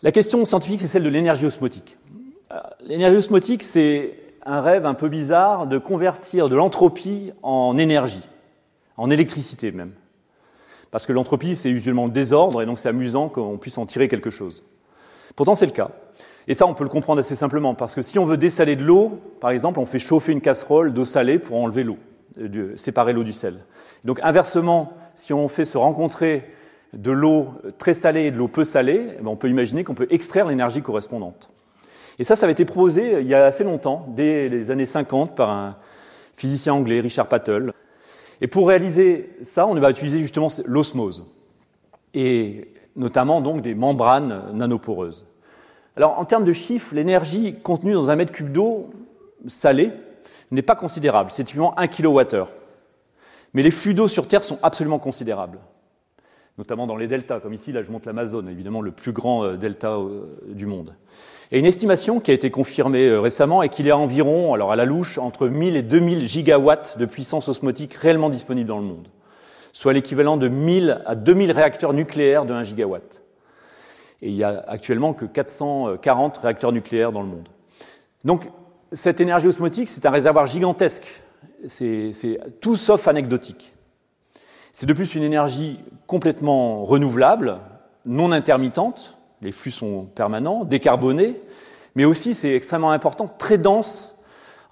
La 0.00 0.10
question 0.10 0.42
scientifique, 0.46 0.80
c'est 0.80 0.88
celle 0.88 1.04
de 1.04 1.10
l'énergie 1.10 1.44
osmotique. 1.44 1.98
Euh, 2.50 2.60
l'énergie 2.80 3.18
osmotique, 3.18 3.62
c'est 3.62 4.20
un 4.46 4.62
rêve 4.62 4.86
un 4.86 4.94
peu 4.94 5.10
bizarre 5.10 5.66
de 5.66 5.76
convertir 5.76 6.48
de 6.48 6.56
l'entropie 6.56 7.32
en 7.42 7.76
énergie, 7.76 8.26
en 8.96 9.10
électricité 9.10 9.70
même. 9.70 9.92
Parce 10.94 11.06
que 11.06 11.12
l'entropie, 11.12 11.56
c'est 11.56 11.70
usuellement 11.70 12.04
le 12.04 12.12
désordre, 12.12 12.62
et 12.62 12.66
donc 12.66 12.78
c'est 12.78 12.88
amusant 12.88 13.28
qu'on 13.28 13.58
puisse 13.58 13.78
en 13.78 13.84
tirer 13.84 14.06
quelque 14.06 14.30
chose. 14.30 14.62
Pourtant, 15.34 15.56
c'est 15.56 15.66
le 15.66 15.72
cas. 15.72 15.90
Et 16.46 16.54
ça, 16.54 16.68
on 16.68 16.74
peut 16.74 16.84
le 16.84 16.88
comprendre 16.88 17.18
assez 17.18 17.34
simplement, 17.34 17.74
parce 17.74 17.96
que 17.96 18.00
si 18.00 18.16
on 18.20 18.24
veut 18.24 18.36
dessaler 18.36 18.76
de 18.76 18.84
l'eau, 18.84 19.18
par 19.40 19.50
exemple, 19.50 19.80
on 19.80 19.86
fait 19.86 19.98
chauffer 19.98 20.30
une 20.30 20.40
casserole 20.40 20.94
d'eau 20.94 21.04
salée 21.04 21.40
pour 21.40 21.56
enlever 21.56 21.82
l'eau, 21.82 21.98
euh, 22.38 22.76
séparer 22.76 23.12
l'eau 23.12 23.24
du 23.24 23.32
sel. 23.32 23.64
Donc 24.04 24.20
inversement, 24.22 24.92
si 25.16 25.32
on 25.32 25.48
fait 25.48 25.64
se 25.64 25.76
rencontrer 25.76 26.48
de 26.92 27.10
l'eau 27.10 27.48
très 27.76 27.94
salée 27.94 28.26
et 28.26 28.30
de 28.30 28.36
l'eau 28.36 28.46
peu 28.46 28.62
salée, 28.62 29.04
eh 29.18 29.20
ben, 29.20 29.26
on 29.26 29.36
peut 29.36 29.48
imaginer 29.48 29.82
qu'on 29.82 29.94
peut 29.94 30.06
extraire 30.10 30.46
l'énergie 30.46 30.80
correspondante. 30.80 31.50
Et 32.20 32.22
ça, 32.22 32.36
ça 32.36 32.46
avait 32.46 32.52
été 32.52 32.64
proposé 32.64 33.20
il 33.20 33.26
y 33.26 33.34
a 33.34 33.44
assez 33.44 33.64
longtemps, 33.64 34.06
dès 34.10 34.48
les 34.48 34.70
années 34.70 34.86
50, 34.86 35.34
par 35.34 35.50
un 35.50 35.76
physicien 36.36 36.72
anglais, 36.72 37.00
Richard 37.00 37.26
Pattle. 37.26 37.73
Et 38.44 38.46
pour 38.46 38.68
réaliser 38.68 39.30
ça, 39.40 39.66
on 39.66 39.72
va 39.72 39.90
utiliser 39.90 40.18
justement 40.18 40.48
l'osmose, 40.66 41.24
et 42.12 42.68
notamment 42.94 43.40
donc 43.40 43.62
des 43.62 43.74
membranes 43.74 44.52
nanoporeuses. 44.52 45.26
Alors, 45.96 46.18
en 46.18 46.26
termes 46.26 46.44
de 46.44 46.52
chiffres, 46.52 46.94
l'énergie 46.94 47.54
contenue 47.62 47.94
dans 47.94 48.10
un 48.10 48.16
mètre 48.16 48.32
cube 48.32 48.52
d'eau 48.52 48.90
salée 49.46 49.92
n'est 50.50 50.60
pas 50.60 50.76
considérable. 50.76 51.30
C'est 51.32 51.44
typiquement 51.44 51.72
1 51.78 51.86
kWh. 51.86 52.44
Mais 53.54 53.62
les 53.62 53.70
flux 53.70 53.94
d'eau 53.94 54.08
sur 54.08 54.28
Terre 54.28 54.44
sont 54.44 54.58
absolument 54.62 54.98
considérables, 54.98 55.58
notamment 56.58 56.86
dans 56.86 56.96
les 56.96 57.06
deltas, 57.06 57.40
comme 57.40 57.52
ici, 57.52 57.72
là 57.72 57.82
je 57.82 57.90
montre 57.90 58.06
l'Amazone, 58.06 58.48
évidemment 58.48 58.80
le 58.80 58.92
plus 58.92 59.12
grand 59.12 59.44
euh, 59.44 59.56
delta 59.56 59.92
euh, 59.92 60.26
du 60.48 60.66
monde. 60.66 60.94
Et 61.50 61.58
une 61.58 61.66
estimation 61.66 62.20
qui 62.20 62.30
a 62.30 62.34
été 62.34 62.50
confirmée 62.50 63.06
euh, 63.06 63.20
récemment 63.20 63.62
est 63.62 63.68
qu'il 63.68 63.86
y 63.86 63.90
a 63.90 63.96
environ, 63.96 64.54
alors 64.54 64.72
à 64.72 64.76
la 64.76 64.84
louche, 64.84 65.18
entre 65.18 65.48
1000 65.48 65.76
et 65.76 65.82
2000 65.82 66.26
gigawatts 66.28 66.96
de 66.98 67.06
puissance 67.06 67.48
osmotique 67.48 67.94
réellement 67.94 68.30
disponible 68.30 68.68
dans 68.68 68.78
le 68.78 68.84
monde, 68.84 69.08
soit 69.72 69.92
l'équivalent 69.92 70.36
de 70.36 70.48
1000 70.48 71.02
à 71.06 71.14
2000 71.14 71.52
réacteurs 71.52 71.92
nucléaires 71.92 72.44
de 72.44 72.54
1 72.54 72.62
gigawatt. 72.62 73.22
Et 74.22 74.28
il 74.28 74.34
y 74.34 74.44
a 74.44 74.64
actuellement 74.68 75.12
que 75.12 75.24
440 75.26 76.38
réacteurs 76.38 76.72
nucléaires 76.72 77.12
dans 77.12 77.20
le 77.20 77.28
monde. 77.28 77.48
Donc, 78.24 78.48
cette 78.92 79.20
énergie 79.20 79.48
osmotique, 79.48 79.88
c'est 79.88 80.06
un 80.06 80.10
réservoir 80.10 80.46
gigantesque. 80.46 81.20
C'est 81.66 82.38
tout 82.60 82.76
sauf 82.76 83.08
anecdotique. 83.08 83.73
C'est 84.76 84.86
de 84.86 84.92
plus 84.92 85.14
une 85.14 85.22
énergie 85.22 85.78
complètement 86.08 86.84
renouvelable, 86.84 87.58
non 88.06 88.32
intermittente, 88.32 89.16
les 89.40 89.52
flux 89.52 89.70
sont 89.70 90.06
permanents, 90.16 90.64
décarbonés, 90.64 91.40
mais 91.94 92.04
aussi, 92.04 92.34
c'est 92.34 92.56
extrêmement 92.56 92.90
important, 92.90 93.32
très 93.38 93.56
dense 93.56 94.18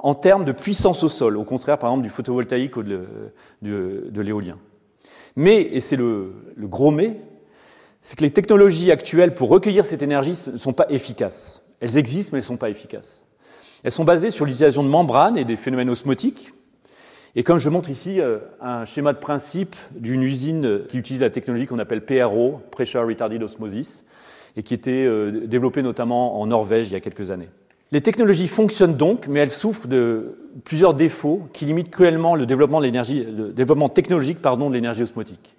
en 0.01 0.15
termes 0.15 0.45
de 0.45 0.51
puissance 0.51 1.05
au 1.05 1.09
sol, 1.09 1.37
au 1.37 1.45
contraire, 1.45 1.79
par 1.79 1.91
exemple, 1.91 2.03
du 2.03 2.11
photovoltaïque 2.11 2.77
ou 2.77 2.83
de, 2.83 3.33
l'éolien. 4.13 4.59
Mais, 5.37 5.63
et 5.63 5.79
c'est 5.79 5.95
le, 5.95 6.35
gros 6.59 6.91
mais, 6.91 7.21
c'est 8.03 8.19
que 8.19 8.25
les 8.25 8.33
technologies 8.33 8.91
actuelles 8.91 9.37
pour 9.37 9.51
recueillir 9.51 9.87
cette 9.87 10.03
énergie 10.03 10.35
ne 10.53 10.59
sont 10.59 10.73
pas 10.73 10.87
efficaces. 10.89 11.63
Elles 11.79 11.97
existent, 11.97 12.31
mais 12.33 12.39
elles 12.39 12.45
ne 12.45 12.49
sont 12.49 12.57
pas 12.57 12.71
efficaces. 12.71 13.25
Elles 13.85 13.93
sont 13.93 14.03
basées 14.03 14.33
sur 14.33 14.47
l'utilisation 14.47 14.83
de 14.83 14.89
membranes 14.89 15.39
et 15.39 15.45
des 15.45 15.57
phénomènes 15.57 15.91
osmotiques. 15.91 16.53
Et 17.35 17.45
comme 17.45 17.59
je 17.59 17.71
montre 17.71 17.89
ici 17.89 18.21
euh, 18.21 18.39
un 18.61 18.85
schéma 18.85 19.13
de 19.13 19.19
principe 19.19 19.75
d'une 19.93 20.23
usine 20.23 20.83
qui 20.89 20.99
utilise 20.99 21.23
la 21.23 21.31
technologie 21.31 21.67
qu'on 21.67 21.79
appelle 21.79 22.05
PRO, 22.05 22.61
Pressure 22.71 23.07
Retarded 23.07 23.43
Osmosis, 23.43 24.05
et 24.57 24.63
qui 24.63 24.75
était 24.75 25.07
euh, 25.07 25.47
développée 25.47 25.83
notamment 25.83 26.41
en 26.41 26.47
Norvège 26.47 26.89
il 26.89 26.93
y 26.93 26.97
a 26.97 27.01
quelques 27.01 27.31
années. 27.31 27.49
Les 27.91 28.01
technologies 28.01 28.49
fonctionnent 28.49 28.97
donc, 28.97 29.29
mais 29.29 29.41
elles 29.41 29.51
souffrent 29.51 29.87
de 29.87 30.39
plusieurs 30.65 30.95
défauts 30.95 31.43
qui 31.53 31.65
limitent 31.67 31.91
cruellement 31.91 32.35
le 32.35 32.47
développement, 32.47 32.81
technologique 33.89 34.43
de 34.43 34.73
l'énergie 34.73 35.03
osmotique. 35.03 35.57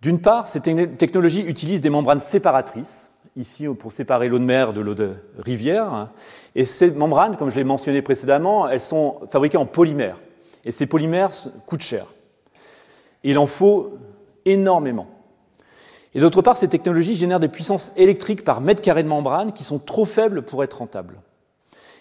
D'une 0.00 0.20
part, 0.20 0.48
ces 0.48 0.60
technologies 0.60 1.42
utilisent 1.42 1.82
des 1.82 1.90
membranes 1.90 2.20
séparatrices, 2.20 3.12
ici 3.36 3.66
pour 3.66 3.92
séparer 3.92 4.28
l'eau 4.28 4.38
de 4.38 4.44
mer 4.44 4.72
de 4.72 4.80
l'eau 4.80 4.94
de 4.94 5.10
rivière, 5.38 6.08
et 6.54 6.64
ces 6.64 6.90
membranes, 6.90 7.36
comme 7.36 7.50
je 7.50 7.56
l'ai 7.56 7.64
mentionné 7.64 8.00
précédemment, 8.00 8.66
elles 8.66 8.80
sont 8.80 9.20
fabriquées 9.28 9.58
en 9.58 9.66
polymère, 9.66 10.16
et 10.64 10.70
ces 10.70 10.86
polymères 10.86 11.30
coûtent 11.66 11.82
cher. 11.82 12.06
Il 13.22 13.38
en 13.38 13.46
faut 13.46 13.94
énormément. 14.44 15.06
Et 16.14 16.20
d'autre 16.20 16.42
part, 16.42 16.56
ces 16.56 16.68
technologies 16.68 17.14
génèrent 17.14 17.40
des 17.40 17.48
puissances 17.48 17.92
électriques 17.96 18.44
par 18.44 18.60
mètre 18.60 18.82
carré 18.82 19.02
de 19.02 19.08
membrane 19.08 19.52
qui 19.52 19.62
sont 19.62 19.78
trop 19.78 20.04
faibles 20.04 20.42
pour 20.42 20.64
être 20.64 20.78
rentables. 20.78 21.20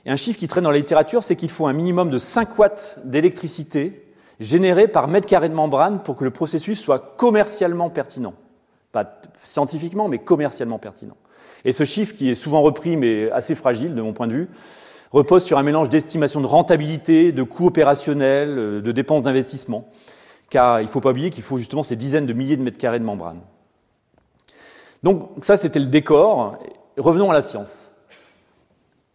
Et 0.05 0.11
un 0.11 0.15
chiffre 0.15 0.39
qui 0.39 0.47
traîne 0.47 0.63
dans 0.63 0.71
la 0.71 0.77
littérature, 0.77 1.23
c'est 1.23 1.35
qu'il 1.35 1.49
faut 1.49 1.67
un 1.67 1.73
minimum 1.73 2.09
de 2.09 2.17
5 2.17 2.57
watts 2.57 2.99
d'électricité 3.03 4.05
générée 4.39 4.87
par 4.87 5.07
mètre 5.07 5.27
carré 5.27 5.49
de 5.49 5.53
membrane 5.53 6.01
pour 6.01 6.15
que 6.15 6.23
le 6.23 6.31
processus 6.31 6.79
soit 6.79 7.15
commercialement 7.17 7.89
pertinent. 7.89 8.33
Pas 8.91 9.21
scientifiquement, 9.43 10.07
mais 10.07 10.19
commercialement 10.19 10.79
pertinent. 10.79 11.17
Et 11.65 11.73
ce 11.73 11.83
chiffre, 11.83 12.15
qui 12.15 12.29
est 12.29 12.35
souvent 12.35 12.61
repris, 12.61 12.95
mais 12.95 13.29
assez 13.31 13.53
fragile 13.53 13.93
de 13.93 14.01
mon 14.01 14.13
point 14.13 14.27
de 14.27 14.33
vue, 14.33 14.49
repose 15.11 15.43
sur 15.43 15.57
un 15.57 15.63
mélange 15.63 15.89
d'estimation 15.89 16.41
de 16.41 16.45
rentabilité, 16.45 17.31
de 17.31 17.43
coûts 17.43 17.67
opérationnels, 17.67 18.57
euh, 18.57 18.81
de 18.81 18.91
dépenses 18.91 19.23
d'investissement. 19.23 19.87
Car 20.49 20.81
il 20.81 20.85
ne 20.85 20.89
faut 20.89 21.01
pas 21.01 21.11
oublier 21.11 21.29
qu'il 21.29 21.43
faut 21.43 21.57
justement 21.57 21.83
ces 21.83 21.95
dizaines 21.95 22.25
de 22.25 22.33
milliers 22.33 22.57
de 22.57 22.63
mètres 22.63 22.77
carrés 22.77 22.99
de 22.99 23.03
membrane. 23.03 23.41
Donc 25.03 25.29
ça, 25.43 25.57
c'était 25.57 25.79
le 25.79 25.85
décor. 25.85 26.57
Revenons 26.97 27.31
à 27.31 27.33
la 27.33 27.41
science. 27.41 27.91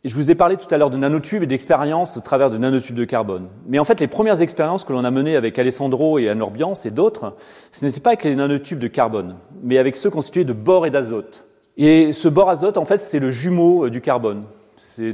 je 0.04 0.14
vous 0.14 0.30
ai 0.30 0.34
parlé 0.34 0.56
tout 0.56 0.72
à 0.72 0.78
l'heure 0.78 0.90
de 0.90 0.96
nanotubes 0.96 1.42
et 1.42 1.46
d'expériences 1.46 2.16
au 2.16 2.20
travers 2.20 2.50
de 2.50 2.56
nanotubes 2.56 2.94
de 2.94 3.04
carbone. 3.04 3.48
Mais 3.66 3.78
en 3.78 3.84
fait, 3.84 4.00
les 4.00 4.06
premières 4.06 4.40
expériences 4.40 4.84
que 4.84 4.92
l'on 4.92 5.04
a 5.04 5.10
menées 5.10 5.36
avec 5.36 5.58
Alessandro 5.58 6.18
et 6.18 6.28
Anne 6.28 6.40
Orbiance 6.40 6.86
et 6.86 6.90
d'autres, 6.90 7.36
ce 7.72 7.84
n'était 7.84 8.00
pas 8.00 8.10
avec 8.10 8.24
les 8.24 8.36
nanotubes 8.36 8.78
de 8.78 8.88
carbone, 8.88 9.36
mais 9.62 9.78
avec 9.78 9.96
ceux 9.96 10.10
constitués 10.10 10.44
de 10.44 10.52
bore 10.52 10.86
et 10.86 10.90
d'azote. 10.90 11.46
Et 11.76 12.12
ce 12.12 12.28
bore 12.28 12.48
azote, 12.48 12.78
en 12.78 12.84
fait, 12.84 12.98
c'est 12.98 13.18
le 13.18 13.30
jumeau 13.30 13.86
euh, 13.86 13.90
du 13.90 14.00
carbone. 14.00 14.44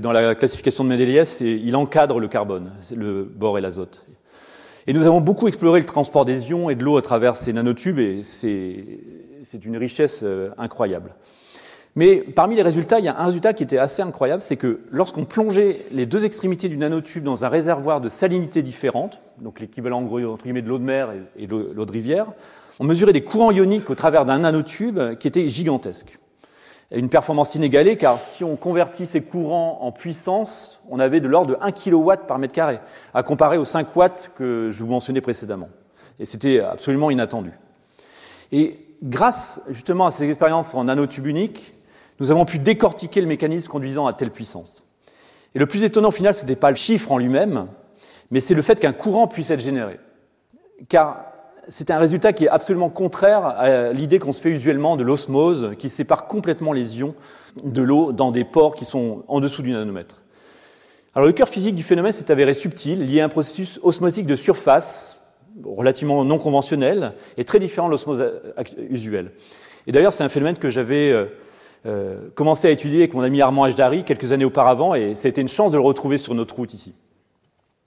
Dans 0.00 0.12
la 0.12 0.34
classification 0.34 0.84
de 0.84 0.88
Mendeleïev, 0.88 1.28
il 1.40 1.76
encadre 1.76 2.18
le 2.18 2.28
carbone, 2.28 2.70
le 2.94 3.24
bore 3.24 3.58
et 3.58 3.60
l'azote. 3.60 4.06
Et 4.86 4.92
nous 4.94 5.06
avons 5.06 5.20
beaucoup 5.20 5.48
exploré 5.48 5.80
le 5.80 5.86
transport 5.86 6.24
des 6.24 6.50
ions 6.50 6.70
et 6.70 6.74
de 6.74 6.84
l'eau 6.84 6.96
à 6.96 7.02
travers 7.02 7.36
ces 7.36 7.52
nanotubes, 7.52 7.98
et 7.98 8.22
c'est 8.24 9.64
une 9.64 9.76
richesse 9.76 10.20
euh, 10.22 10.50
incroyable. 10.56 11.14
Mais 11.94 12.18
parmi 12.18 12.56
les 12.56 12.62
résultats, 12.62 13.00
il 13.00 13.04
y 13.04 13.08
a 13.08 13.18
un 13.18 13.26
résultat 13.26 13.52
qui 13.52 13.62
était 13.62 13.76
assez 13.76 14.00
incroyable, 14.00 14.42
c'est 14.42 14.56
que 14.56 14.80
lorsqu'on 14.90 15.24
plongeait 15.24 15.84
les 15.90 16.06
deux 16.06 16.24
extrémités 16.24 16.68
du 16.68 16.78
nanotube 16.78 17.24
dans 17.24 17.44
un 17.44 17.48
réservoir 17.48 18.00
de 18.00 18.08
salinité 18.08 18.62
différente, 18.62 19.20
donc 19.40 19.60
l'équivalent 19.60 20.00
de 20.00 20.08
l'eau 20.08 20.78
de 20.78 20.82
mer 20.82 21.10
et 21.36 21.46
de 21.46 21.72
l'eau 21.74 21.84
de 21.84 21.92
rivière, 21.92 22.26
on 22.78 22.84
mesurait 22.84 23.12
des 23.12 23.24
courants 23.24 23.50
ioniques 23.50 23.90
au 23.90 23.94
travers 23.94 24.24
d'un 24.24 24.38
nanotube 24.38 25.18
qui 25.18 25.28
était 25.28 25.46
gigantesque. 25.48 26.18
Une 26.92 27.08
performance 27.08 27.54
inégalée, 27.54 27.96
car 27.96 28.20
si 28.20 28.42
on 28.42 28.56
convertit 28.56 29.06
ces 29.06 29.20
courants 29.20 29.78
en 29.82 29.92
puissance, 29.92 30.82
on 30.90 30.98
avait 30.98 31.20
de 31.20 31.28
l'ordre 31.28 31.50
de 31.52 31.58
1 31.60 31.70
kW 31.70 32.26
par 32.26 32.38
mètre 32.38 32.52
carré, 32.52 32.80
à 33.14 33.22
comparer 33.22 33.58
aux 33.58 33.64
5 33.64 33.94
watts 33.94 34.32
que 34.36 34.70
je 34.72 34.82
vous 34.82 34.88
mentionnais 34.88 35.20
précédemment. 35.20 35.68
Et 36.18 36.24
c'était 36.24 36.58
absolument 36.58 37.10
inattendu. 37.10 37.52
Et 38.50 38.78
grâce 39.04 39.62
justement 39.70 40.06
à 40.06 40.10
ces 40.10 40.28
expériences 40.28 40.74
en 40.74 40.84
nanotube 40.84 41.26
unique, 41.26 41.72
nous 42.18 42.32
avons 42.32 42.44
pu 42.44 42.58
décortiquer 42.58 43.20
le 43.20 43.28
mécanisme 43.28 43.68
conduisant 43.68 44.08
à 44.08 44.12
telle 44.12 44.32
puissance. 44.32 44.82
Et 45.54 45.60
le 45.60 45.66
plus 45.66 45.84
étonnant 45.84 46.08
au 46.08 46.12
final, 46.12 46.34
ce 46.34 46.42
n'était 46.42 46.58
pas 46.58 46.70
le 46.70 46.76
chiffre 46.76 47.12
en 47.12 47.18
lui-même, 47.18 47.68
mais 48.32 48.40
c'est 48.40 48.54
le 48.54 48.62
fait 48.62 48.80
qu'un 48.80 48.92
courant 48.92 49.28
puisse 49.28 49.50
être 49.50 49.60
généré. 49.60 50.00
Car 50.88 51.29
c'est 51.68 51.90
un 51.90 51.98
résultat 51.98 52.32
qui 52.32 52.44
est 52.44 52.48
absolument 52.48 52.90
contraire 52.90 53.44
à 53.44 53.92
l'idée 53.92 54.18
qu'on 54.18 54.32
se 54.32 54.40
fait 54.40 54.50
usuellement 54.50 54.96
de 54.96 55.04
l'osmose, 55.04 55.74
qui 55.78 55.88
sépare 55.88 56.26
complètement 56.26 56.72
les 56.72 56.98
ions 56.98 57.14
de 57.62 57.82
l'eau 57.82 58.12
dans 58.12 58.30
des 58.30 58.44
pores 58.44 58.74
qui 58.74 58.84
sont 58.84 59.24
en 59.28 59.40
dessous 59.40 59.62
du 59.62 59.72
nanomètre. 59.72 60.22
Alors 61.14 61.26
le 61.26 61.32
cœur 61.32 61.48
physique 61.48 61.74
du 61.74 61.82
phénomène 61.82 62.12
s'est 62.12 62.30
avéré 62.30 62.54
subtil, 62.54 63.04
lié 63.04 63.20
à 63.20 63.24
un 63.24 63.28
processus 63.28 63.80
osmotique 63.82 64.26
de 64.26 64.36
surface 64.36 65.20
relativement 65.64 66.24
non 66.24 66.38
conventionnel 66.38 67.14
et 67.36 67.44
très 67.44 67.58
différent 67.58 67.88
de 67.88 67.92
l'osmose 67.92 68.24
usuelle. 68.88 69.32
Et 69.86 69.92
d'ailleurs, 69.92 70.12
c'est 70.12 70.22
un 70.22 70.28
phénomène 70.28 70.56
que 70.56 70.70
j'avais 70.70 71.10
euh, 71.10 71.26
euh, 71.86 72.28
commencé 72.34 72.68
à 72.68 72.70
étudier 72.70 73.00
avec 73.00 73.14
mon 73.14 73.22
ami 73.22 73.40
Armand 73.40 73.64
Ajdari 73.64 74.04
quelques 74.04 74.32
années 74.32 74.44
auparavant, 74.44 74.94
et 74.94 75.14
ça 75.14 75.26
a 75.26 75.30
été 75.30 75.40
une 75.40 75.48
chance 75.48 75.72
de 75.72 75.76
le 75.76 75.82
retrouver 75.82 76.18
sur 76.18 76.34
notre 76.34 76.54
route 76.54 76.72
ici. 76.74 76.94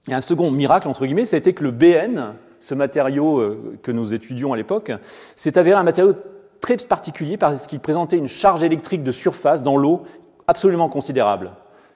Et 0.10 0.14
un 0.14 0.22
second 0.22 0.52
miracle, 0.52 0.88
entre 0.88 1.06
guillemets, 1.06 1.26
ça 1.26 1.38
a 1.38 1.40
été 1.40 1.54
que 1.54 1.64
le 1.64 1.72
BN, 1.72 2.34
ce 2.64 2.74
matériau 2.74 3.40
euh, 3.40 3.78
que 3.84 3.92
nous 3.92 4.14
étudions 4.14 4.54
à 4.54 4.56
l'époque, 4.56 4.94
s'est 5.36 5.58
avéré 5.58 5.78
un 5.78 5.84
matériau 5.84 6.14
très 6.62 6.78
particulier 6.78 7.36
parce 7.36 7.68
qu'il 7.68 7.82
présentait 7.82 8.16
une 8.16 8.30
charge 8.30 8.64
électrique 8.64 9.04
de 9.04 9.12
surface 9.12 9.64
dans 9.64 9.76
l'eau 9.76 10.04
absolument 10.48 10.88
considérable, 10.88 11.52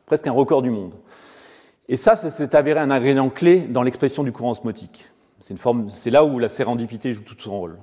presque 0.06 0.28
un 0.28 0.34
record 0.34 0.62
du 0.62 0.70
monde. 0.70 0.92
Et 1.88 1.96
ça, 1.96 2.18
ça 2.18 2.30
s'est 2.30 2.54
avéré 2.54 2.82
un 2.82 2.92
ingrédient 2.92 3.30
clé 3.30 3.62
dans 3.62 3.82
l'expression 3.82 4.26
du 4.26 4.34
courant 4.34 4.52
osmotique. 4.52 5.06
C'est 5.40 6.12
là 6.12 6.26
où 6.26 6.38
la 6.38 6.50
sérendipité 6.50 7.14
joue 7.14 7.22
tout 7.22 7.36
son 7.40 7.58
rôle. 7.58 7.78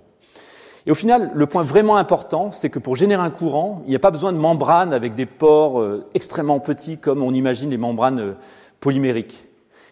Et 0.85 0.91
au 0.91 0.95
final, 0.95 1.30
le 1.35 1.47
point 1.47 1.64
vraiment 1.64 1.97
important, 1.97 2.53
c'est 2.53 2.68
que 2.68 2.78
pour 2.78 2.97
générer 2.97 3.22
un 3.22 3.30
courant, 3.30 3.80
il 3.87 3.91
n'y 3.91 3.97
a 3.97 4.01
pas 4.01 4.11
besoin 4.11 4.35
de 4.35 4.39
membranes 4.39 4.93
avec 4.93 5.14
des 5.14 5.24
pores 5.24 5.80
euh, 5.80 6.05
extrêmement 6.12 6.61
petits 6.61 6.99
comme 6.99 7.22
on 7.22 7.32
imagine 7.32 7.70
les 7.70 7.78
membranes 7.78 8.20
euh, 8.20 8.32
polymériques 8.80 9.47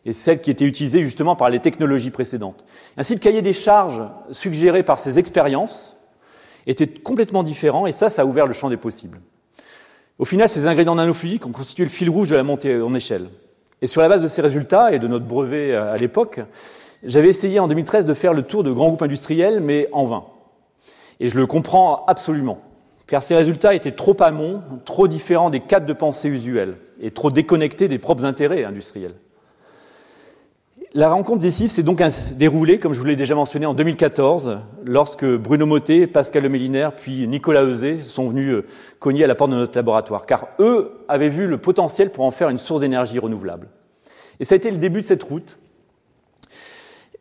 et 0.04 0.12
celles 0.12 0.40
qui 0.40 0.50
étaient 0.50 0.64
utilisées 0.64 1.02
justement 1.02 1.36
par 1.36 1.50
les 1.50 1.60
technologies 1.60 2.10
précédentes. 2.10 2.64
Ainsi, 2.96 3.14
le 3.14 3.20
cahier 3.20 3.42
des 3.42 3.52
charges 3.52 4.02
suggéré 4.32 4.82
par 4.82 4.98
ces 4.98 5.18
expériences 5.18 5.96
était 6.66 6.86
complètement 6.86 7.42
différent 7.42 7.86
et 7.86 7.92
ça, 7.92 8.10
ça 8.10 8.22
a 8.22 8.24
ouvert 8.24 8.46
le 8.46 8.52
champ 8.52 8.68
des 8.68 8.76
possibles. 8.76 9.20
Au 10.18 10.24
final, 10.24 10.48
ces 10.48 10.66
ingrédients 10.66 10.94
nanofluidiques 10.94 11.46
ont 11.46 11.52
constitué 11.52 11.84
le 11.84 11.90
fil 11.90 12.10
rouge 12.10 12.28
de 12.28 12.36
la 12.36 12.42
montée 12.42 12.80
en 12.80 12.94
échelle. 12.94 13.28
Et 13.80 13.86
sur 13.86 14.00
la 14.00 14.08
base 14.08 14.22
de 14.22 14.28
ces 14.28 14.42
résultats 14.42 14.92
et 14.92 14.98
de 14.98 15.08
notre 15.08 15.24
brevet 15.24 15.74
à 15.74 15.96
l'époque, 15.96 16.40
j'avais 17.02 17.28
essayé 17.28 17.58
en 17.58 17.66
2013 17.66 18.06
de 18.06 18.14
faire 18.14 18.32
le 18.32 18.42
tour 18.42 18.62
de 18.62 18.70
grands 18.70 18.88
groupes 18.88 19.02
industriels, 19.02 19.60
mais 19.60 19.88
en 19.92 20.04
vain. 20.04 20.24
Et 21.18 21.28
je 21.28 21.36
le 21.36 21.46
comprends 21.46 22.04
absolument, 22.06 22.60
car 23.08 23.22
ces 23.22 23.34
résultats 23.34 23.74
étaient 23.74 23.92
trop 23.92 24.16
amont, 24.22 24.62
trop 24.84 25.08
différents 25.08 25.50
des 25.50 25.60
cadres 25.60 25.86
de 25.86 25.92
pensée 25.92 26.28
usuels, 26.28 26.76
et 27.00 27.10
trop 27.10 27.30
déconnectés 27.30 27.88
des 27.88 27.98
propres 27.98 28.24
intérêts 28.24 28.64
industriels. 28.64 29.14
La 30.94 31.08
rencontre 31.08 31.40
décisive 31.40 31.70
s'est 31.70 31.82
donc 31.82 32.02
déroulée, 32.36 32.78
comme 32.78 32.92
je 32.92 33.00
vous 33.00 33.06
l'ai 33.06 33.16
déjà 33.16 33.34
mentionné, 33.34 33.64
en 33.64 33.72
2014, 33.72 34.58
lorsque 34.84 35.24
Bruno 35.24 35.64
Mottet, 35.64 36.06
Pascal 36.06 36.42
Lemélinaire, 36.42 36.92
puis 36.94 37.26
Nicolas 37.26 37.64
Euzet 37.64 38.02
sont 38.02 38.28
venus 38.28 38.52
euh, 38.52 38.66
cogner 38.98 39.24
à 39.24 39.26
la 39.26 39.34
porte 39.34 39.52
de 39.52 39.56
notre 39.56 39.78
laboratoire, 39.78 40.26
car 40.26 40.48
eux 40.58 40.92
avaient 41.08 41.30
vu 41.30 41.46
le 41.46 41.56
potentiel 41.56 42.10
pour 42.10 42.26
en 42.26 42.30
faire 42.30 42.50
une 42.50 42.58
source 42.58 42.82
d'énergie 42.82 43.18
renouvelable. 43.18 43.68
Et 44.38 44.44
ça 44.44 44.54
a 44.54 44.56
été 44.56 44.70
le 44.70 44.76
début 44.76 45.00
de 45.00 45.06
cette 45.06 45.22
route. 45.22 45.56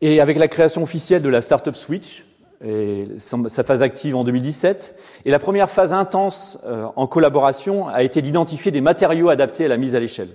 Et 0.01 0.19
avec 0.19 0.38
la 0.38 0.49
création 0.49 0.84
officielle 0.84 1.22
de 1.22 1.30
la 1.30 1.41
Startup 1.41 1.76
Switch, 1.76 2.26
et 2.63 3.07
sa 3.17 3.63
phase 3.63 3.82
active 3.82 4.17
en 4.17 4.26
2017. 4.26 4.95
Et 5.26 5.32
la 5.32 5.39
première 5.39 5.69
phase 5.69 5.93
intense 5.93 6.59
euh, 6.65 6.88
en 6.95 7.07
collaboration 7.07 7.88
a 7.88 8.03
été 8.03 8.22
d'identifier 8.22 8.72
des 8.72 8.82
matériaux 8.82 9.30
adaptés 9.30 9.65
à 9.65 9.67
la 9.69 9.78
mise 9.78 9.95
à 9.95 9.99
l'échelle. 9.99 10.30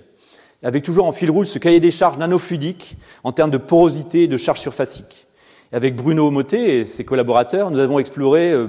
Avec 0.63 0.83
toujours 0.83 1.05
en 1.05 1.11
fil 1.11 1.29
rouge 1.29 1.47
ce 1.47 1.59
cahier 1.59 1.79
des 1.79 1.91
charges 1.91 2.17
nanofluidiques 2.17 2.97
en 3.23 3.31
termes 3.31 3.51
de 3.51 3.57
porosité 3.57 4.23
et 4.23 4.27
de 4.27 4.37
charge 4.37 4.59
surfacique. 4.59 5.27
avec 5.71 5.95
Bruno 5.95 6.31
Motet 6.31 6.79
et 6.79 6.85
ses 6.85 7.03
collaborateurs, 7.03 7.69
nous 7.69 7.79
avons 7.79 7.99
exploré 7.99 8.51
euh, 8.51 8.67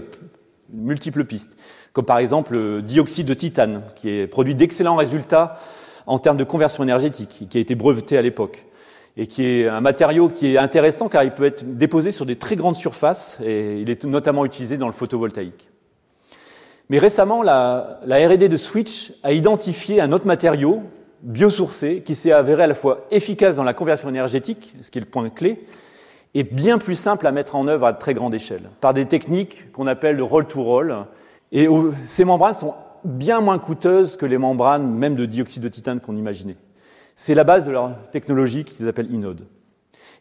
multiples 0.70 1.24
pistes, 1.24 1.56
comme 1.92 2.04
par 2.04 2.18
exemple 2.18 2.54
le 2.54 2.82
dioxyde 2.82 3.26
de 3.26 3.34
titane, 3.34 3.82
qui 3.96 4.26
produit 4.26 4.54
d'excellents 4.54 4.96
résultats 4.96 5.58
en 6.06 6.18
termes 6.18 6.36
de 6.36 6.44
conversion 6.44 6.82
énergétique, 6.82 7.46
qui 7.48 7.58
a 7.58 7.60
été 7.60 7.74
breveté 7.74 8.18
à 8.18 8.22
l'époque 8.22 8.66
et 9.18 9.26
qui 9.26 9.44
est 9.44 9.68
un 9.68 9.80
matériau 9.80 10.28
qui 10.28 10.54
est 10.54 10.58
intéressant 10.58 11.08
car 11.08 11.24
il 11.24 11.32
peut 11.32 11.44
être 11.44 11.76
déposé 11.76 12.12
sur 12.12 12.24
des 12.24 12.36
très 12.36 12.54
grandes 12.54 12.76
surfaces 12.76 13.38
et 13.44 13.80
il 13.80 13.90
est 13.90 14.04
notamment 14.04 14.44
utilisé 14.44 14.78
dans 14.78 14.86
le 14.86 14.92
photovoltaïque. 14.92 15.68
Mais 16.88 16.98
récemment, 16.98 17.42
la, 17.42 18.00
R&D 18.06 18.48
de 18.48 18.56
Switch 18.56 19.12
a 19.24 19.32
identifié 19.32 20.00
un 20.00 20.12
autre 20.12 20.26
matériau 20.26 20.84
biosourcé 21.22 22.02
qui 22.04 22.14
s'est 22.14 22.32
avéré 22.32 22.64
à 22.64 22.66
la 22.66 22.74
fois 22.74 23.06
efficace 23.10 23.56
dans 23.56 23.64
la 23.64 23.74
conversion 23.74 24.08
énergétique, 24.08 24.74
ce 24.80 24.90
qui 24.90 24.98
est 24.98 25.00
le 25.00 25.06
point 25.06 25.28
clé, 25.30 25.64
et 26.34 26.42
bien 26.42 26.78
plus 26.78 26.94
simple 26.94 27.26
à 27.26 27.32
mettre 27.32 27.56
en 27.56 27.66
œuvre 27.68 27.86
à 27.86 27.92
très 27.92 28.14
grande 28.14 28.34
échelle, 28.34 28.70
par 28.80 28.94
des 28.94 29.06
techniques 29.06 29.72
qu'on 29.72 29.86
appelle 29.86 30.16
le 30.16 30.24
roll-to-roll. 30.24 31.06
Et 31.52 31.68
ces 32.04 32.24
membranes 32.24 32.54
sont 32.54 32.74
bien 33.04 33.40
moins 33.40 33.58
coûteuses 33.58 34.16
que 34.16 34.26
les 34.26 34.38
membranes 34.38 34.88
même 34.88 35.16
de 35.16 35.26
dioxyde 35.26 35.62
de 35.62 35.68
titane 35.68 36.00
qu'on 36.00 36.16
imaginait. 36.16 36.56
C'est 37.16 37.34
la 37.34 37.44
base 37.44 37.64
de 37.64 37.72
leur 37.72 37.96
technologie 38.12 38.64
qu'ils 38.64 38.86
appellent 38.86 39.12
Inode. 39.12 39.46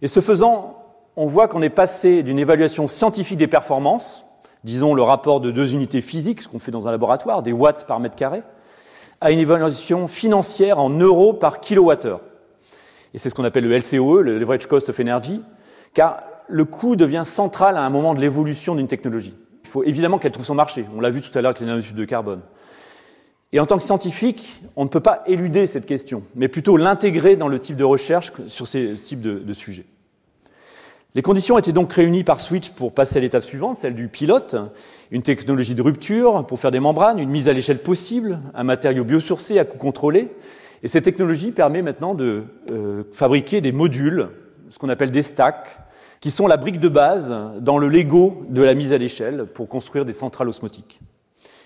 Et 0.01 0.07
ce 0.07 0.19
faisant, 0.19 0.83
on 1.15 1.27
voit 1.27 1.47
qu'on 1.47 1.61
est 1.61 1.69
passé 1.69 2.23
d'une 2.23 2.39
évaluation 2.39 2.87
scientifique 2.87 3.37
des 3.37 3.47
performances, 3.47 4.25
disons 4.63 4.93
le 4.93 5.01
rapport 5.01 5.41
de 5.41 5.51
deux 5.51 5.73
unités 5.73 6.01
physiques, 6.01 6.41
ce 6.41 6.47
qu'on 6.47 6.59
fait 6.59 6.71
dans 6.71 6.87
un 6.87 6.91
laboratoire, 6.91 7.43
des 7.43 7.51
watts 7.51 7.85
par 7.85 7.99
mètre 7.99 8.15
carré, 8.15 8.43
à 9.21 9.31
une 9.31 9.39
évaluation 9.39 10.07
financière 10.07 10.79
en 10.79 10.89
euros 10.89 11.33
par 11.33 11.59
kilowattheure. 11.59 12.21
Et 13.13 13.17
c'est 13.17 13.29
ce 13.29 13.35
qu'on 13.35 13.43
appelle 13.43 13.67
le 13.67 13.77
LCOE, 13.77 14.21
le 14.21 14.37
Leverage 14.37 14.67
Cost 14.67 14.89
of 14.89 14.99
Energy, 14.99 15.41
car 15.93 16.23
le 16.47 16.65
coût 16.65 16.95
devient 16.95 17.23
central 17.25 17.77
à 17.77 17.81
un 17.81 17.89
moment 17.89 18.13
de 18.13 18.21
l'évolution 18.21 18.75
d'une 18.75 18.87
technologie. 18.87 19.33
Il 19.63 19.69
faut 19.69 19.83
évidemment 19.83 20.17
qu'elle 20.17 20.31
trouve 20.31 20.45
son 20.45 20.55
marché. 20.55 20.85
On 20.95 21.01
l'a 21.01 21.09
vu 21.09 21.21
tout 21.21 21.35
à 21.37 21.41
l'heure 21.41 21.49
avec 21.49 21.59
les 21.59 21.65
nanotubes 21.65 21.95
de 21.95 22.05
carbone. 22.05 22.41
Et 23.53 23.59
en 23.59 23.65
tant 23.65 23.77
que 23.77 23.83
scientifique, 23.83 24.61
on 24.75 24.83
ne 24.83 24.89
peut 24.89 24.99
pas 24.99 25.23
éluder 25.25 25.67
cette 25.67 25.85
question, 25.85 26.23
mais 26.35 26.47
plutôt 26.47 26.77
l'intégrer 26.77 27.35
dans 27.37 27.47
le 27.47 27.59
type 27.59 27.77
de 27.77 27.83
recherche 27.83 28.31
sur 28.49 28.67
ces 28.67 28.93
types 28.93 29.21
de, 29.21 29.53
sujets. 29.53 29.85
Les 31.17 31.23
conditions 31.23 31.57
étaient 31.57 31.71
donc 31.71 31.91
réunies 31.93 32.23
par 32.23 32.39
Switch 32.39 32.69
pour 32.69 32.93
passer 32.93 33.17
à 33.17 33.21
l'étape 33.21 33.43
suivante, 33.43 33.75
celle 33.75 33.95
du 33.95 34.07
pilote, 34.07 34.55
une 35.09 35.23
technologie 35.23 35.73
de 35.73 35.81
rupture 35.81 36.45
pour 36.45 36.59
faire 36.59 36.69
des 36.69 36.79
membranes, 36.79 37.17
une 37.17 37.31
mise 37.31 37.49
à 37.49 37.53
l'échelle 37.53 37.79
possible, 37.79 38.37
un 38.53 38.63
matériau 38.63 39.03
biosourcé 39.03 39.57
à 39.57 39.65
coût 39.65 39.79
contrôlé. 39.79 40.29
Et 40.83 40.87
cette 40.87 41.05
technologie 41.05 41.51
permet 41.51 41.81
maintenant 41.81 42.13
de 42.13 42.43
euh, 42.69 43.01
fabriquer 43.13 43.61
des 43.61 43.71
modules, 43.71 44.27
ce 44.69 44.77
qu'on 44.77 44.89
appelle 44.89 45.09
des 45.09 45.23
stacks, 45.23 45.79
qui 46.19 46.29
sont 46.29 46.45
la 46.45 46.55
brique 46.55 46.79
de 46.79 46.87
base 46.87 47.35
dans 47.61 47.79
le 47.79 47.89
Lego 47.89 48.45
de 48.49 48.61
la 48.61 48.75
mise 48.75 48.93
à 48.93 48.99
l'échelle 48.99 49.47
pour 49.47 49.67
construire 49.67 50.05
des 50.05 50.13
centrales 50.13 50.49
osmotiques. 50.49 50.99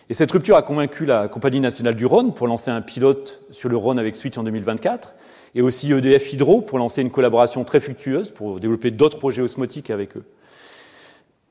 Et 0.09 0.13
cette 0.13 0.31
rupture 0.31 0.55
a 0.55 0.61
convaincu 0.61 1.03
la 1.03 1.27
Compagnie 1.27 1.59
nationale 1.59 1.95
du 1.95 2.05
Rhône 2.05 2.33
pour 2.33 2.47
lancer 2.47 2.71
un 2.71 2.81
pilote 2.81 3.41
sur 3.51 3.67
le 3.67 3.75
Rhône 3.75 3.99
avec 3.99 4.15
Switch 4.15 4.37
en 4.37 4.43
2024, 4.43 5.13
et 5.55 5.61
aussi 5.61 5.91
EDF 5.91 6.33
Hydro 6.33 6.61
pour 6.61 6.77
lancer 6.77 7.01
une 7.01 7.11
collaboration 7.11 7.63
très 7.63 7.79
fructueuse 7.79 8.31
pour 8.31 8.59
développer 8.59 8.91
d'autres 8.91 9.17
projets 9.17 9.41
osmotiques 9.41 9.89
avec 9.89 10.17
eux. 10.17 10.23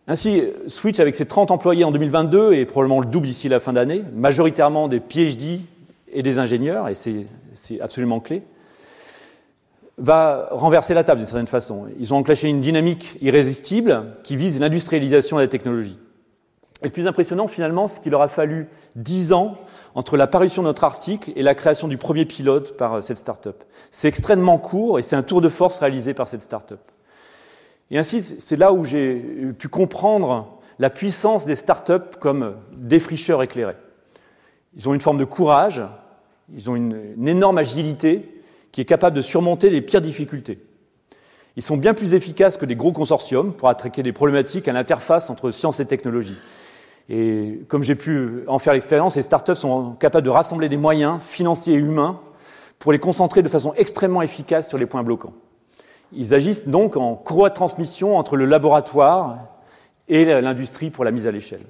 Ainsi, 0.09 0.43
Switch, 0.67 0.99
avec 0.99 1.15
ses 1.15 1.27
30 1.27 1.51
employés 1.51 1.85
en 1.85 1.93
2022 1.93 2.55
et 2.55 2.65
probablement 2.65 3.01
le 3.01 3.07
double 3.07 3.27
d'ici 3.27 3.49
la 3.49 3.61
fin 3.61 3.73
d'année, 3.73 4.03
majoritairement 4.15 4.89
des 4.89 4.99
PhD 4.99 5.61
et 6.13 6.23
des 6.23 6.39
ingénieurs, 6.39 6.89
et 6.89 6.95
c'est 6.95 7.81
absolument 7.81 8.19
clé, 8.19 8.43
va 9.99 10.49
renverser 10.51 10.95
la 10.95 11.05
table 11.05 11.19
d'une 11.19 11.27
certaine 11.27 11.47
façon. 11.47 11.87
Ils 11.99 12.13
ont 12.13 12.17
enclenché 12.17 12.49
une 12.49 12.61
dynamique 12.61 13.19
irrésistible 13.21 14.15
qui 14.25 14.35
vise 14.35 14.59
l'industrialisation 14.59 15.37
de 15.37 15.43
la 15.43 15.49
technologie. 15.49 15.99
Et 16.83 16.87
le 16.87 16.91
plus 16.91 17.07
impressionnant, 17.07 17.47
finalement, 17.47 17.89
c'est 17.89 18.01
qu'il 18.01 18.15
aura 18.15 18.29
fallu 18.29 18.69
dix 18.97 19.33
ans 19.33 19.59
entre 19.95 20.17
la 20.17 20.27
parution 20.27 20.63
de 20.63 20.69
notre 20.69 20.85
article 20.85 21.33
et 21.37 21.43
la 21.43 21.55
création 21.55 21.89
du 21.89 21.99
premier 21.99 22.25
pilote 22.25 22.77
par 22.77 22.95
euh, 22.95 23.01
cette 23.01 23.19
start-up. 23.19 23.65
C'est 23.91 24.09
extrêmement 24.09 24.59
court 24.59 24.99
et 24.99 25.03
c'est 25.03 25.17
un 25.17 25.23
tour 25.23 25.41
de 25.41 25.49
force 25.49 25.79
réalisé 25.81 26.15
par 26.15 26.27
cette 26.27 26.43
start-up. 26.43 26.81
Et 27.91 27.99
ainsi, 27.99 28.23
c'est 28.23 28.57
là 28.57 28.73
où 28.73 28.85
j'ai 28.85 29.17
pu 29.59 29.69
comprendre 29.69 30.59
la 30.79 30.91
puissance 30.91 31.45
des 31.45 31.57
start-up 31.57 32.17
comme 32.19 32.55
défricheurs 32.77 33.43
éclairés. 33.43 33.77
Ils 34.77 34.89
ont 34.89 34.95
une 34.95 35.01
forme 35.01 35.19
de 35.19 35.25
courage, 35.25 35.83
ils 36.55 36.71
ont 36.71 36.77
une, 36.77 37.15
une 37.17 37.29
énorme 37.29 37.59
agilité 37.59 38.43
qui 38.73 38.81
est 38.81 38.85
capable 38.85 39.17
de 39.17 39.23
surmonter 39.23 39.69
les 39.71 39.83
pires 39.83 40.01
difficultés. 40.01 40.61
Ils 41.57 41.63
sont 41.63 41.77
bien 41.77 41.95
plus 41.95 42.15
efficaces 42.15 42.57
que 42.57 42.65
des 42.65 42.77
gros 42.77 42.93
consortiums 42.93 43.53
pour 43.53 43.69
attaquer 43.69 44.03
des 44.03 44.13
problématiques 44.13 44.69
à 44.69 44.73
l'interface 44.73 45.29
entre 45.29 45.51
science 45.51 45.81
et 45.81 45.87
technologie. 45.87 46.37
Et 47.13 47.63
comme 47.67 47.83
j'ai 47.83 47.97
pu 47.97 48.45
en 48.47 48.61
faire 48.61 48.73
l'expérience, 48.73 49.17
les 49.17 49.23
startups 49.23 49.57
sont 49.57 49.93
capables 49.99 50.25
de 50.25 50.31
rassembler 50.31 50.69
des 50.69 50.77
moyens 50.77 51.21
financiers 51.21 51.75
et 51.75 51.77
humains 51.77 52.21
pour 52.79 52.93
les 52.93 53.01
concentrer 53.01 53.43
de 53.43 53.49
façon 53.49 53.75
extrêmement 53.77 54.23
efficace 54.23 54.69
sur 54.69 54.79
les 54.79 54.87
points 54.87 55.03
bloquants. 55.03 55.35
Ils 56.13 56.35
agissent 56.35 56.69
donc 56.69 56.97
en 56.97 57.17
courroie 57.17 57.49
de 57.49 57.55
transmission 57.55 58.17
entre 58.17 58.37
le 58.37 58.45
laboratoire 58.45 59.39
et 60.09 60.25
l'industrie 60.41 60.91
pour 60.91 61.05
la 61.05 61.11
mise 61.11 61.27
à 61.27 61.33
l'échelle. 61.33 61.65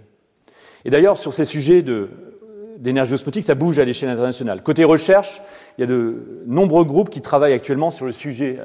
Et 0.85 0.91
d'ailleurs, 0.91 1.17
sur 1.17 1.33
ces 1.33 1.47
sujets 1.47 1.83
d'énergie 2.79 3.15
osmotique, 3.15 3.45
ça 3.45 3.55
bouge 3.55 3.79
à 3.79 3.85
l'échelle 3.87 4.11
internationale. 4.11 4.63
Côté 4.63 4.85
recherche, 4.85 5.41
il 5.79 5.81
y 5.81 5.85
a 5.85 5.87
de 5.87 6.43
nombreux 6.47 6.85
groupes 6.85 7.11
qui 7.11 7.23
travaillent 7.23 7.55
actuellement 7.55 7.91
sur 7.91 8.05
le 8.05 8.13
sujet 8.13 8.59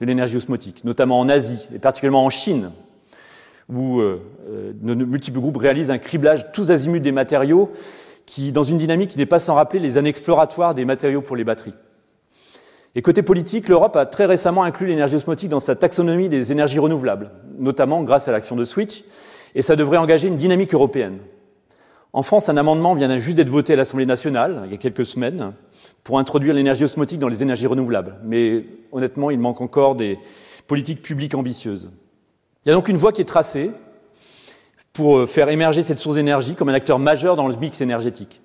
de 0.00 0.06
l'énergie 0.06 0.36
osmotique, 0.36 0.84
notamment 0.84 1.20
en 1.20 1.28
Asie 1.30 1.68
et 1.74 1.78
particulièrement 1.78 2.24
en 2.24 2.30
Chine, 2.30 2.70
où 3.68 4.00
euh, 4.00 4.22
euh, 4.48 4.72
nos 4.80 4.94
multiples 4.94 5.40
groupes 5.40 5.58
réalisent 5.58 5.90
un 5.90 5.98
criblage 5.98 6.52
tous 6.52 6.70
azimuts 6.70 7.00
des 7.00 7.12
matériaux, 7.12 7.70
qui, 8.26 8.52
dans 8.52 8.62
une 8.62 8.76
dynamique 8.76 9.10
qui 9.10 9.18
n'est 9.18 9.26
pas 9.26 9.38
sans 9.38 9.54
rappeler 9.54 9.80
les 9.80 9.96
années 9.96 10.10
exploratoires 10.10 10.74
des 10.74 10.84
matériaux 10.84 11.22
pour 11.22 11.36
les 11.36 11.44
batteries. 11.44 11.74
Et 12.94 13.02
côté 13.02 13.22
politique, 13.22 13.68
l'Europe 13.68 13.96
a 13.96 14.06
très 14.06 14.26
récemment 14.26 14.64
inclus 14.64 14.86
l'énergie 14.86 15.16
osmotique 15.16 15.48
dans 15.48 15.60
sa 15.60 15.76
taxonomie 15.76 16.28
des 16.28 16.52
énergies 16.52 16.78
renouvelables, 16.78 17.30
notamment 17.58 18.02
grâce 18.02 18.28
à 18.28 18.32
l'action 18.32 18.56
de 18.56 18.64
Switch, 18.64 19.04
et 19.54 19.62
ça 19.62 19.76
devrait 19.76 19.98
engager 19.98 20.28
une 20.28 20.36
dynamique 20.36 20.74
européenne. 20.74 21.18
En 22.12 22.22
France, 22.22 22.48
un 22.48 22.56
amendement 22.56 22.94
vient 22.94 23.18
juste 23.18 23.36
d'être 23.36 23.48
voté 23.48 23.74
à 23.74 23.76
l'Assemblée 23.76 24.06
nationale, 24.06 24.62
il 24.66 24.72
y 24.72 24.74
a 24.74 24.78
quelques 24.78 25.06
semaines, 25.06 25.52
pour 26.04 26.18
introduire 26.18 26.54
l'énergie 26.54 26.84
osmotique 26.84 27.18
dans 27.18 27.28
les 27.28 27.42
énergies 27.42 27.66
renouvelables. 27.66 28.16
Mais 28.24 28.64
honnêtement, 28.92 29.30
il 29.30 29.38
manque 29.38 29.60
encore 29.60 29.94
des 29.94 30.18
politiques 30.66 31.02
publiques 31.02 31.34
ambitieuses. 31.34 31.90
Il 32.68 32.72
y 32.72 32.74
a 32.74 32.74
donc 32.74 32.90
une 32.90 32.98
voie 32.98 33.12
qui 33.12 33.22
est 33.22 33.24
tracée 33.24 33.70
pour 34.92 35.16
euh, 35.16 35.26
faire 35.26 35.48
émerger 35.48 35.82
cette 35.82 35.96
source 35.96 36.16
d'énergie 36.16 36.54
comme 36.54 36.68
un 36.68 36.74
acteur 36.74 36.98
majeur 36.98 37.34
dans 37.34 37.48
le 37.48 37.56
mix 37.56 37.80
énergétique. 37.80 38.42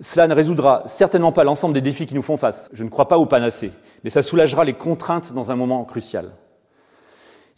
Cela 0.00 0.28
ne 0.28 0.34
résoudra 0.34 0.84
certainement 0.86 1.32
pas 1.32 1.42
l'ensemble 1.42 1.74
des 1.74 1.80
défis 1.80 2.06
qui 2.06 2.14
nous 2.14 2.22
font 2.22 2.36
face. 2.36 2.70
Je 2.72 2.84
ne 2.84 2.88
crois 2.88 3.08
pas 3.08 3.18
au 3.18 3.26
panacée, 3.26 3.72
mais 4.04 4.10
ça 4.10 4.22
soulagera 4.22 4.62
les 4.62 4.74
contraintes 4.74 5.32
dans 5.32 5.50
un 5.50 5.56
moment 5.56 5.84
crucial. 5.84 6.30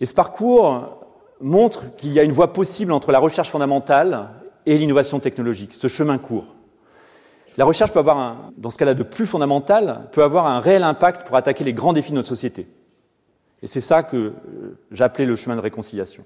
Et 0.01 0.07
ce 0.07 0.15
parcours 0.15 1.05
montre 1.39 1.95
qu'il 1.97 2.15
y 2.15 2.19
a 2.19 2.23
une 2.23 2.33
voie 2.33 2.55
possible 2.55 2.93
entre 2.93 3.13
la 3.13 3.19
recherche 3.19 3.51
fondamentale 3.51 4.31
et 4.65 4.79
l'innovation 4.79 5.21
technologique, 5.21 5.75
ce 5.75 5.89
chemin 5.89 6.17
court. 6.17 6.47
La 7.59 7.67
recherche 7.67 7.93
peut 7.93 7.99
avoir, 7.99 8.51
dans 8.57 8.71
ce 8.71 8.79
cas-là 8.79 8.95
de 8.95 9.03
plus 9.03 9.27
fondamental, 9.27 10.09
peut 10.13 10.23
avoir 10.23 10.47
un 10.47 10.61
réel 10.61 10.83
impact 10.83 11.27
pour 11.27 11.37
attaquer 11.37 11.63
les 11.63 11.75
grands 11.75 11.93
défis 11.93 12.13
de 12.13 12.17
notre 12.17 12.29
société. 12.29 12.69
Et 13.63 13.67
c'est 13.67 13.81
ça 13.81 14.03
que 14.03 14.17
euh, 14.17 14.33
j'appelais 14.91 15.27
le 15.27 15.37
chemin 15.37 15.57
de 15.57 15.61
réconciliation. 15.61 16.25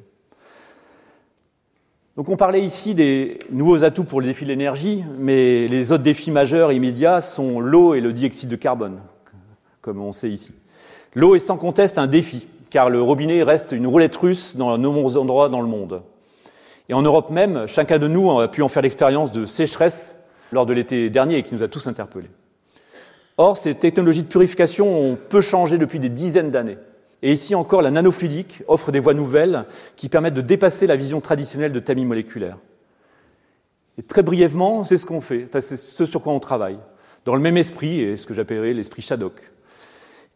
Donc 2.16 2.28
on 2.28 2.37
parlait 2.37 2.62
ici 2.62 2.95
des 2.95 3.41
nouveaux 3.51 3.82
atouts 3.82 4.05
pour 4.05 4.20
le 4.20 4.26
défi 4.26 4.45
de 4.45 4.51
l'énergie, 4.51 5.05
mais 5.18 5.66
les 5.66 5.91
autres 5.91 6.05
défis 6.05 6.30
majeurs 6.30 6.70
immédiats 6.70 7.20
sont 7.20 7.59
l'eau 7.59 7.95
et 7.95 8.01
le 8.01 8.12
dioxyde 8.12 8.49
de 8.49 8.57
carbone, 8.57 9.01
comme 9.80 10.01
on 10.01 10.12
sait 10.12 10.30
ici. 10.30 10.53
L'eau 11.14 11.35
est 11.35 11.41
sans 11.41 11.57
conteste 11.57 11.99
un 11.99 12.07
défi, 12.07 12.47
car 12.70 12.89
le 12.89 13.03
robinet 13.03 13.43
reste 13.43 13.72
une 13.72 13.87
roulette 13.89 14.14
russe 14.14 14.55
dans 14.55 14.76
de 14.78 14.82
nombreux 14.82 15.16
endroits 15.16 15.49
dans 15.49 15.61
le 15.61 15.66
monde. 15.66 16.03
Et 16.89 16.95
en 16.95 17.03
Europe 17.03 17.30
même, 17.30 17.66
chacun 17.66 17.99
de 17.99 18.07
nous 18.07 18.39
a 18.39 18.49
pu 18.49 18.62
en 18.62 18.68
faire 18.68 18.82
l'expérience 18.82 19.32
de 19.32 19.45
sécheresse 19.45 20.16
lors 20.53 20.66
de 20.66 20.72
l'été 20.72 21.11
dernier 21.11 21.39
et 21.39 21.43
qui 21.43 21.55
nous 21.55 21.64
a 21.64 21.68
tous 21.68 21.89
interpellés. 21.89 22.30
Or, 23.39 23.57
ces 23.57 23.74
technologies 23.74 24.22
de 24.22 24.28
purification 24.28 24.87
ont 24.87 25.16
peu 25.16 25.41
changé 25.41 25.78
depuis 25.78 25.99
des 25.99 26.11
dizaines 26.11 26.51
d'années. 26.51 26.78
Et 27.26 27.32
ici 27.32 27.54
encore, 27.54 27.80
la 27.80 27.90
nanofluidique 27.90 28.62
offre 28.68 28.92
des 28.92 29.00
voies 29.00 29.14
nouvelles 29.14 29.64
qui 29.96 30.10
permettent 30.10 30.34
de 30.34 30.42
dépasser 30.42 30.86
la 30.86 30.94
vision 30.94 31.22
traditionnelle 31.22 31.72
de 31.72 31.80
tamis 31.80 32.04
moléculaire. 32.04 32.58
Et 33.96 34.02
très 34.02 34.22
brièvement, 34.22 34.84
c'est 34.84 34.98
ce 34.98 35.06
qu'on 35.06 35.22
fait, 35.22 35.48
c'est 35.60 35.78
ce 35.78 36.04
sur 36.04 36.20
quoi 36.20 36.34
on 36.34 36.38
travaille, 36.38 36.78
dans 37.24 37.34
le 37.34 37.40
même 37.40 37.56
esprit, 37.56 38.02
et 38.02 38.18
ce 38.18 38.26
que 38.26 38.34
j'appellerais 38.34 38.74
l'esprit 38.74 39.00
Shadok. 39.00 39.40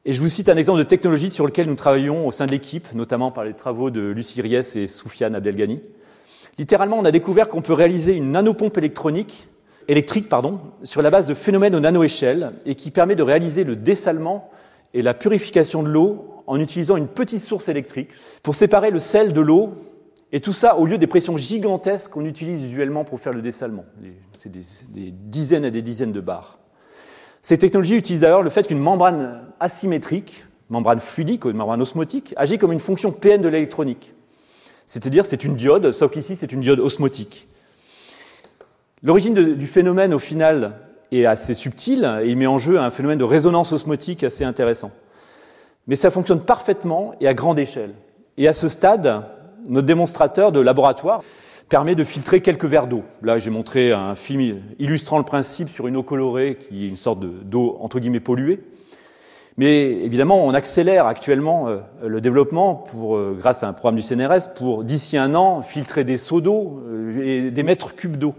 Et 0.06 0.14
je 0.14 0.22
vous 0.22 0.30
cite 0.30 0.48
un 0.48 0.56
exemple 0.56 0.78
de 0.78 0.84
technologie 0.84 1.28
sur 1.28 1.44
lequel 1.44 1.66
nous 1.66 1.74
travaillons 1.74 2.26
au 2.26 2.32
sein 2.32 2.46
de 2.46 2.52
l'équipe, 2.52 2.94
notamment 2.94 3.30
par 3.32 3.44
les 3.44 3.52
travaux 3.52 3.90
de 3.90 4.00
Lucie 4.00 4.40
Ries 4.40 4.78
et 4.78 4.88
Soufiane 4.88 5.34
Abdelgani. 5.34 5.82
Littéralement, 6.56 6.98
on 6.98 7.04
a 7.04 7.10
découvert 7.10 7.50
qu'on 7.50 7.60
peut 7.60 7.74
réaliser 7.74 8.14
une 8.14 8.32
nanopompe 8.32 8.78
électronique 8.78 9.48
électrique 9.88 10.30
pardon, 10.30 10.60
sur 10.84 11.02
la 11.02 11.10
base 11.10 11.26
de 11.26 11.34
phénomènes 11.34 11.74
aux 11.74 11.80
nanoéchelles 11.80 12.52
et 12.64 12.76
qui 12.76 12.90
permet 12.90 13.14
de 13.14 13.22
réaliser 13.22 13.64
le 13.64 13.76
dessalement 13.76 14.50
et 14.94 15.02
la 15.02 15.12
purification 15.12 15.82
de 15.82 15.88
l'eau 15.88 16.37
en 16.48 16.58
utilisant 16.58 16.96
une 16.96 17.06
petite 17.06 17.40
source 17.40 17.68
électrique 17.68 18.08
pour 18.42 18.54
séparer 18.54 18.90
le 18.90 18.98
sel 18.98 19.32
de 19.34 19.40
l'eau 19.40 19.74
et 20.32 20.40
tout 20.40 20.54
ça 20.54 20.76
au 20.76 20.86
lieu 20.86 20.96
des 20.96 21.06
pressions 21.06 21.36
gigantesques 21.36 22.10
qu'on 22.10 22.24
utilise 22.24 22.64
usuellement 22.64 23.04
pour 23.04 23.20
faire 23.20 23.34
le 23.34 23.42
dessalement. 23.42 23.84
C'est 24.32 24.50
des, 24.50 25.12
dizaines 25.12 25.66
et 25.66 25.70
des 25.70 25.82
dizaines 25.82 26.12
de 26.12 26.20
bars. 26.20 26.58
Ces 27.42 27.58
technologies 27.58 27.96
utilisent 27.96 28.20
d'ailleurs 28.20 28.42
le 28.42 28.50
fait 28.50 28.66
qu'une 28.66 28.78
membrane 28.78 29.42
asymétrique, 29.60 30.44
membrane 30.70 31.00
fluidique 31.00 31.44
ou 31.44 31.52
membrane 31.52 31.82
osmotique, 31.82 32.32
agit 32.36 32.58
comme 32.58 32.72
une 32.72 32.80
fonction 32.80 33.12
PN 33.12 33.42
de 33.42 33.48
l'électronique. 33.48 34.14
C'est-à-dire 34.86 35.26
c'est 35.26 35.44
une 35.44 35.54
diode, 35.54 35.92
sauf 35.92 36.10
qu'ici 36.10 36.34
c'est 36.34 36.50
une 36.50 36.60
diode 36.60 36.80
osmotique. 36.80 37.46
L'origine 39.02 39.34
du 39.34 39.66
phénomène, 39.66 40.14
au 40.14 40.18
final, 40.18 40.78
est 41.12 41.26
assez 41.26 41.52
subtile 41.52 42.20
et 42.22 42.28
il 42.28 42.38
met 42.38 42.46
en 42.46 42.58
jeu 42.58 42.80
un 42.80 42.90
phénomène 42.90 43.18
de 43.18 43.24
résonance 43.24 43.72
osmotique 43.72 44.24
assez 44.24 44.44
intéressant. 44.44 44.90
Mais 45.88 45.96
ça 45.96 46.10
fonctionne 46.10 46.40
parfaitement 46.40 47.14
et 47.20 47.26
à 47.26 47.34
grande 47.34 47.58
échelle. 47.58 47.94
Et 48.36 48.46
à 48.46 48.52
ce 48.52 48.68
stade, 48.68 49.24
notre 49.66 49.86
démonstrateur 49.86 50.52
de 50.52 50.60
laboratoire 50.60 51.22
permet 51.68 51.94
de 51.94 52.04
filtrer 52.04 52.40
quelques 52.40 52.66
verres 52.66 52.86
d'eau. 52.86 53.02
Là, 53.22 53.38
j'ai 53.38 53.50
montré 53.50 53.92
un 53.92 54.14
film 54.14 54.60
illustrant 54.78 55.18
le 55.18 55.24
principe 55.24 55.68
sur 55.68 55.86
une 55.86 55.96
eau 55.96 56.02
colorée 56.02 56.56
qui 56.56 56.84
est 56.84 56.88
une 56.88 56.96
sorte 56.96 57.20
d'eau 57.20 57.78
entre 57.80 57.98
guillemets 57.98 58.20
polluée. 58.20 58.60
Mais 59.56 59.90
évidemment, 59.90 60.44
on 60.44 60.54
accélère 60.54 61.06
actuellement 61.06 61.68
euh, 61.68 61.78
le 62.06 62.20
développement 62.20 62.74
pour, 62.74 63.16
euh, 63.16 63.36
grâce 63.36 63.64
à 63.64 63.68
un 63.68 63.72
programme 63.72 63.96
du 63.96 64.02
CNRS 64.02 64.54
pour, 64.54 64.84
d'ici 64.84 65.16
un 65.18 65.34
an, 65.34 65.62
filtrer 65.62 66.04
des 66.04 66.16
seaux 66.16 66.40
d'eau 66.40 66.80
euh, 66.86 67.22
et 67.24 67.50
des 67.50 67.62
mètres 67.64 67.96
cubes 67.96 68.16
d'eau. 68.16 68.34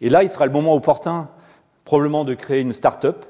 Et 0.00 0.08
là, 0.08 0.22
il 0.22 0.28
sera 0.28 0.46
le 0.46 0.52
moment 0.52 0.74
opportun, 0.74 1.28
probablement, 1.84 2.24
de 2.24 2.34
créer 2.34 2.60
une 2.60 2.72
start-up 2.72 3.26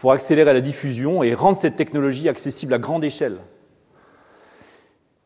pour 0.00 0.12
accélérer 0.12 0.54
la 0.54 0.62
diffusion 0.62 1.22
et 1.22 1.34
rendre 1.34 1.58
cette 1.58 1.76
technologie 1.76 2.30
accessible 2.30 2.72
à 2.72 2.78
grande 2.78 3.04
échelle. 3.04 3.36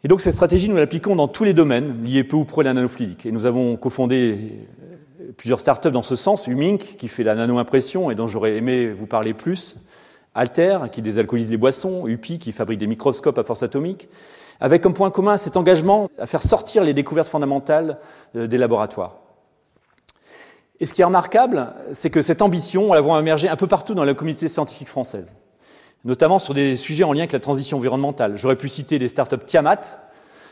Et 0.03 0.09
donc, 0.09 0.20
cette 0.20 0.35
stratégie, 0.35 0.68
nous 0.68 0.75
l'appliquons 0.75 1.14
dans 1.14 1.29
tous 1.29 1.45
les 1.45 1.55
domaines 1.55 2.03
liés 2.03 2.25
peu 2.25 2.37
ou 2.37 2.45
près 2.45 2.62
à 2.62 2.64
la 2.64 2.75
nanofluidique. 2.75 3.25
Et 3.25 3.31
nous 3.31 3.47
avons 3.47 3.77
cofondé 3.77 4.66
plusieurs 5.37 5.61
start-up 5.61 5.93
dans 5.93 6.03
ce 6.03 6.16
sens, 6.16 6.49
Umink, 6.49 6.97
qui 6.99 7.07
fait 7.07 7.22
la 7.22 7.37
nano-impression 7.37 8.11
et 8.11 8.16
dont 8.16 8.27
j'aurais 8.27 8.57
aimé 8.57 8.89
vous 8.89 9.07
parler 9.07 9.33
plus, 9.33 9.77
Alter, 10.35 10.81
qui 10.91 11.03
désalcoolise 11.03 11.53
les 11.53 11.57
boissons, 11.57 12.09
UPI, 12.09 12.41
qui 12.41 12.51
fabrique 12.51 12.81
des 12.81 12.89
microscopes 12.89 13.39
à 13.39 13.45
force 13.45 13.62
atomique, 13.62 14.09
avec 14.61 14.83
comme 14.83 14.95
point 14.95 15.12
commun 15.12 15.37
cet 15.37 15.57
engagement 15.57 16.11
à 16.18 16.27
faire 16.27 16.43
sortir 16.43 16.83
les 16.83 16.95
découvertes 16.95 17.29
fondamentales 17.29 17.99
euh, 18.35 18.49
des 18.49 18.59
laboratoires. 18.59 19.24
Et 20.81 20.87
ce 20.87 20.95
qui 20.95 21.03
est 21.03 21.05
remarquable, 21.05 21.72
c'est 21.93 22.11
que 22.11 22.20
cette 22.20 22.43
ambition, 22.43 22.91
on 22.91 22.93
la 22.95 23.01
voit 23.01 23.18
émerger 23.20 23.49
un 23.49 23.57
peu 23.57 23.66
partout 23.66 23.95
dans 23.95 24.05
la 24.05 24.14
communauté 24.14 24.49
scientifique 24.49 24.89
française, 24.89 25.37
notamment 26.05 26.39
sur 26.39 26.53
des 26.53 26.77
sujets 26.77 27.05
en 27.05 27.12
lien 27.12 27.20
avec 27.20 27.33
la 27.33 27.41
transition 27.41 27.79
environnementale. 27.79 28.37
J'aurais 28.37 28.57
pu 28.57 28.68
citer 28.68 28.99
les 28.99 29.09
startups 29.09 29.45
Tiamat, 29.47 30.01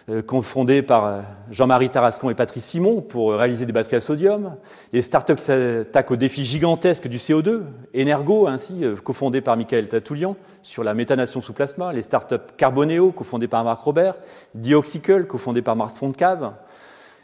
euh, 0.08 0.22
fondées 0.42 0.82
par 0.82 1.06
euh, 1.06 1.20
Jean-Marie 1.50 1.88
Tarascon 1.88 2.28
et 2.28 2.34
Patrice 2.34 2.64
Simon 2.64 3.00
pour 3.00 3.34
réaliser 3.34 3.66
des 3.66 3.72
batteries 3.72 3.96
à 3.96 4.00
sodium, 4.00 4.56
les 4.92 5.00
startups 5.00 5.36
qui 5.36 5.44
s'attaquent 5.44 6.10
au 6.10 6.16
défi 6.16 6.44
gigantesque 6.44 7.06
du 7.06 7.18
CO2, 7.18 7.62
Energo 7.96 8.48
ainsi, 8.48 8.84
euh, 8.84 8.96
cofondé 8.96 9.40
par 9.40 9.56
Michael 9.56 9.88
Tatoulian 9.88 10.36
sur 10.62 10.82
la 10.82 10.94
méthanation 10.94 11.40
sous 11.40 11.52
plasma, 11.52 11.92
les 11.92 12.02
startups 12.02 12.52
Carboneo, 12.56 13.12
cofondées 13.12 13.46
par 13.46 13.62
Marc 13.62 13.80
Robert, 13.82 14.14
Dioxicle, 14.54 15.26
cofondé 15.26 15.62
par 15.62 15.76
Marc 15.76 15.94
Fontcave, 15.94 16.52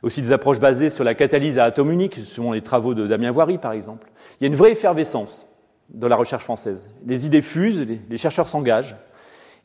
aussi 0.02 0.22
des 0.22 0.32
approches 0.32 0.60
basées 0.60 0.90
sur 0.90 1.04
la 1.04 1.14
catalyse 1.14 1.58
à 1.58 1.64
atome 1.64 1.90
unique, 1.90 2.16
selon 2.24 2.52
les 2.52 2.62
travaux 2.62 2.94
de 2.94 3.06
Damien 3.06 3.30
Voiry 3.30 3.58
par 3.58 3.72
exemple. 3.72 4.10
Il 4.40 4.44
y 4.44 4.46
a 4.46 4.48
une 4.48 4.56
vraie 4.56 4.72
effervescence 4.72 5.46
dans 5.88 6.08
la 6.08 6.16
recherche 6.16 6.44
française. 6.44 6.90
Les 7.06 7.26
idées 7.26 7.42
fusent, 7.42 7.80
les 7.80 8.16
chercheurs 8.16 8.48
s'engagent. 8.48 8.96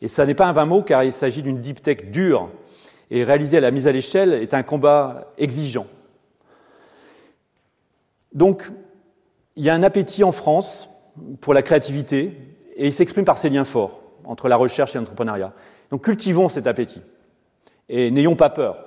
Et 0.02 0.08
ça 0.08 0.26
n'est 0.26 0.34
pas 0.34 0.48
un 0.48 0.54
vain 0.54 0.66
mot 0.66 0.82
car 0.82 1.04
il 1.04 1.14
s'agit 1.14 1.44
d'une 1.44 1.60
deep 1.60 1.82
tech 1.82 2.12
dure. 2.12 2.50
Et 3.12 3.24
réaliser 3.24 3.58
à 3.58 3.62
la 3.62 3.72
mise 3.72 3.88
à 3.88 3.92
l'échelle 3.92 4.34
est 4.34 4.54
un 4.54 4.64
combat 4.64 5.32
exigeant. 5.38 5.86
Donc, 8.34 8.64
il 9.56 9.64
y 9.64 9.70
a 9.70 9.74
un 9.74 9.84
appétit 9.84 10.24
en 10.24 10.32
France 10.32 10.90
pour 11.42 11.54
la 11.54 11.62
créativité 11.62 12.38
et 12.76 12.88
il 12.88 12.94
s'exprime 12.94 13.26
par 13.26 13.38
ces 13.38 13.50
liens 13.50 13.66
forts 13.66 14.02
entre 14.26 14.48
la 14.48 14.56
recherche 14.56 14.96
et 14.96 14.98
l'entrepreneuriat. 14.98 15.54
Donc 15.92 16.04
cultivons 16.04 16.50
cet 16.50 16.66
appétit 16.66 17.02
et 17.90 18.10
n'ayons 18.10 18.36
pas 18.36 18.50
peur. 18.50 18.84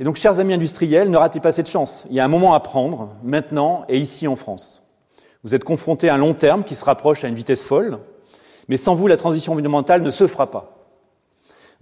Et 0.00 0.04
donc, 0.04 0.16
chers 0.16 0.40
amis 0.40 0.54
industriels, 0.54 1.10
ne 1.10 1.18
ratez 1.18 1.40
pas 1.40 1.52
cette 1.52 1.68
chance. 1.68 2.06
Il 2.08 2.16
y 2.16 2.20
a 2.20 2.24
un 2.24 2.28
moment 2.28 2.54
à 2.54 2.60
prendre, 2.60 3.10
maintenant 3.22 3.84
et 3.90 3.98
ici 3.98 4.26
en 4.26 4.34
France. 4.34 4.82
Vous 5.44 5.54
êtes 5.54 5.62
confrontés 5.62 6.08
à 6.08 6.14
un 6.14 6.16
long 6.18 6.32
terme 6.32 6.64
qui 6.64 6.74
se 6.74 6.86
rapproche 6.86 7.22
à 7.22 7.28
une 7.28 7.34
vitesse 7.34 7.62
folle, 7.62 7.98
mais 8.68 8.78
sans 8.78 8.94
vous, 8.94 9.06
la 9.08 9.18
transition 9.18 9.52
environnementale 9.52 10.00
ne 10.00 10.10
se 10.10 10.26
fera 10.26 10.50
pas. 10.50 10.86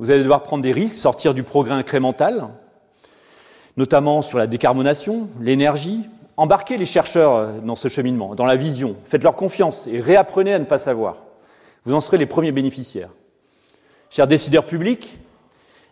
Vous 0.01 0.11
allez 0.11 0.23
devoir 0.23 0.43
prendre 0.43 0.65
des 0.65 0.73
risques, 0.73 0.97
sortir 0.97 1.33
du 1.33 1.45
progrès 1.45 1.75
incrémental, 1.75 2.49
notamment 3.77 4.21
sur 4.21 4.39
la 4.39 4.49
décarbonation, 4.49 5.29
l'énergie. 5.41 6.05
Embarquez 6.37 6.77
les 6.77 6.87
chercheurs 6.87 7.53
dans 7.63 7.77
ce 7.77 7.87
cheminement, 7.87 8.35
dans 8.35 8.47
la 8.47 8.57
vision. 8.57 8.97
Faites-leur 9.05 9.37
confiance 9.37 9.87
et 9.87 10.01
réapprenez 10.01 10.55
à 10.55 10.59
ne 10.59 10.65
pas 10.65 10.79
savoir. 10.79 11.19
Vous 11.85 11.95
en 11.95 12.01
serez 12.01 12.17
les 12.17 12.27
premiers 12.27 12.53
bénéficiaires. 12.53 13.11
Chers 14.11 14.27
décideurs 14.27 14.67
publics, 14.67 15.21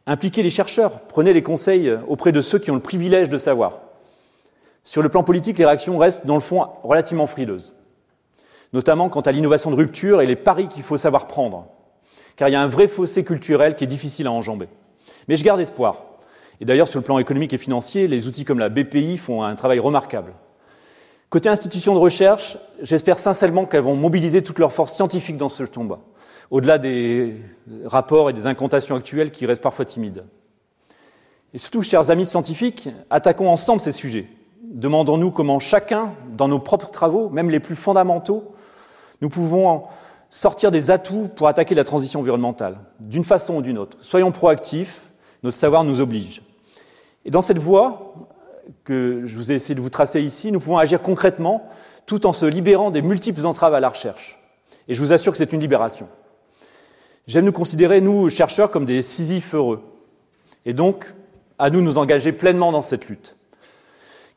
Impliquez 0.08 0.44
les 0.44 0.50
chercheurs, 0.50 1.00
prenez 1.08 1.32
les 1.32 1.42
conseils 1.42 1.92
auprès 2.06 2.30
de 2.30 2.40
ceux 2.40 2.60
qui 2.60 2.70
ont 2.70 2.76
le 2.76 2.80
privilège 2.80 3.28
de 3.28 3.38
savoir. 3.38 3.80
Sur 4.84 5.02
le 5.02 5.08
plan 5.08 5.24
politique, 5.24 5.58
les 5.58 5.64
réactions 5.64 5.98
restent, 5.98 6.26
dans 6.26 6.36
le 6.36 6.40
fond, 6.40 6.64
relativement 6.84 7.26
frileuses, 7.26 7.74
notamment 8.72 9.08
quant 9.08 9.22
à 9.22 9.32
l'innovation 9.32 9.72
de 9.72 9.76
rupture 9.76 10.22
et 10.22 10.26
les 10.26 10.36
paris 10.36 10.68
qu'il 10.68 10.84
faut 10.84 10.96
savoir 10.96 11.26
prendre, 11.26 11.66
car 12.36 12.48
il 12.48 12.52
y 12.52 12.54
a 12.54 12.62
un 12.62 12.68
vrai 12.68 12.86
fossé 12.86 13.24
culturel 13.24 13.74
qui 13.74 13.82
est 13.82 13.88
difficile 13.88 14.28
à 14.28 14.32
enjamber. 14.32 14.68
Mais 15.26 15.34
je 15.34 15.42
garde 15.42 15.60
espoir. 15.60 16.04
Et 16.60 16.64
d'ailleurs, 16.64 16.86
sur 16.86 17.00
le 17.00 17.04
plan 17.04 17.18
économique 17.18 17.52
et 17.52 17.58
financier, 17.58 18.06
les 18.06 18.28
outils 18.28 18.44
comme 18.44 18.60
la 18.60 18.68
BPI 18.68 19.16
font 19.16 19.42
un 19.42 19.56
travail 19.56 19.80
remarquable. 19.80 20.34
Côté 21.30 21.48
institutions 21.48 21.94
de 21.94 21.98
recherche, 21.98 22.56
j'espère 22.80 23.18
sincèrement 23.18 23.66
qu'elles 23.66 23.82
vont 23.82 23.96
mobiliser 23.96 24.42
toutes 24.42 24.60
leurs 24.60 24.72
forces 24.72 24.94
scientifiques 24.94 25.36
dans 25.36 25.48
ce 25.48 25.64
combat 25.64 25.98
au-delà 26.50 26.78
des 26.78 27.40
rapports 27.84 28.30
et 28.30 28.32
des 28.32 28.46
incantations 28.46 28.96
actuelles 28.96 29.30
qui 29.30 29.46
restent 29.46 29.62
parfois 29.62 29.84
timides. 29.84 30.24
Et 31.54 31.58
surtout, 31.58 31.82
chers 31.82 32.10
amis 32.10 32.26
scientifiques, 32.26 32.88
attaquons 33.10 33.48
ensemble 33.48 33.80
ces 33.80 33.92
sujets. 33.92 34.26
Demandons-nous 34.64 35.30
comment 35.30 35.58
chacun, 35.58 36.12
dans 36.36 36.48
nos 36.48 36.58
propres 36.58 36.90
travaux, 36.90 37.28
même 37.30 37.50
les 37.50 37.60
plus 37.60 37.76
fondamentaux, 37.76 38.52
nous 39.20 39.28
pouvons 39.28 39.84
sortir 40.28 40.70
des 40.70 40.90
atouts 40.90 41.28
pour 41.34 41.48
attaquer 41.48 41.74
la 41.74 41.84
transition 41.84 42.20
environnementale, 42.20 42.78
d'une 43.00 43.24
façon 43.24 43.56
ou 43.56 43.62
d'une 43.62 43.78
autre. 43.78 43.96
Soyons 44.02 44.32
proactifs, 44.32 45.12
notre 45.42 45.56
savoir 45.56 45.84
nous 45.84 46.00
oblige. 46.00 46.42
Et 47.24 47.30
dans 47.30 47.42
cette 47.42 47.58
voie 47.58 48.14
que 48.84 49.22
je 49.24 49.36
vous 49.36 49.52
ai 49.52 49.54
essayé 49.54 49.74
de 49.74 49.80
vous 49.80 49.90
tracer 49.90 50.20
ici, 50.20 50.52
nous 50.52 50.58
pouvons 50.58 50.78
agir 50.78 51.00
concrètement 51.00 51.68
tout 52.04 52.26
en 52.26 52.32
se 52.32 52.46
libérant 52.46 52.90
des 52.90 53.02
multiples 53.02 53.46
entraves 53.46 53.74
à 53.74 53.80
la 53.80 53.88
recherche. 53.88 54.38
Et 54.88 54.94
je 54.94 55.00
vous 55.00 55.12
assure 55.12 55.32
que 55.32 55.38
c'est 55.38 55.52
une 55.52 55.60
libération. 55.60 56.08
J'aime 57.26 57.44
nous 57.44 57.52
considérer, 57.52 58.00
nous, 58.00 58.30
chercheurs, 58.30 58.70
comme 58.70 58.86
des 58.86 59.02
Sisyphes 59.02 59.54
heureux. 59.54 59.82
Et 60.64 60.72
donc, 60.72 61.12
à 61.58 61.70
nous 61.70 61.82
nous 61.82 61.98
engager 61.98 62.30
pleinement 62.30 62.70
dans 62.70 62.82
cette 62.82 63.08
lutte. 63.08 63.34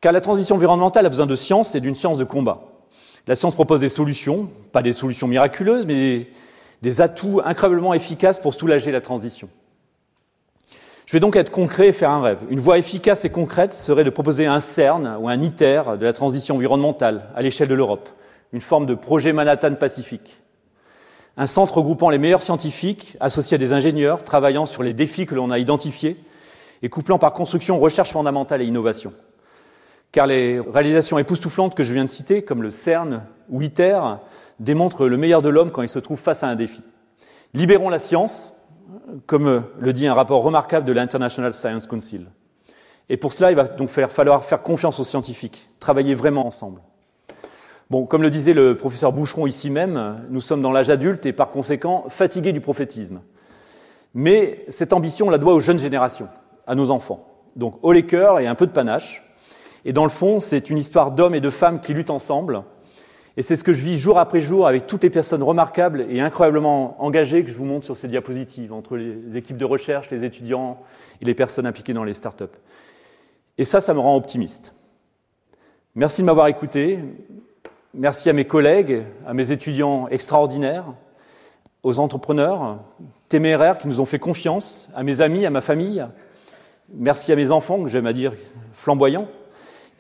Car 0.02 0.12
la 0.12 0.22
transition 0.22 0.56
environnementale 0.56 1.06
a 1.06 1.10
besoin 1.10 1.28
de 1.28 1.36
science 1.36 1.76
et 1.76 1.82
d'une 1.82 1.94
science 1.94 2.18
de 2.18 2.24
combat. 2.24 2.64
La 3.28 3.36
science 3.36 3.54
propose 3.54 3.82
des 3.82 3.90
solutions, 3.90 4.50
pas 4.72 4.82
des 4.82 4.94
solutions 4.94 5.28
miraculeuses, 5.28 5.86
mais 5.86 6.30
des, 6.82 7.02
atouts 7.02 7.42
incroyablement 7.46 7.94
efficaces 7.94 8.40
pour 8.40 8.56
soulager 8.56 8.92
la 8.92 9.02
transition. 9.02 9.50
Je 11.06 11.14
vais 11.14 11.20
donc 11.20 11.36
être 11.36 11.52
concret 11.52 11.90
et 11.90 11.92
faire 11.92 12.10
un 12.10 12.22
rêve. 12.22 12.40
Une 12.50 12.60
voie 12.60 12.80
efficace 12.80 13.24
et 13.24 13.30
concrète 13.30 13.74
serait 13.74 14.04
de 14.04 14.10
proposer 14.10 14.48
un 14.48 14.60
CERN 14.60 15.18
ou 15.20 15.28
un 15.28 15.40
ITER 15.42 15.84
de 16.00 16.06
la 16.06 16.14
transition 16.14 16.56
environnementale 16.56 17.30
à 17.36 17.44
l'échelle 17.44 17.68
de 17.68 17.76
l'Europe, 17.76 18.10
une 18.52 18.62
forme 18.62 18.88
de 18.88 18.96
projet 18.96 19.34
Manhattan 19.34 19.76
Pacifique. 19.76 20.40
Un 21.38 21.48
centre 21.48 21.78
regroupant 21.78 22.10
les 22.10 22.18
meilleurs 22.18 22.42
scientifiques, 22.42 23.16
associés 23.20 23.56
à 23.56 23.58
des 23.58 23.72
ingénieurs, 23.72 24.24
travaillant 24.24 24.66
sur 24.66 24.84
les 24.84 24.94
défis 24.94 25.26
que 25.26 25.36
l'on 25.36 25.52
a 25.52 25.60
identifiés 25.60 26.18
et 26.82 26.90
couplant 26.90 27.20
par 27.20 27.34
construction 27.34 27.80
recherche 27.80 28.12
fondamentale 28.12 28.62
et 28.62 28.66
innovation 28.66 29.14
car 30.12 30.28
les 30.28 30.60
réalisations 30.60 31.20
époustouflantes 31.20 31.76
que 31.76 31.84
je 31.84 31.94
viens 31.94 32.06
de 32.06 32.10
citer, 32.10 32.44
comme 32.44 32.64
le 32.64 32.72
CERN 32.72 33.24
ou 33.50 33.62
ITER, 33.62 34.02
démontrent 34.60 35.08
le 35.08 35.18
meilleur 35.18 35.42
de 35.42 35.50
l'homme 35.50 35.72
quand 35.72 35.82
il 35.82 35.90
se 35.90 36.00
trouve 36.00 36.20
face 36.20 36.44
à 36.44 36.48
un 36.48 36.56
défi. 36.56 36.82
Libérons 37.54 37.90
la 37.90 38.00
science, 38.00 38.54
comme 39.28 39.64
le 39.80 39.94
dit 39.94 40.08
un 40.08 40.14
rapport 40.14 40.42
remarquable 40.42 40.86
de 40.86 40.94
l'International 40.94 41.54
Science 41.54 41.88
Council. 41.88 42.28
Et 43.10 43.18
pour 43.18 43.34
cela, 43.34 43.52
il 43.52 43.56
va 43.56 43.66
donc 43.66 43.90
falloir 43.90 44.46
faire 44.46 44.62
confiance 44.62 45.00
aux 45.00 45.04
scientifiques, 45.04 45.70
travailler 45.80 46.16
vraiment 46.16 46.46
ensemble. 46.46 46.82
Bon, 47.90 48.06
comme 48.06 48.22
le 48.22 48.30
disait 48.30 48.54
le 48.54 48.78
professeur 48.78 49.12
Boucheron 49.14 49.48
ici 49.48 49.72
même, 49.72 50.18
nous 50.30 50.42
sommes 50.42 50.62
dans 50.62 50.72
l'âge 50.72 50.92
adulte 50.92 51.26
et 51.26 51.34
par 51.34 51.50
conséquent 51.50 52.06
fatigués 52.10 52.52
du 52.52 52.62
prophétisme. 52.62 53.22
Mais 54.14 54.64
cette 54.68 54.94
ambition, 54.94 55.28
on 55.28 55.30
la 55.32 55.40
doit 55.40 55.54
aux 55.56 55.60
jeunes 55.60 55.80
générations, 55.80 56.28
à 56.68 56.76
nos 56.76 56.92
enfants. 56.92 57.26
Donc 57.56 57.80
haut 57.82 57.92
les 57.92 58.06
cœurs 58.06 58.40
et 58.40 58.46
un 58.46 58.54
peu 58.54 58.68
de 58.68 58.72
panache, 58.72 59.24
et 59.86 59.94
dans 59.94 60.04
le 60.04 60.12
fond, 60.12 60.40
c'est 60.40 60.70
une 60.70 60.78
histoire 60.78 61.12
d'hommes 61.12 61.34
et 61.34 61.42
de 61.42 61.50
femmes 61.50 61.82
qui 61.82 61.96
luttent 61.96 62.12
ensemble. 62.12 62.64
Et 63.38 63.42
c'est 63.42 63.56
ce 63.56 63.64
que 63.64 63.74
je 63.74 63.82
vis 63.82 63.98
jour 63.98 64.20
après 64.20 64.42
jour 64.42 64.68
avec 64.68 64.86
toutes 64.86 65.04
les 65.04 65.10
personnes 65.10 65.42
remarquables 65.42 66.06
et 66.10 66.20
incroyablement 66.20 67.02
engagées 67.02 67.44
que 67.44 67.50
je 67.50 67.58
vous 67.58 67.66
montre 67.66 67.86
sur 67.86 67.98
ces 67.98 68.08
diapositives, 68.08 68.72
entre 68.72 68.98
les 68.98 69.36
équipes 69.36 69.58
de 69.58 69.66
recherche, 69.66 70.12
les 70.12 70.26
étudiants 70.26 70.78
et 71.22 71.26
les 71.26 71.34
personnes 71.34 71.66
impliquées 71.66 71.94
dans 71.94 72.04
les 72.04 72.14
startups. 72.14 72.44
Et 73.58 73.66
ça, 73.66 73.82
ça 73.82 73.96
me 73.96 74.00
rend 74.00 74.16
optimiste. 74.16 74.76
Merci 75.96 76.22
de 76.22 76.28
m'avoir 76.28 76.48
écouté. 76.50 77.00
Merci 77.96 78.30
à 78.30 78.34
mes 78.34 78.46
collègues, 78.46 79.02
à 79.26 79.34
mes 79.34 79.50
étudiants 79.50 80.08
extraordinaires, 80.10 80.86
aux 81.82 81.98
entrepreneurs 81.98 82.78
téméraires 83.30 83.80
qui 83.80 83.88
nous 83.88 84.00
ont 84.00 84.06
fait 84.06 84.20
confiance, 84.20 84.90
à 84.96 85.02
mes 85.02 85.22
amis, 85.22 85.44
à 85.44 85.50
ma 85.50 85.62
famille. 85.62 86.06
Merci 86.94 87.32
à 87.32 87.36
mes 87.36 87.50
enfants, 87.50 87.82
que 87.82 87.90
j'aime 87.90 88.06
à 88.06 88.14
dire 88.14 88.34
flamboyants 88.74 89.28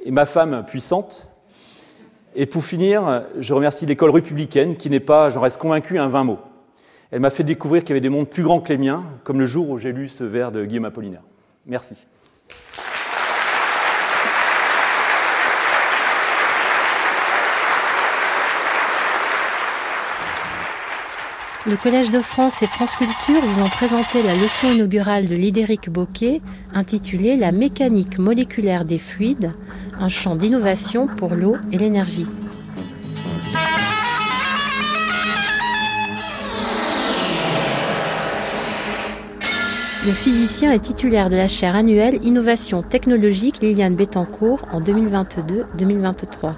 et 0.03 0.11
ma 0.11 0.27
femme 0.27 0.63
puissante. 0.67 1.31
Et 2.35 2.45
pour 2.45 2.63
finir, 2.63 3.25
je 3.39 3.55
remercie 3.55 3.87
l'école 3.87 4.11
républicaine 4.11 4.75
qui 4.77 4.91
n'est 4.91 4.99
pas, 4.99 5.31
j'en 5.31 5.41
reste 5.41 5.57
convaincu, 5.57 5.97
un 5.97 6.09
vain 6.09 6.23
mot. 6.23 6.37
Elle 7.09 7.21
m'a 7.21 7.31
fait 7.31 7.43
découvrir 7.43 7.81
qu'il 7.81 7.89
y 7.89 7.93
avait 7.93 8.01
des 8.01 8.09
mondes 8.09 8.29
plus 8.29 8.43
grands 8.43 8.59
que 8.59 8.71
les 8.71 8.77
miens, 8.77 9.03
comme 9.23 9.39
le 9.39 9.47
jour 9.47 9.67
où 9.67 9.79
j'ai 9.79 9.91
lu 9.91 10.09
ce 10.09 10.23
vers 10.23 10.51
de 10.51 10.63
Guillaume 10.63 10.85
Apollinaire. 10.85 11.23
Merci. 11.65 11.95
Le 21.65 21.75
Collège 21.75 22.09
de 22.09 22.21
France 22.21 22.63
et 22.63 22.67
France 22.67 22.95
Culture 22.95 23.41
vous 23.41 23.61
ont 23.61 23.67
présenté 23.67 24.23
la 24.23 24.33
leçon 24.33 24.71
inaugurale 24.71 25.27
de 25.27 25.35
Lidéric 25.35 25.89
Boquet 25.89 26.41
intitulée 26.73 27.35
La 27.35 27.51
mécanique 27.51 28.17
moléculaire 28.17 28.85
des 28.85 28.97
fluides, 28.97 29.51
un 29.99 30.07
champ 30.07 30.37
d'innovation 30.37 31.07
pour 31.07 31.35
l'eau 31.35 31.57
et 31.73 31.77
l'énergie. 31.77 32.27
Le 40.05 40.13
physicien 40.13 40.71
est 40.71 40.79
titulaire 40.79 41.29
de 41.29 41.35
la 41.35 41.49
chaire 41.49 41.75
annuelle 41.75 42.23
Innovation 42.23 42.83
technologique 42.83 43.61
Liliane 43.61 43.95
Bettencourt 43.95 44.65
en 44.71 44.79
2022-2023. 44.79 46.53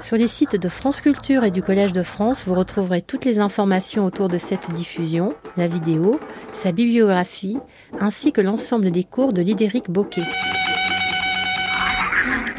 Sur 0.00 0.16
les 0.16 0.28
sites 0.28 0.56
de 0.56 0.68
France 0.68 1.00
Culture 1.00 1.44
et 1.44 1.50
du 1.50 1.62
Collège 1.62 1.92
de 1.92 2.02
France, 2.02 2.46
vous 2.46 2.54
retrouverez 2.54 3.02
toutes 3.02 3.24
les 3.24 3.40
informations 3.40 4.04
autour 4.04 4.28
de 4.28 4.38
cette 4.38 4.70
diffusion, 4.72 5.34
la 5.56 5.66
vidéo, 5.66 6.20
sa 6.52 6.70
bibliographie, 6.70 7.58
ainsi 7.98 8.32
que 8.32 8.40
l'ensemble 8.40 8.90
des 8.92 9.04
cours 9.04 9.32
de 9.32 9.42
Lidéric 9.42 9.90
Boquet. 9.90 10.22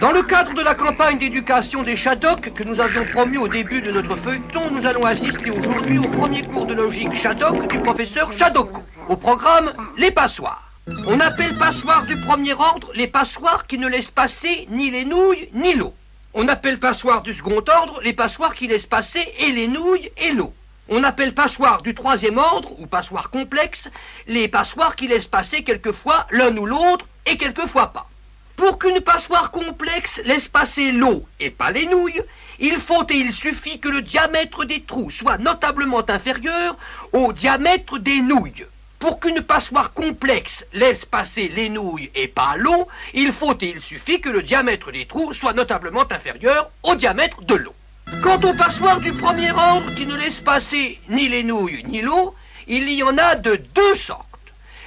Dans 0.01 0.11
le 0.11 0.21
cadre 0.21 0.53
de 0.53 0.61
la 0.61 0.75
campagne 0.75 1.17
d'éducation 1.17 1.81
des 1.81 1.95
Shadok 1.95 2.53
que 2.53 2.63
nous 2.63 2.79
avions 2.79 3.05
promu 3.05 3.37
au 3.37 3.47
début 3.47 3.81
de 3.81 3.91
notre 3.91 4.15
feuilleton, 4.15 4.71
nous 4.71 4.85
allons 4.85 5.05
assister 5.05 5.49
aujourd'hui 5.49 5.99
au 5.99 6.07
premier 6.09 6.41
cours 6.41 6.65
de 6.65 6.73
logique 6.73 7.15
Shadok 7.15 7.69
du 7.69 7.79
professeur 7.79 8.31
Shadoko. 8.37 8.81
Au 9.07 9.15
programme, 9.15 9.71
les 9.97 10.11
passoires. 10.11 10.69
On 11.07 11.19
appelle 11.19 11.57
passoires 11.57 12.05
du 12.05 12.17
premier 12.17 12.53
ordre 12.53 12.91
les 12.95 13.07
passoires 13.07 13.65
qui 13.67 13.77
ne 13.77 13.87
laissent 13.87 14.11
passer 14.11 14.67
ni 14.71 14.91
les 14.91 15.05
nouilles 15.05 15.49
ni 15.53 15.73
l'eau. 15.75 15.93
On 16.35 16.47
appelle 16.47 16.79
passoires 16.79 17.23
du 17.23 17.33
second 17.33 17.63
ordre 17.67 18.01
les 18.03 18.13
passoires 18.13 18.53
qui 18.53 18.67
laissent 18.67 18.85
passer 18.85 19.27
et 19.39 19.51
les 19.51 19.67
nouilles 19.67 20.11
et 20.17 20.31
l'eau. 20.31 20.53
On 20.87 21.03
appelle 21.03 21.33
passoires 21.33 21.81
du 21.81 21.95
troisième 21.95 22.37
ordre, 22.37 22.79
ou 22.79 22.85
passoires 22.85 23.31
complexes, 23.31 23.89
les 24.27 24.47
passoires 24.47 24.95
qui 24.95 25.07
laissent 25.07 25.27
passer 25.27 25.63
quelquefois 25.63 26.27
l'un 26.29 26.55
ou 26.55 26.67
l'autre 26.67 27.07
et 27.25 27.35
quelquefois 27.35 27.93
pas. 27.93 28.07
Pour 28.55 28.77
qu'une 28.77 29.01
passoire 29.01 29.49
complexe 29.49 30.21
laisse 30.23 30.47
passer 30.47 30.91
l'eau 30.91 31.25
et 31.39 31.49
pas 31.49 31.71
les 31.71 31.87
nouilles, 31.87 32.21
il 32.59 32.77
faut 32.77 33.05
et 33.09 33.15
il 33.15 33.33
suffit 33.33 33.79
que 33.79 33.89
le 33.89 34.01
diamètre 34.01 34.65
des 34.65 34.81
trous 34.81 35.09
soit 35.09 35.39
notablement 35.39 36.07
inférieur 36.09 36.77
au 37.11 37.33
diamètre 37.33 37.97
des 37.97 38.21
nouilles. 38.21 38.65
Pour 38.99 39.21
qu'une 39.21 39.41
passoire 39.41 39.93
complexe 39.93 40.65
laisse 40.73 41.05
passer 41.05 41.47
les 41.47 41.69
nouilles 41.69 42.11
et 42.15 42.27
pas 42.27 42.57
l'eau, 42.57 42.85
il 43.13 43.31
faut 43.31 43.55
et 43.61 43.73
il 43.73 43.81
suffit 43.81 44.19
que 44.19 44.27
le 44.29 44.43
diamètre 44.43 44.91
des 44.91 45.05
trous 45.05 45.33
soit 45.33 45.53
notablement 45.53 46.03
inférieur 46.11 46.69
au 46.83 46.95
diamètre 46.95 47.41
de 47.43 47.55
l'eau. 47.55 47.73
Quant 48.21 48.41
aux 48.41 48.53
passoires 48.53 48.99
du 48.99 49.13
premier 49.13 49.51
ordre 49.51 49.95
qui 49.95 50.05
ne 50.05 50.17
laissent 50.17 50.41
passer 50.41 50.99
ni 51.07 51.29
les 51.29 51.43
nouilles 51.43 51.85
ni 51.87 52.01
l'eau, 52.01 52.35
il 52.67 52.91
y 52.91 53.01
en 53.01 53.17
a 53.17 53.35
de 53.35 53.55
deux 53.55 53.95
sortes. 53.95 54.25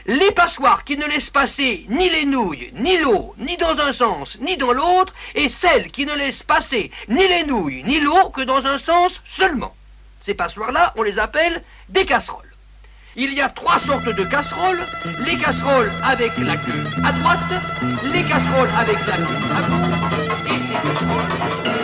Les 0.04 0.30
passoires 0.32 0.84
qui 0.84 0.98
ne 0.98 1.06
laissent 1.06 1.30
passer 1.30 1.86
ni 1.88 2.10
les 2.10 2.26
nouilles, 2.26 2.70
ni 2.74 2.98
l'eau, 2.98 3.34
ni 3.38 3.56
dans 3.56 3.78
un 3.78 3.94
sens, 3.94 4.36
ni 4.40 4.58
dans 4.58 4.72
l'autre, 4.72 5.14
et 5.34 5.48
celles 5.48 5.90
qui 5.90 6.04
ne 6.04 6.14
laissent 6.14 6.42
passer 6.42 6.90
ni 7.08 7.26
les 7.26 7.44
nouilles, 7.44 7.82
ni 7.84 7.98
l'eau 7.98 8.28
que 8.28 8.42
dans 8.42 8.66
un 8.66 8.76
sens 8.76 9.22
seulement. 9.24 9.74
Ces 10.20 10.34
passoires-là, 10.34 10.92
on 10.96 11.02
les 11.02 11.18
appelle 11.18 11.62
des 11.88 12.04
casseroles. 12.04 12.51
Il 13.14 13.34
y 13.34 13.42
a 13.42 13.48
trois 13.50 13.78
sortes 13.78 14.08
de 14.08 14.24
casseroles. 14.24 14.80
Les 15.26 15.36
casseroles 15.36 15.92
avec 16.02 16.32
la 16.38 16.56
queue 16.56 16.84
à 17.04 17.12
droite, 17.12 17.38
les 18.04 18.22
casseroles 18.22 18.70
avec 18.78 18.98
la 19.06 19.16
queue 19.16 19.42
à 19.54 19.62
gauche 19.68 20.46
et 20.46 20.52
les 20.52 20.72
casseroles 20.72 21.81